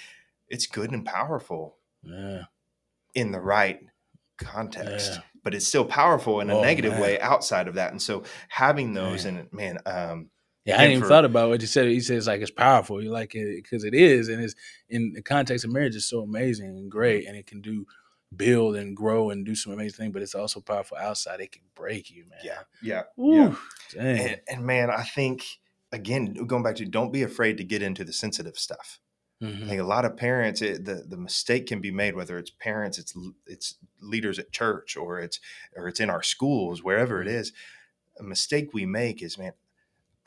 it's 0.48 0.66
good 0.66 0.92
and 0.92 1.06
powerful, 1.06 1.78
yeah. 2.02 2.44
in 3.14 3.32
the 3.32 3.40
right 3.40 3.82
context, 4.40 5.14
yeah. 5.14 5.22
but 5.44 5.54
it's 5.54 5.68
still 5.68 5.86
powerful 5.86 6.42
in 6.42 6.50
a 6.50 6.58
oh, 6.58 6.62
negative 6.64 6.94
man. 6.94 7.02
way 7.02 7.20
outside 7.20 7.68
of 7.68 7.76
that." 7.76 7.92
And 7.92 8.02
so, 8.02 8.24
having 8.50 8.94
those, 8.94 9.26
man. 9.26 9.38
and 9.38 9.54
man, 9.54 9.78
um, 9.86 10.30
yeah, 10.66 10.80
I 10.80 10.88
even 10.90 11.08
thought 11.08 11.26
about 11.26 11.50
what 11.50 11.62
you 11.62 11.68
said. 11.68 11.88
He 11.88 12.02
says 12.02 12.28
like 12.28 12.42
it's 12.42 12.52
powerful. 12.52 13.02
You 13.02 13.10
like 13.12 13.34
it 13.34 13.64
because 13.64 13.84
it 13.84 13.96
is, 13.96 14.30
and 14.30 14.44
it's 14.44 14.56
in 14.90 15.14
the 15.14 15.22
context 15.22 15.66
of 15.66 15.72
marriage 15.72 15.96
is 15.96 16.06
so 16.06 16.22
amazing 16.22 16.68
and 16.68 16.92
great, 16.92 17.28
and 17.28 17.36
it 17.36 17.48
can 17.48 17.62
do 17.62 17.86
build 18.36 18.76
and 18.76 18.96
grow 18.96 19.32
and 19.32 19.46
do 19.46 19.56
some 19.56 19.74
amazing 19.74 19.98
things. 19.98 20.14
But 20.14 20.22
it's 20.22 20.36
also 20.36 20.62
powerful 20.62 20.98
outside. 20.98 21.42
It 21.42 21.52
can 21.52 21.64
break 21.74 22.12
you, 22.12 22.26
man. 22.30 22.40
Yeah, 22.44 22.60
yeah, 22.82 23.04
Ooh, 23.20 23.58
yeah. 23.96 24.02
And, 24.02 24.42
and, 24.48 24.66
man, 24.66 24.92
I 24.92 25.04
think 25.04 25.46
again, 25.92 26.34
going 26.34 26.64
back 26.64 26.76
to 26.76 26.86
don't 26.86 27.12
be 27.12 27.24
afraid 27.24 27.58
to 27.58 27.64
get 27.64 27.82
into 27.82 28.04
the 28.04 28.14
sensitive 28.14 28.58
stuff. 28.58 29.00
Mm-hmm. 29.42 29.64
I 29.64 29.68
think 29.68 29.82
a 29.82 29.86
lot 29.86 30.06
of 30.06 30.16
parents, 30.16 30.62
it, 30.62 30.86
the 30.86 31.04
the 31.08 31.18
mistake 31.18 31.66
can 31.66 31.82
be 31.82 31.90
made 31.90 32.16
whether 32.16 32.38
it's 32.38 32.52
parents, 32.52 33.00
it's 33.00 33.18
it's 33.48 33.76
leaders 34.00 34.38
at 34.38 34.52
church, 34.52 34.96
or 34.96 35.20
it's 35.20 35.40
or 35.76 35.88
it's 35.88 36.00
in 36.00 36.12
our 36.12 36.22
schools, 36.22 36.84
wherever 36.84 37.22
it 37.22 37.28
mm-hmm. 37.28 37.52
A 38.20 38.24
mistake 38.24 38.74
we 38.74 38.86
make 38.86 39.24
is, 39.24 39.40
man, 39.40 39.54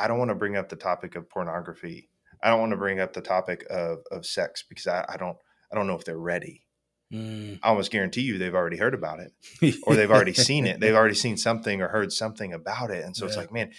I 0.05 0.07
don't 0.07 0.19
want 0.19 0.29
to 0.29 0.35
bring 0.35 0.55
up 0.55 0.69
the 0.69 0.77
topic 0.77 1.17
of 1.17 1.31
pornography. 1.31 2.11
I 2.43 2.51
don't 2.51 2.61
want 2.61 2.73
to 2.73 2.77
bring 2.77 3.01
up 3.01 3.15
the 3.15 3.23
topic 3.23 3.65
of 3.71 4.01
of 4.11 4.27
sex 4.27 4.63
because 4.69 4.87
I, 4.87 5.03
I 5.09 5.17
don't 5.17 5.39
I 5.73 5.75
don't 5.75 5.87
know 5.87 5.97
if 5.97 6.05
they're 6.05 6.19
ready. 6.19 6.67
Mm. 7.11 7.59
I 7.63 7.69
almost 7.69 7.91
guarantee 7.91 8.21
you 8.21 8.37
they've 8.37 8.55
already 8.55 8.77
heard 8.77 8.93
about 8.93 9.21
it 9.21 9.33
or 9.87 9.97
they've 9.97 10.11
already 10.11 10.35
seen 10.35 10.67
it. 10.67 10.79
They've 10.79 10.95
already 10.95 11.15
seen 11.15 11.39
something 11.39 11.81
or 11.81 11.89
heard 11.89 12.13
something 12.13 12.53
about 12.53 12.91
it. 12.91 13.03
And 13.03 13.17
so 13.17 13.25
yeah. 13.25 13.29
it's 13.29 13.37
like, 13.39 13.51
man, 13.51 13.71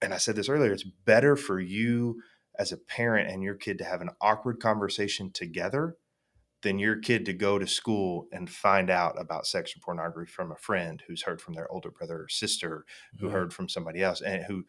and 0.00 0.14
I 0.14 0.18
said 0.18 0.36
this 0.36 0.48
earlier, 0.48 0.72
it's 0.72 0.84
better 1.04 1.34
for 1.34 1.58
you 1.58 2.22
as 2.56 2.70
a 2.70 2.76
parent 2.76 3.28
and 3.28 3.42
your 3.42 3.54
kid 3.56 3.78
to 3.78 3.84
have 3.84 4.00
an 4.00 4.10
awkward 4.20 4.60
conversation 4.60 5.32
together 5.32 5.96
than 6.62 6.78
your 6.78 6.96
kid 6.96 7.24
to 7.26 7.32
go 7.32 7.58
to 7.58 7.66
school 7.66 8.28
and 8.30 8.50
find 8.50 8.88
out 8.88 9.20
about 9.20 9.46
sex 9.46 9.74
or 9.76 9.80
pornography 9.80 10.30
from 10.30 10.52
a 10.52 10.56
friend 10.56 11.02
who's 11.08 11.22
heard 11.22 11.40
from 11.40 11.54
their 11.54 11.70
older 11.72 11.90
brother 11.90 12.22
or 12.22 12.28
sister 12.28 12.84
who 13.18 13.28
Mhm. 13.28 13.32
heard 13.32 13.52
from 13.52 13.68
somebody 13.68 14.02
else 14.02 14.20
and 14.20 14.44
who 14.44 14.64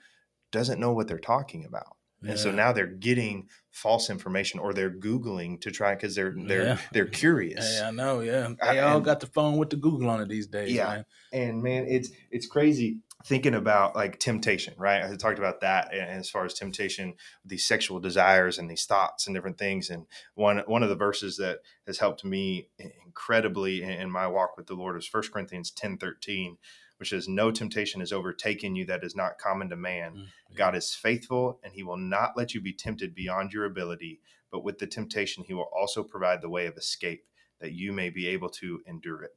doesn't 0.51 0.79
know 0.79 0.93
what 0.93 1.07
they're 1.07 1.17
talking 1.19 1.65
about. 1.65 1.95
And 2.21 2.37
so 2.37 2.51
now 2.51 2.73
they're 2.73 2.85
getting 2.85 3.47
false 3.71 4.09
information 4.09 4.59
or 4.59 4.73
they're 4.73 4.89
googling 4.91 5.61
to 5.61 5.71
try 5.71 5.95
because 5.95 6.15
they're 6.15 6.35
they're 6.35 6.63
Yeah. 6.65 6.77
they're 6.91 7.05
curious. 7.05 7.79
Hey, 7.79 7.85
I 7.85 7.91
know, 7.91 8.19
yeah. 8.19 8.49
I, 8.61 8.79
all 8.79 8.97
and- 8.97 9.05
got 9.05 9.21
the 9.21 9.27
phone 9.27 9.55
with 9.57 9.69
the 9.69 9.77
Google 9.77 10.09
on 10.09 10.19
it 10.19 10.27
these 10.27 10.47
days, 10.47 10.73
Yeah. 10.73 10.87
man. 10.87 11.05
and 11.31 11.63
man 11.63 11.85
it's 11.87 12.09
it's 12.29 12.45
crazy 12.45 12.99
thinking 13.25 13.53
about 13.53 13.95
like 13.95 14.17
temptation 14.19 14.73
right 14.77 15.03
i 15.03 15.13
talked 15.15 15.39
about 15.39 15.59
that 15.61 15.93
as 15.93 16.29
far 16.29 16.45
as 16.45 16.53
temptation 16.53 17.13
these 17.45 17.65
sexual 17.65 17.99
desires 17.99 18.57
and 18.57 18.69
these 18.69 18.85
thoughts 18.85 19.27
and 19.27 19.35
different 19.35 19.57
things 19.57 19.89
and 19.89 20.05
one 20.35 20.59
one 20.67 20.83
of 20.83 20.89
the 20.89 20.95
verses 20.95 21.35
that 21.35 21.59
has 21.85 21.97
helped 21.99 22.23
me 22.23 22.69
incredibly 23.05 23.81
in, 23.83 23.89
in 23.91 24.09
my 24.11 24.25
walk 24.27 24.55
with 24.57 24.67
the 24.67 24.73
lord 24.73 24.95
is 24.97 25.09
1 25.11 25.23
corinthians 25.33 25.71
10 25.71 25.97
13 25.97 26.57
which 26.99 27.09
says 27.09 27.27
no 27.27 27.51
temptation 27.51 27.99
has 28.01 28.11
overtaken 28.11 28.75
you 28.75 28.85
that 28.85 29.03
is 29.03 29.15
not 29.15 29.37
common 29.37 29.69
to 29.69 29.75
man 29.75 30.13
Mm, 30.13 30.55
god 30.55 30.75
is 30.75 30.93
faithful 30.93 31.59
and 31.63 31.73
he 31.73 31.83
will 31.83 31.97
not 31.97 32.37
let 32.37 32.53
you 32.53 32.61
be 32.61 32.73
tempted 32.73 33.15
beyond 33.15 33.53
your 33.53 33.65
ability 33.65 34.19
but 34.51 34.63
with 34.63 34.79
the 34.79 34.87
temptation 34.87 35.43
he 35.43 35.53
will 35.53 35.69
also 35.77 36.03
provide 36.03 36.41
the 36.41 36.49
way 36.49 36.65
of 36.65 36.77
escape 36.77 37.25
that 37.59 37.73
you 37.73 37.91
may 37.91 38.09
be 38.09 38.27
able 38.27 38.49
to 38.49 38.81
endure 38.87 39.23
it 39.23 39.31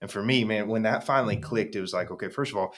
and 0.00 0.10
for 0.10 0.22
me, 0.22 0.44
man, 0.44 0.68
when 0.68 0.82
that 0.84 1.04
finally 1.04 1.36
clicked, 1.36 1.76
it 1.76 1.80
was 1.82 1.92
like, 1.92 2.10
okay, 2.10 2.30
first 2.30 2.52
of 2.52 2.56
all, 2.56 2.74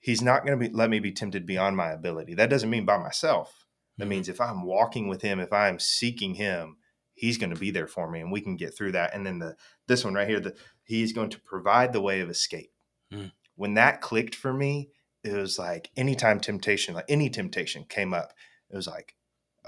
he's 0.00 0.20
not 0.20 0.44
going 0.44 0.58
to 0.58 0.68
be 0.68 0.74
let 0.74 0.90
me 0.90 0.98
be 0.98 1.12
tempted 1.12 1.46
beyond 1.46 1.76
my 1.76 1.90
ability. 1.90 2.34
That 2.34 2.50
doesn't 2.50 2.70
mean 2.70 2.84
by 2.84 2.98
myself. 2.98 3.66
That 3.98 4.06
Mhm. 4.06 4.08
means 4.08 4.28
if 4.28 4.40
I'm 4.40 4.64
walking 4.64 5.06
with 5.08 5.22
him, 5.22 5.38
if 5.38 5.52
I'm 5.52 5.78
seeking 5.78 6.34
him, 6.34 6.78
he's 7.14 7.38
going 7.38 7.54
to 7.54 7.60
be 7.60 7.70
there 7.70 7.86
for 7.86 8.10
me, 8.10 8.20
and 8.20 8.32
we 8.32 8.40
can 8.40 8.56
get 8.56 8.76
through 8.76 8.92
that. 8.92 9.14
And 9.14 9.24
then 9.24 9.38
the 9.38 9.56
this 9.86 10.04
one 10.04 10.14
right 10.14 10.28
here, 10.28 10.40
the 10.40 10.56
he's 10.82 11.12
going 11.12 11.30
to 11.30 11.40
provide 11.40 11.92
the 11.92 12.00
way 12.00 12.20
of 12.20 12.28
escape. 12.28 12.72
Mm. 13.12 13.30
When 13.56 13.74
that 13.74 14.00
clicked 14.00 14.34
for 14.34 14.52
me, 14.52 14.90
it 15.24 15.32
was 15.34 15.58
like 15.58 15.90
anytime 15.96 16.40
temptation, 16.40 16.94
like 16.94 17.06
any 17.08 17.28
temptation 17.30 17.84
came 17.88 18.14
up, 18.14 18.32
it 18.70 18.76
was 18.76 18.86
like, 18.86 19.14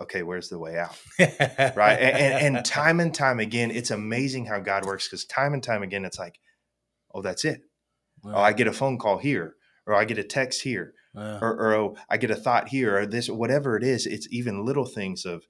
okay, 0.01 0.22
where's 0.22 0.48
the 0.48 0.59
way 0.59 0.79
out? 0.79 0.96
right 1.18 1.98
and, 1.98 2.16
and, 2.16 2.57
and 2.57 2.64
time 2.79 3.01
and 3.01 3.12
time 3.12 3.40
again 3.40 3.70
it's 3.72 3.90
amazing 3.90 4.46
how 4.46 4.61
god 4.61 4.85
works 4.87 5.09
because 5.09 5.24
time 5.24 5.53
and 5.55 5.62
time 5.62 5.83
again 5.83 6.05
it's 6.05 6.18
like 6.18 6.38
oh 7.12 7.20
that's 7.22 7.44
it 7.44 7.62
oh 8.24 8.40
i 8.40 8.53
get 8.53 8.68
a 8.68 8.72
phone 8.72 8.96
call 8.98 9.18
here 9.18 9.57
or 9.87 9.94
i 9.94 10.05
get 10.05 10.18
a 10.18 10.22
text 10.24 10.62
here 10.62 10.94
Yeah. 11.16 11.38
or, 11.42 11.51
or 11.57 11.74
oh 11.74 11.96
i 12.09 12.16
get 12.16 12.31
a 12.31 12.37
thought 12.37 12.68
here 12.68 12.96
or 12.96 13.07
this 13.07 13.29
whatever 13.29 13.77
it 13.77 13.83
is 13.83 14.07
it's 14.07 14.29
even 14.31 14.64
little 14.64 14.85
things 14.87 15.24
of 15.24 15.44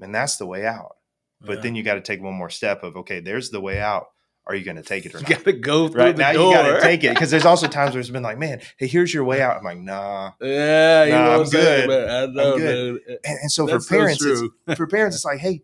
man 0.00 0.10
that's 0.10 0.36
the 0.36 0.46
way 0.46 0.66
out 0.66 0.96
but 1.40 1.56
Yeah. 1.56 1.60
then 1.62 1.74
you 1.76 1.84
got 1.84 1.94
to 1.94 2.00
take 2.00 2.20
one 2.22 2.34
more 2.34 2.50
step 2.50 2.82
of 2.82 2.96
okay 2.96 3.20
there's 3.20 3.50
the 3.50 3.60
way 3.60 3.80
out 3.80 4.06
are 4.46 4.54
you 4.54 4.64
going 4.64 4.76
to 4.76 4.82
take 4.82 5.06
it 5.06 5.14
or 5.14 5.18
you 5.18 5.22
not 5.24 5.30
got 5.30 5.44
to 5.44 5.52
go 5.52 5.88
through 5.88 6.00
right 6.02 6.16
the 6.16 6.22
now 6.22 6.32
door. 6.32 6.50
you 6.50 6.54
got 6.54 6.74
to 6.76 6.80
take 6.82 7.02
it 7.04 7.14
because 7.14 7.30
there's 7.30 7.44
also 7.46 7.66
times 7.78 7.92
where 7.94 8.00
it's 8.00 8.10
been 8.10 8.22
like 8.22 8.38
man 8.38 8.60
hey 8.78 8.86
here's 8.86 9.12
your 9.14 9.24
way 9.24 9.40
out 9.42 9.56
i'm 9.56 9.64
like 9.64 9.78
nah 9.78 10.32
Yeah, 10.40 11.04
you 11.04 11.10
Nah, 11.12 11.18
know 11.18 11.24
I'm 11.24 11.30
what 11.32 11.40
I'm 11.40 11.46
saying, 11.46 11.88
good. 11.88 12.06
man. 12.06 12.10
I 12.10 12.26
know, 12.32 12.58
good. 12.58 12.74
dude. 13.06 13.18
and, 13.24 13.38
and 13.42 13.50
so 13.52 13.66
That's 13.66 13.86
for 13.86 13.94
parents 13.96 14.24
it's, 14.24 14.42
for 14.76 14.86
parents 14.86 15.16
it's 15.16 15.24
like 15.24 15.38
hey 15.38 15.62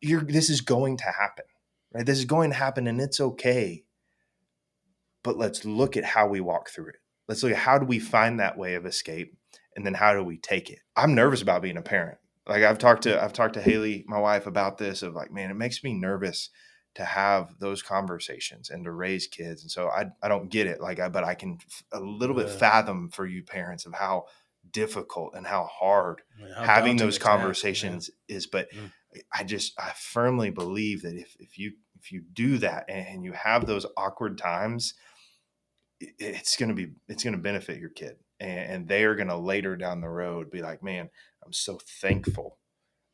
you're 0.00 0.22
this 0.22 0.48
is 0.50 0.60
going 0.62 0.96
to 0.98 1.04
happen 1.04 1.44
right 1.94 2.06
this 2.06 2.18
is 2.18 2.24
going 2.24 2.50
to 2.50 2.56
happen 2.56 2.86
and 2.86 3.00
it's 3.00 3.20
okay 3.20 3.84
but 5.22 5.36
let's 5.36 5.64
look 5.64 5.96
at 5.96 6.04
how 6.04 6.26
we 6.26 6.40
walk 6.40 6.70
through 6.70 6.88
it 6.88 6.96
let's 7.28 7.42
look 7.42 7.52
at 7.52 7.58
how 7.58 7.78
do 7.78 7.86
we 7.86 7.98
find 7.98 8.40
that 8.40 8.58
way 8.58 8.74
of 8.74 8.86
escape 8.86 9.36
and 9.76 9.86
then 9.86 9.94
how 9.94 10.12
do 10.14 10.22
we 10.24 10.38
take 10.38 10.70
it 10.70 10.78
i'm 10.96 11.14
nervous 11.14 11.42
about 11.42 11.62
being 11.62 11.76
a 11.76 11.82
parent 11.82 12.18
like 12.48 12.62
i've 12.64 12.78
talked 12.78 13.02
to 13.04 13.22
i've 13.22 13.32
talked 13.32 13.54
to 13.54 13.62
haley 13.62 14.04
my 14.08 14.18
wife 14.18 14.46
about 14.46 14.78
this 14.78 15.02
of 15.02 15.14
like 15.14 15.30
man 15.30 15.50
it 15.50 15.54
makes 15.54 15.84
me 15.84 15.92
nervous 15.92 16.50
to 16.94 17.04
have 17.04 17.58
those 17.58 17.82
conversations 17.82 18.70
and 18.70 18.84
to 18.84 18.92
raise 18.92 19.26
kids 19.26 19.62
and 19.62 19.70
so 19.70 19.88
i, 19.88 20.04
I 20.22 20.28
don't 20.28 20.50
get 20.50 20.66
it 20.66 20.80
like 20.80 21.00
I, 21.00 21.08
but 21.08 21.24
i 21.24 21.34
can 21.34 21.58
f- 21.66 21.84
a 21.92 22.00
little 22.00 22.36
bit 22.36 22.50
fathom 22.50 23.08
for 23.10 23.26
you 23.26 23.42
parents 23.42 23.86
of 23.86 23.94
how 23.94 24.26
difficult 24.70 25.34
and 25.34 25.46
how 25.46 25.64
hard 25.64 26.22
Man, 26.40 26.50
how 26.54 26.64
having 26.64 26.96
those 26.96 27.16
it's 27.16 27.24
at, 27.24 27.28
man. 27.30 27.38
conversations 27.38 28.10
is 28.28 28.46
but 28.46 28.68
Mm. 28.72 28.90
i 29.32 29.42
just 29.44 29.78
i 29.78 29.90
firmly 29.96 30.50
believe 30.50 31.02
that 31.02 31.16
if 31.16 31.34
if 31.40 31.58
you 31.58 31.72
if 32.00 32.12
you 32.12 32.22
do 32.32 32.58
that 32.58 32.88
and 32.88 33.24
you 33.24 33.32
have 33.32 33.66
those 33.66 33.86
awkward 33.96 34.38
times 34.38 34.94
i- 36.02 36.06
it's 36.18 36.56
going 36.56 36.68
to 36.68 36.74
be 36.74 36.92
it's 37.08 37.24
going 37.24 37.34
to 37.36 37.40
benefit 37.42 37.78
your 37.78 37.90
kid 37.90 38.16
and, 38.40 38.58
and 38.72 38.88
they 38.88 39.04
are 39.04 39.14
going 39.14 39.28
to 39.28 39.36
later 39.36 39.76
down 39.76 40.00
the 40.00 40.08
road 40.08 40.50
be 40.50 40.62
like 40.62 40.82
man 40.82 41.08
i'm 41.44 41.52
so 41.52 41.78
thankful 42.00 42.58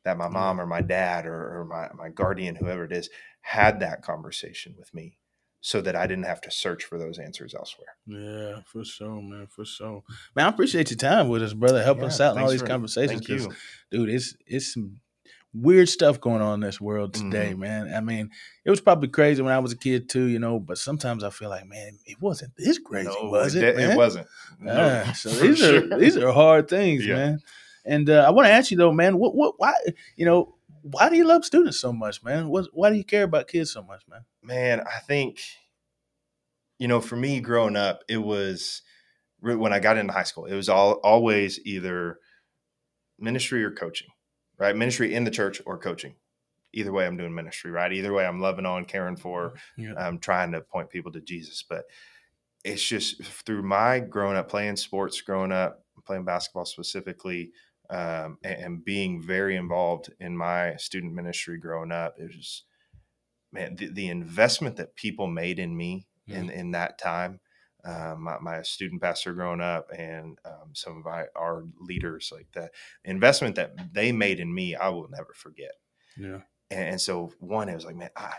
that 0.05 0.17
my 0.17 0.27
Mm. 0.27 0.33
mom 0.33 0.61
or 0.61 0.65
my 0.65 0.81
dad 0.81 1.25
or, 1.25 1.59
or 1.59 1.65
my, 1.65 1.89
my 1.93 2.09
guardian 2.09 2.55
whoever 2.55 2.85
it 2.85 2.91
is 2.93 3.09
had 3.41 3.79
that 3.79 4.01
conversation 4.01 4.75
with 4.77 4.93
me 4.93 5.17
so 5.61 5.81
that 5.81 5.95
i 5.95 6.07
didn't 6.07 6.25
have 6.25 6.39
to 6.41 6.51
search 6.51 6.83
for 6.85 6.97
those 6.97 7.19
answers 7.19 7.53
elsewhere 7.53 7.95
Yeah, 8.07 8.61
for 8.65 8.83
sure, 8.85 9.21
man, 9.21 9.47
for 9.47 9.65
sure. 9.65 10.03
Man, 10.35 10.45
I 10.45 10.49
appreciate 10.49 10.89
your 10.89 10.97
time 10.97 11.27
with 11.27 11.43
us, 11.43 11.53
brother. 11.53 11.83
Helping 11.83 12.05
us 12.05 12.21
out 12.21 12.35
in 12.37 12.41
all 12.41 12.49
these 12.49 12.61
for- 12.61 12.67
conversations. 12.67 13.25
'cause, 13.27 13.45
you 13.45 13.53
dude, 13.91 14.09
it's 14.09 14.35
it's 14.47 14.73
some 14.73 15.01
weird 15.53 15.89
stuff 15.89 16.21
going 16.21 16.41
on 16.41 16.53
in 16.55 16.59
this 16.59 16.79
world 16.79 17.13
today, 17.13 17.53
Mhm. 17.53 17.57
man. 17.59 17.93
I 17.93 18.01
mean, 18.01 18.29
it 18.63 18.69
was 18.69 18.79
probably 18.81 19.09
crazy 19.09 19.41
when 19.41 19.51
I 19.51 19.57
was 19.59 19.71
a 19.73 19.77
kid 19.77 20.07
too, 20.07 20.25
you 20.25 20.37
know. 20.39 20.59
But 20.59 20.77
sometimes 20.77 21.23
I 21.23 21.29
feel 21.31 21.49
like, 21.49 21.65
man, 21.67 21.97
it 22.05 22.21
wasn't 22.21 22.53
this 22.55 22.77
crazy, 22.77 23.09
No, 23.09 23.29
was 23.29 23.55
it? 23.55 23.75
man? 23.75 23.91
it 23.91 23.97
wasn't 23.97 24.27
No, 24.59 24.73
Yeah, 24.75 25.11
so 25.13 25.29
these 25.29 25.61
are 25.63 25.97
these 25.99 26.17
are 26.17 26.31
hard 26.31 26.67
things, 26.69 27.05
Yeah. 27.05 27.15
man. 27.15 27.39
And 27.83 28.09
uh, 28.09 28.23
I 28.27 28.29
want 28.29 28.45
to 28.45 28.51
ask 28.51 28.69
you 28.71 28.77
though, 28.77 28.91
man, 28.93 29.17
what 29.17 29.35
what 29.35 29.55
why 29.57 29.73
you 30.15 30.25
know 30.25 30.55
why 30.81 31.09
do 31.09 31.15
you 31.15 31.25
love 31.25 31.45
students 31.45 31.79
so 31.79 31.91
much, 31.93 32.23
man? 32.23 32.49
What 32.49 32.67
why 32.73 32.89
do 32.89 32.95
you 32.95 33.03
care 33.03 33.23
about 33.23 33.47
kids 33.47 33.71
so 33.71 33.81
much, 33.83 34.03
man? 34.09 34.21
man 34.41 34.79
i 34.81 34.99
think 35.05 35.39
you 36.77 36.87
know 36.87 37.01
for 37.01 37.15
me 37.17 37.39
growing 37.41 37.75
up 37.75 38.03
it 38.07 38.17
was 38.17 38.81
when 39.41 39.73
i 39.73 39.79
got 39.79 39.97
into 39.97 40.13
high 40.13 40.23
school 40.23 40.45
it 40.45 40.55
was 40.55 40.69
all 40.69 40.93
always 41.03 41.59
either 41.65 42.19
ministry 43.19 43.63
or 43.63 43.71
coaching 43.71 44.07
right 44.57 44.75
ministry 44.75 45.13
in 45.13 45.23
the 45.25 45.31
church 45.31 45.61
or 45.65 45.77
coaching 45.77 46.15
either 46.73 46.91
way 46.93 47.05
i'm 47.05 47.17
doing 47.17 47.33
ministry 47.35 47.69
right 47.71 47.91
either 47.91 48.13
way 48.13 48.25
i'm 48.25 48.39
loving 48.39 48.65
on 48.65 48.85
caring 48.85 49.17
for 49.17 49.53
Yeah. 49.77 49.93
i'm 49.97 50.19
trying 50.19 50.51
to 50.53 50.61
point 50.61 50.89
people 50.89 51.11
to 51.11 51.21
jesus 51.21 51.63
but 51.67 51.83
it's 52.63 52.83
just 52.83 53.21
through 53.45 53.63
my 53.63 53.99
growing 53.99 54.37
up 54.37 54.49
playing 54.49 54.77
sports 54.77 55.19
growing 55.21 55.51
up 55.51 55.83
playing 56.05 56.23
basketball 56.25 56.65
specifically 56.65 57.51
um, 57.89 58.37
and, 58.43 58.63
and 58.63 58.85
being 58.85 59.21
very 59.21 59.55
involved 59.55 60.11
in 60.19 60.37
my 60.37 60.75
student 60.75 61.13
ministry 61.13 61.57
growing 61.57 61.91
up 61.91 62.15
it 62.17 62.23
was 62.23 62.35
just 62.35 62.63
man 63.51 63.75
the, 63.75 63.91
the 63.91 64.09
investment 64.09 64.75
that 64.75 64.95
people 64.95 65.27
made 65.27 65.59
in 65.59 65.75
me 65.75 66.07
in 66.27 66.49
in 66.49 66.71
that 66.71 66.99
time 66.99 67.39
um, 67.85 68.23
my, 68.23 68.37
my 68.39 68.61
student 68.61 69.01
pastor 69.01 69.33
growing 69.33 69.61
up 69.61 69.89
and 69.97 70.37
um, 70.45 70.71
some 70.73 70.97
of 70.97 71.05
my, 71.05 71.25
our 71.35 71.65
leaders 71.79 72.31
like 72.33 72.47
the 72.51 72.69
investment 73.05 73.55
that 73.55 73.93
they 73.93 74.11
made 74.11 74.39
in 74.39 74.53
me 74.53 74.75
i 74.75 74.89
will 74.89 75.07
never 75.09 75.33
forget. 75.33 75.71
Yeah, 76.17 76.41
and, 76.69 76.89
and 76.89 77.01
so 77.01 77.31
one 77.39 77.69
it 77.69 77.75
was 77.75 77.85
like 77.85 77.95
man 77.95 78.09
i 78.15 78.33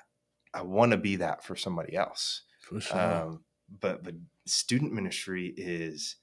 i 0.53 0.63
want 0.63 0.93
to 0.93 0.99
be 0.99 1.17
that 1.17 1.43
for 1.45 1.57
somebody 1.57 1.97
else. 1.97 2.43
For 2.61 2.81
sure. 2.81 3.01
um, 3.01 3.45
but 3.81 4.05
but 4.05 4.15
student 4.47 4.93
ministry 4.93 5.55
is 5.57 6.17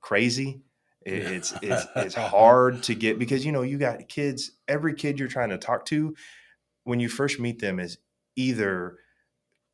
crazy 0.00 0.62
It- 1.14 1.32
it's 1.32 1.52
it's 1.62 1.86
it's 1.96 2.14
hard 2.14 2.82
to 2.84 2.94
get 2.94 3.18
because 3.18 3.44
you 3.46 3.52
know 3.52 3.62
you 3.62 3.78
got 3.78 4.08
kids 4.08 4.52
every 4.66 4.94
kid 4.94 5.18
you're 5.18 5.28
trying 5.28 5.50
to 5.50 5.58
talk 5.58 5.84
to 5.86 6.14
when 6.84 7.00
you 7.00 7.08
first 7.08 7.38
meet 7.40 7.58
them 7.60 7.78
is 7.80 7.98
either 8.36 8.98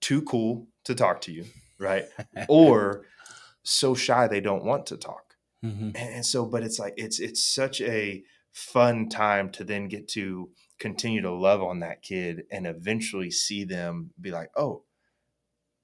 too 0.01 0.23
cool 0.23 0.67
to 0.85 0.95
talk 0.95 1.21
to 1.23 1.33
you 1.33 1.45
right 1.79 2.05
or 2.49 3.05
so 3.63 3.95
shy 3.95 4.27
they 4.29 4.41
don't 4.41 4.65
want 4.65 4.87
to 4.87 4.97
talk. 4.97 5.35
Mhm. 5.65 5.97
and, 5.97 5.97
and 5.97 6.27
so 6.27 6.45
but 6.45 6.63
it's 6.63 6.79
like 6.79 6.95
it's 6.97 7.19
it's 7.21 7.45
such 7.45 7.81
a 7.81 8.23
fun 8.53 9.09
time 9.09 9.51
to 9.51 9.65
then 9.65 9.89
get 9.89 10.07
to 10.09 10.51
continue 10.79 11.21
to 11.23 11.31
love 11.33 11.63
on 11.63 11.81
that 11.81 12.03
kid 12.03 12.43
and 12.51 12.67
eventually 12.67 13.31
see 13.31 13.65
them 13.65 14.11
be 14.21 14.31
like 14.31 14.51
oh 14.57 14.83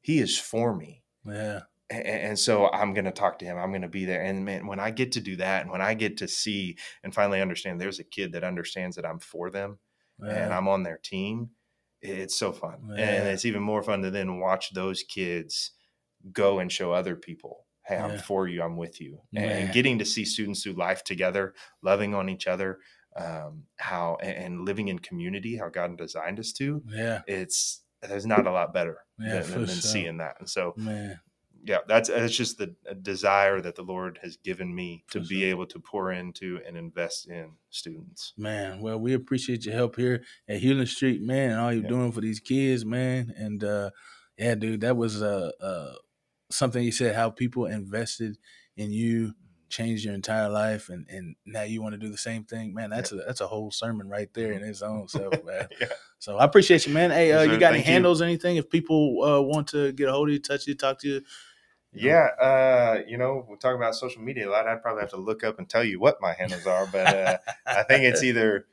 he 0.02 0.18
is 0.18 0.38
for 0.38 0.74
me. 0.74 1.02
Yeah, 1.26 1.60
and, 1.90 2.38
so 2.38 2.70
i'm 2.70 2.94
going 2.94 3.04
to 3.04 3.10
talk 3.10 3.38
to 3.38 3.44
him 3.44 3.58
i'm 3.58 3.70
going 3.70 3.82
to 3.82 3.88
be 3.88 4.04
there 4.04 4.22
and 4.22 4.44
man 4.44 4.66
when 4.66 4.78
i 4.80 4.90
get 4.90 5.12
to 5.12 5.20
do 5.20 5.36
that 5.36 5.62
and 5.62 5.70
when 5.70 5.82
i 5.82 5.92
get 5.94 6.16
to 6.18 6.28
see 6.28 6.76
and 7.02 7.14
finally 7.14 7.40
understand 7.40 7.80
there's 7.80 7.98
a 7.98 8.04
kid 8.04 8.32
that 8.32 8.44
understands 8.44 8.96
that 8.96 9.04
i'm 9.06 9.18
for 9.18 9.50
them 9.50 9.78
and 10.34 10.52
i'm 10.54 10.68
on 10.68 10.82
their 10.82 10.98
team 11.02 11.50
it's 12.02 12.36
so 12.36 12.52
fun 12.52 12.78
and 12.98 13.28
it's 13.28 13.44
even 13.44 13.62
more 13.62 13.82
fun 13.82 14.02
to 14.02 14.10
then 14.10 14.38
watch 14.38 14.72
those 14.72 15.02
kids 15.02 15.72
go 16.32 16.58
and 16.58 16.70
show 16.70 16.92
other 16.92 17.16
people 17.16 17.66
hey 17.86 17.96
i'm 17.96 18.10
Yeah. 18.12 18.20
for 18.22 18.46
you 18.46 18.62
i'm 18.62 18.76
with 18.76 19.00
you 19.00 19.20
and, 19.34 19.44
and 19.50 19.72
getting 19.74 19.98
to 19.98 20.04
see 20.04 20.24
students 20.24 20.62
through 20.62 20.74
life 20.74 21.02
together 21.04 21.54
loving 21.82 22.14
on 22.14 22.28
each 22.28 22.46
other 22.46 22.78
um, 23.16 23.64
how 23.78 24.16
and, 24.22 24.64
living 24.64 24.86
in 24.88 24.98
community 25.00 25.56
how 25.56 25.68
god 25.68 25.98
designed 25.98 26.38
us 26.38 26.52
to 26.52 26.82
yeah, 26.86 27.22
it's 27.26 27.82
there's 28.02 28.24
not 28.26 28.46
a 28.46 28.52
lot 28.52 28.72
better 28.72 28.98
Yeah, 29.18 29.40
than, 29.40 29.50
than, 29.50 29.60
than 29.66 29.66
sure. 29.66 29.90
seeing 29.90 30.18
that 30.18 30.36
and 30.38 30.48
so 30.48 30.74
man. 30.76 31.18
Yeah, 31.64 31.78
that's 31.86 32.08
it's 32.08 32.36
just 32.36 32.58
the 32.58 32.74
desire 33.02 33.60
that 33.60 33.74
the 33.74 33.82
Lord 33.82 34.18
has 34.22 34.36
given 34.36 34.74
me 34.74 35.04
to 35.10 35.20
be 35.20 35.44
able 35.44 35.66
to 35.66 35.78
pour 35.78 36.12
into 36.12 36.60
and 36.66 36.76
invest 36.76 37.28
in 37.28 37.52
students. 37.70 38.32
Man, 38.36 38.80
well, 38.80 38.98
we 38.98 39.12
appreciate 39.14 39.64
your 39.64 39.74
help 39.74 39.96
here 39.96 40.22
at 40.48 40.58
Healing 40.58 40.86
Street, 40.86 41.22
man, 41.22 41.50
and 41.52 41.60
all 41.60 41.72
you're 41.72 41.82
Yeah. 41.82 41.88
doing 41.88 42.12
for 42.12 42.20
these 42.20 42.40
kids, 42.40 42.84
man. 42.84 43.32
And 43.36 43.62
uh, 43.62 43.90
yeah, 44.38 44.54
dude, 44.54 44.80
that 44.82 44.96
was 44.96 45.22
uh, 45.22 45.50
uh, 45.60 45.94
something 46.50 46.82
you 46.82 46.92
said 46.92 47.14
how 47.14 47.30
people 47.30 47.66
invested 47.66 48.38
in 48.76 48.90
you 48.92 49.34
changed 49.68 50.04
your 50.04 50.14
entire 50.14 50.48
life, 50.48 50.88
and 50.88 51.06
and 51.08 51.36
now 51.46 51.62
you 51.62 51.80
want 51.82 51.92
to 51.92 51.98
do 51.98 52.08
the 52.10 52.18
same 52.18 52.44
thing, 52.44 52.74
man. 52.74 52.90
That's 52.90 53.12
a 53.12 53.16
that's 53.16 53.40
a 53.40 53.46
whole 53.46 53.70
sermon 53.70 54.08
right 54.08 54.32
there 54.34 54.52
in 54.52 54.62
its 54.64 54.82
own 54.82 55.06
self, 55.08 55.34
man. 55.44 55.68
Yeah. 55.80 55.86
So 56.18 56.38
I 56.38 56.44
appreciate 56.44 56.86
you, 56.86 56.92
man. 56.92 57.10
Hey, 57.10 57.32
uh, 57.32 57.42
you 57.42 57.58
got 57.58 57.68
any 57.68 57.78
Thank 57.78 57.86
you. 57.86 57.92
handles 57.92 58.20
or 58.20 58.24
anything? 58.24 58.56
If 58.56 58.68
people 58.68 59.22
uh, 59.24 59.40
want 59.42 59.68
to 59.68 59.92
get 59.92 60.08
a 60.08 60.12
hold 60.12 60.28
of 60.28 60.32
you, 60.32 60.38
touch 60.40 60.66
you, 60.66 60.74
talk 60.74 60.98
to 61.00 61.08
you, 61.08 61.22
Yeah, 61.92 62.28
uh, 62.40 63.02
you 63.06 63.18
know, 63.18 63.44
we're 63.48 63.56
talking 63.56 63.76
about 63.76 63.96
social 63.96 64.22
media 64.22 64.48
a 64.48 64.50
lot. 64.50 64.68
I'd 64.68 64.82
probably 64.82 65.00
have 65.00 65.10
to 65.10 65.16
look 65.16 65.42
up 65.42 65.58
and 65.58 65.68
tell 65.68 65.82
you 65.82 65.98
what 65.98 66.18
my 66.20 66.32
handles 66.32 66.66
are, 66.66 66.86
but 66.86 67.14
uh, 67.14 67.38
I 67.66 67.82
think 67.82 68.04
it's 68.04 68.22
either 68.22 68.66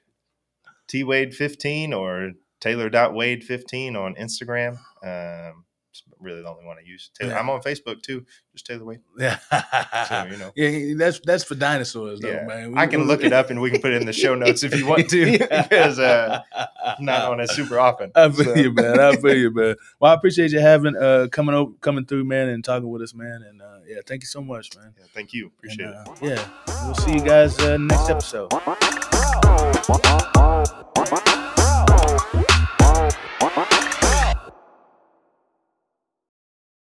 T 0.87 1.03
Wade 1.03 1.33
fifteen 1.33 1.93
or 1.93 2.33
Taylor 2.59 2.89
Wade 3.11 3.43
fifteen 3.43 3.95
on 3.95 4.15
Instagram. 4.15 4.79
Um, 5.03 5.65
it's 6.05 6.19
really 6.19 6.41
the 6.41 6.49
only 6.49 6.65
one 6.65 6.77
I 6.77 6.81
use. 6.85 7.09
Taylor, 7.19 7.33
Yeah. 7.33 7.39
I'm 7.39 7.49
on 7.49 7.61
Facebook 7.61 8.01
too, 8.01 8.25
just 8.53 8.65
Taylor 8.65 8.85
Wade. 8.85 8.99
yeah, 9.17 9.37
So 10.07 10.25
you 10.31 10.37
know, 10.37 10.51
yeah. 10.55 10.93
That's 10.97 11.19
that's 11.21 11.43
for 11.43 11.55
dinosaurs, 11.55 12.19
though, 12.19 12.29
Yeah. 12.29 12.45
man. 12.45 12.71
We- 12.73 12.77
I 12.77 12.87
can 12.87 13.01
we- 13.01 13.05
look 13.07 13.23
it 13.23 13.33
up 13.33 13.49
and 13.49 13.61
we 13.61 13.71
can 13.71 13.81
put 13.81 13.91
it 13.93 14.01
in 14.01 14.05
the 14.05 14.13
show 14.13 14.35
notes 14.43 14.63
if 14.63 14.75
you 14.75 14.85
want 14.85 15.09
to, 15.09 15.31
because 15.39 15.99
uh, 15.99 16.41
I'm 16.85 17.03
not 17.05 17.31
on 17.31 17.39
it 17.39 17.49
super 17.49 17.79
often. 17.79 18.11
I 18.15 18.29
feel 18.29 18.45
So, 18.45 18.55
you, 18.55 18.73
man. 18.73 18.99
I 18.99 19.15
feel 19.15 19.35
you, 19.35 19.51
man. 19.51 19.75
Well, 19.99 20.11
I 20.11 20.15
appreciate 20.15 20.51
you 20.51 20.59
having 20.59 20.95
uh 20.95 21.27
coming 21.31 21.55
over, 21.55 21.71
coming 21.81 22.05
through, 22.05 22.25
man, 22.25 22.49
and 22.49 22.63
talking 22.63 22.89
with 22.89 23.01
us, 23.01 23.13
man. 23.13 23.43
And 23.47 23.61
uh, 23.61 23.79
yeah, 23.87 23.97
thank 24.05 24.21
you 24.23 24.27
so 24.27 24.41
much, 24.41 24.75
man. 24.77 24.93
yeah, 24.99 25.05
thank 25.13 25.33
you. 25.33 25.47
Appreciate 25.47 25.85
And, 25.85 26.07
it. 26.07 26.07
uh, 26.07 26.15
Yeah, 26.21 26.85
we'll 26.85 26.95
see 26.95 27.13
you 27.13 27.21
guys 27.21 27.57
uh, 27.59 27.77
next 27.77 28.09
episode. 28.09 28.51